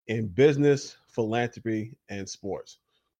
in 0.07 0.27
business, 0.27 0.97
philanthropy, 1.07 1.95
and 2.09 2.27
sports." 2.27 2.79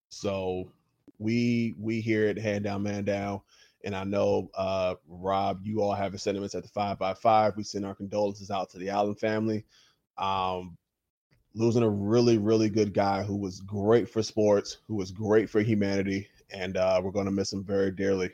So 0.09 0.71
we 1.17 1.75
we 1.79 2.01
hear 2.01 2.27
it 2.27 2.37
Hand 2.37 2.63
Down 2.63 2.83
Man 2.83 3.03
Down, 3.03 3.41
and 3.83 3.95
I 3.95 4.03
know 4.03 4.49
uh, 4.55 4.95
Rob, 5.07 5.59
you 5.63 5.81
all 5.81 5.93
have 5.93 6.11
your 6.11 6.19
sentiments 6.19 6.55
at 6.55 6.63
the 6.63 6.69
five 6.69 6.99
by 6.99 7.13
five. 7.13 7.57
We 7.57 7.63
send 7.63 7.85
our 7.85 7.95
condolences 7.95 8.51
out 8.51 8.69
to 8.71 8.77
the 8.77 8.89
Allen 8.89 9.15
family. 9.15 9.65
Um, 10.17 10.77
losing 11.55 11.83
a 11.83 11.89
really 11.89 12.37
really 12.37 12.69
good 12.69 12.93
guy 12.93 13.23
who 13.23 13.35
was 13.35 13.59
great 13.61 14.07
for 14.07 14.21
sports, 14.21 14.77
who 14.87 14.95
was 14.95 15.11
great 15.11 15.49
for 15.49 15.61
humanity, 15.61 16.27
and 16.51 16.77
uh, 16.77 17.01
we're 17.03 17.11
going 17.11 17.25
to 17.25 17.31
miss 17.31 17.51
him 17.51 17.63
very 17.63 17.91
dearly 17.91 18.31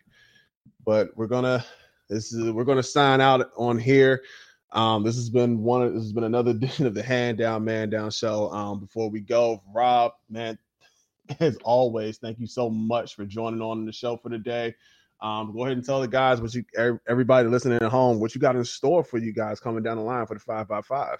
but 0.85 1.09
we're 1.17 1.27
gonna 1.27 1.65
this 2.09 2.33
is 2.33 2.51
we're 2.51 2.63
gonna 2.63 2.83
sign 2.83 3.21
out 3.21 3.51
on 3.57 3.77
here. 3.77 4.23
Um, 4.71 5.03
this 5.03 5.15
has 5.15 5.29
been 5.29 5.63
one 5.63 5.81
of 5.81 5.93
this 5.93 6.03
has 6.03 6.13
been 6.13 6.23
another 6.23 6.51
edition 6.57 6.85
of 6.85 6.93
the 6.93 7.03
Hand 7.03 7.37
Down 7.37 7.63
Man 7.63 7.89
Down 7.89 8.11
show. 8.11 8.51
Um, 8.51 8.79
before 8.79 9.09
we 9.09 9.21
go, 9.21 9.63
Rob, 9.73 10.13
man, 10.29 10.57
as 11.39 11.57
always, 11.63 12.17
thank 12.17 12.39
you 12.39 12.47
so 12.47 12.69
much 12.69 13.15
for 13.15 13.25
joining 13.25 13.61
on 13.61 13.85
the 13.85 13.91
show 13.91 14.17
for 14.17 14.29
today. 14.29 14.75
Um, 15.21 15.53
go 15.53 15.63
ahead 15.63 15.77
and 15.77 15.85
tell 15.85 16.01
the 16.01 16.07
guys 16.07 16.41
what 16.41 16.53
you 16.53 16.65
everybody 17.07 17.47
listening 17.47 17.81
at 17.81 17.89
home 17.89 18.19
what 18.19 18.35
you 18.35 18.41
got 18.41 18.55
in 18.55 18.65
store 18.65 19.03
for 19.03 19.17
you 19.17 19.33
guys 19.33 19.61
coming 19.61 19.81
down 19.81 19.97
the 19.97 20.03
line 20.03 20.25
for 20.25 20.33
the 20.33 20.39
five 20.39 20.67
by 20.67 20.81
five. 20.81 21.19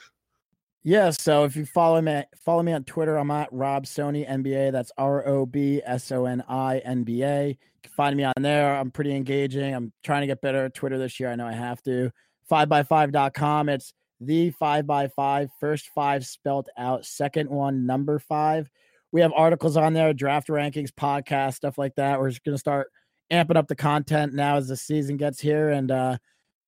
Yeah, 0.88 1.10
so 1.10 1.46
if 1.46 1.56
you 1.56 1.66
follow 1.66 2.00
me 2.00 2.22
follow 2.46 2.62
me 2.62 2.72
on 2.72 2.84
Twitter, 2.84 3.18
I'm 3.18 3.32
at 3.32 3.52
Rob 3.52 3.86
Soni 3.86 4.30
NBA. 4.30 4.72
That's 4.72 4.92
R 5.00 5.28
O 5.28 5.44
B 5.48 5.82
S 5.84 6.12
O 6.12 6.26
N 6.26 6.44
I 6.48 6.78
N 6.78 7.02
B 7.04 7.24
A. 7.24 7.48
You 7.48 7.56
can 7.82 7.92
find 7.92 8.16
me 8.16 8.24
on 8.24 8.34
there. 8.40 8.76
I'm 8.76 8.92
pretty 8.92 9.16
engaging. 9.16 9.74
I'm 9.74 9.92
trying 10.04 10.22
to 10.22 10.28
get 10.28 10.42
better 10.42 10.66
at 10.66 10.76
Twitter 10.76 11.00
this 11.00 11.20
year. 11.20 11.32
I 11.32 11.36
know 11.38 11.48
I 11.48 11.54
have 11.54 11.82
to. 11.84 12.12
5by5.com. 12.52 13.70
It's 13.70 13.94
the 14.20 14.52
5 14.52 14.86
by 14.86 15.08
5 15.08 15.50
first 15.60 15.90
five 15.96 16.24
spelled 16.24 16.70
out, 16.78 17.04
second 17.04 17.50
one 17.50 17.88
number 17.88 18.20
5. 18.20 18.70
We 19.12 19.22
have 19.22 19.34
articles 19.36 19.78
on 19.78 19.94
there, 19.94 20.14
draft 20.14 20.50
rankings, 20.50 20.92
podcast, 20.92 21.56
stuff 21.56 21.80
like 21.80 21.96
that. 21.96 22.20
We're 22.20 22.30
just 22.30 22.44
going 22.44 22.54
to 22.54 22.60
start 22.60 22.92
amping 23.32 23.56
up 23.58 23.68
the 23.68 23.76
content 23.76 24.36
now 24.36 24.58
as 24.58 24.68
the 24.68 24.78
season 24.78 25.18
gets 25.18 25.42
here 25.42 25.72
and 25.72 25.90
uh 25.90 26.16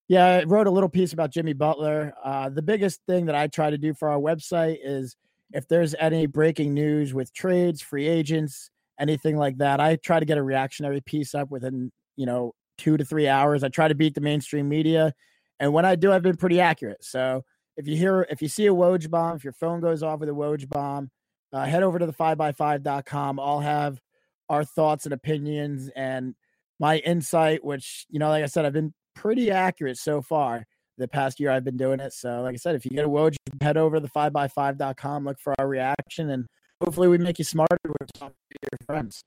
yeah, 0.08 0.26
I 0.26 0.43
wrote 0.43 0.68
a 0.68 0.72
little 0.72 0.89
piece 0.89 1.14
about 1.14 1.32
Jimmy 1.32 1.53
Butler. 1.53 2.14
Uh, 2.24 2.49
the 2.49 2.62
biggest 2.62 3.01
thing 3.08 3.26
that 3.26 3.36
I 3.36 3.47
try 3.47 3.70
to 3.70 3.78
do 3.78 3.93
for 3.93 4.10
our 4.10 4.20
website 4.20 4.78
is 4.84 5.16
if 5.53 5.68
there's 5.68 5.95
any 5.99 6.26
breaking 6.26 6.74
news 6.74 7.14
with 7.14 7.34
trades, 7.34 7.82
free 7.82 8.08
agents, 8.08 8.70
anything 8.99 9.38
like 9.38 9.58
that, 9.58 9.80
I 9.80 9.97
try 9.97 10.20
to 10.20 10.26
get 10.26 10.38
a 10.38 10.43
reactionary 10.43 11.01
piece 11.01 11.36
up 11.36 11.51
within, 11.51 11.91
you 12.16 12.26
know, 12.26 12.53
two 12.78 12.95
to 12.95 13.03
three 13.03 13.28
hours. 13.28 13.64
I 13.64 13.70
try 13.70 13.88
to 13.88 13.95
beat 13.95 14.16
the 14.16 14.22
mainstream 14.22 14.70
media. 14.70 15.14
And 15.60 15.74
when 15.74 15.86
I 15.86 15.95
do, 15.95 16.12
I've 16.12 16.22
been 16.22 16.38
pretty 16.38 16.62
accurate. 16.62 17.03
So 17.03 17.43
if 17.76 17.88
you 17.88 17.97
hear, 17.97 18.28
if 18.30 18.41
you 18.41 18.47
see 18.47 18.68
a 18.68 18.74
Woj 18.74 19.10
bomb, 19.10 19.36
if 19.36 19.43
your 19.43 19.53
phone 19.53 19.82
goes 19.82 20.03
off 20.03 20.20
with 20.20 20.30
a 20.30 20.34
Woj 20.34 20.70
bomb, 20.70 21.10
uh, 21.51 21.66
head 21.66 21.84
over 21.84 21.99
to 21.99 22.05
the 22.05 22.14
5by5.com. 22.14 23.39
I'll 23.39 23.60
have 23.60 23.99
our 24.49 24.64
thoughts 24.64 25.05
and 25.05 25.14
opinions 25.14 25.89
and 25.95 26.36
my 26.80 26.97
insight, 26.99 27.64
which, 27.64 28.05
you 28.10 28.20
know, 28.20 28.30
like 28.30 28.43
I 28.43 28.47
said, 28.47 28.66
I've 28.66 28.74
been 28.74 28.93
pretty 29.18 29.51
accurate 29.51 29.97
so 29.97 30.22
far 30.22 30.65
the 30.97 31.07
past 31.07 31.39
year 31.39 31.51
I've 31.51 31.63
been 31.63 31.78
doing 31.78 31.99
it. 31.99 32.13
So, 32.13 32.41
like 32.41 32.53
I 32.53 32.57
said, 32.57 32.76
if 32.76 32.86
you 32.86 32.91
get 32.91 33.05
a 33.05 33.09
Woj, 33.09 33.36
head 33.61 33.78
over 33.78 33.97
to 33.97 33.99
the 33.99 34.09
5by5.com, 34.09 35.26
look 35.26 35.39
for 35.39 35.53
our 35.59 35.68
reaction, 35.68 36.30
and 36.32 36.45
hopefully 36.84 37.07
we 37.07 37.18
make 37.18 37.39
you 37.39 37.45
smarter 37.45 37.78
with 37.86 38.09
your 38.22 38.30
friends. 38.86 39.22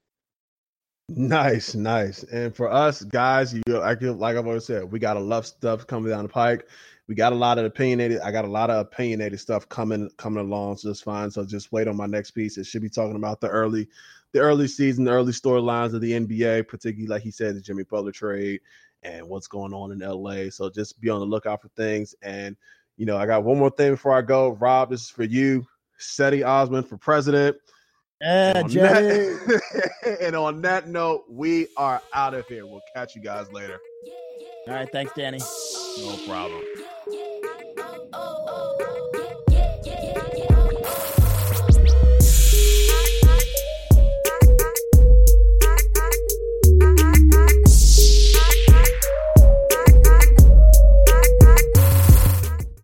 Nice, 1.09 1.75
nice. 1.75 2.23
And 2.23 2.55
for 2.55 2.71
us 2.71 3.03
guys, 3.03 3.53
you 3.53 3.61
like 3.67 4.01
I've 4.37 4.47
always 4.47 4.65
said, 4.65 4.89
we 4.89 4.99
got 4.99 5.17
a 5.17 5.19
lot 5.19 5.39
of 5.39 5.45
stuff 5.45 5.85
coming 5.87 6.09
down 6.09 6.23
the 6.23 6.29
pike. 6.29 6.67
We 7.07 7.15
got 7.15 7.33
a 7.33 7.35
lot 7.35 7.57
of 7.57 7.65
opinionated. 7.65 8.21
I 8.21 8.31
got 8.31 8.45
a 8.45 8.49
lot 8.49 8.69
of 8.69 8.79
opinionated 8.79 9.39
stuff 9.39 9.67
coming 9.67 10.09
coming 10.17 10.45
along, 10.45 10.77
so 10.77 10.89
it's 10.89 11.01
fine. 11.01 11.29
So 11.29 11.43
just 11.43 11.73
wait 11.73 11.89
on 11.89 11.97
my 11.97 12.05
next 12.05 12.31
piece. 12.31 12.57
It 12.57 12.65
should 12.65 12.81
be 12.81 12.89
talking 12.89 13.17
about 13.17 13.41
the 13.41 13.49
early, 13.49 13.89
the 14.31 14.39
early 14.39 14.69
season, 14.69 15.03
the 15.03 15.11
early 15.11 15.33
storylines 15.33 15.93
of 15.93 15.99
the 15.99 16.13
NBA, 16.13 16.69
particularly 16.69 17.07
like 17.07 17.23
he 17.23 17.31
said, 17.31 17.55
the 17.55 17.61
Jimmy 17.61 17.83
Butler 17.83 18.13
trade 18.13 18.61
and 19.03 19.27
what's 19.27 19.47
going 19.47 19.73
on 19.73 19.91
in 19.91 19.99
LA. 19.99 20.49
So 20.49 20.69
just 20.69 20.99
be 21.01 21.09
on 21.09 21.19
the 21.19 21.25
lookout 21.25 21.61
for 21.61 21.69
things. 21.69 22.15
And 22.21 22.55
you 22.97 23.05
know, 23.05 23.17
I 23.17 23.25
got 23.25 23.43
one 23.43 23.57
more 23.57 23.69
thing 23.69 23.91
before 23.91 24.13
I 24.13 24.21
go. 24.21 24.51
Rob, 24.51 24.89
this 24.89 25.01
is 25.01 25.09
for 25.09 25.23
you. 25.23 25.65
Cedi 25.99 26.45
Osman 26.45 26.83
for 26.83 26.97
president. 26.97 27.57
Yeah, 28.21 28.57
and, 28.57 28.65
on 28.65 28.73
that, 28.73 30.17
and 30.21 30.35
on 30.35 30.61
that 30.61 30.87
note, 30.87 31.25
we 31.27 31.67
are 31.77 32.01
out 32.13 32.33
of 32.35 32.45
here. 32.47 32.65
We'll 32.65 32.81
catch 32.93 33.15
you 33.15 33.21
guys 33.21 33.51
later. 33.51 33.79
All 34.67 34.75
right. 34.75 34.91
Thanks, 34.91 35.11
Danny. 35.15 35.39
No 35.39 36.17
problem. 36.27 36.61
Oh, 37.83 38.07
oh, 38.13 38.77
oh, 38.79 39.10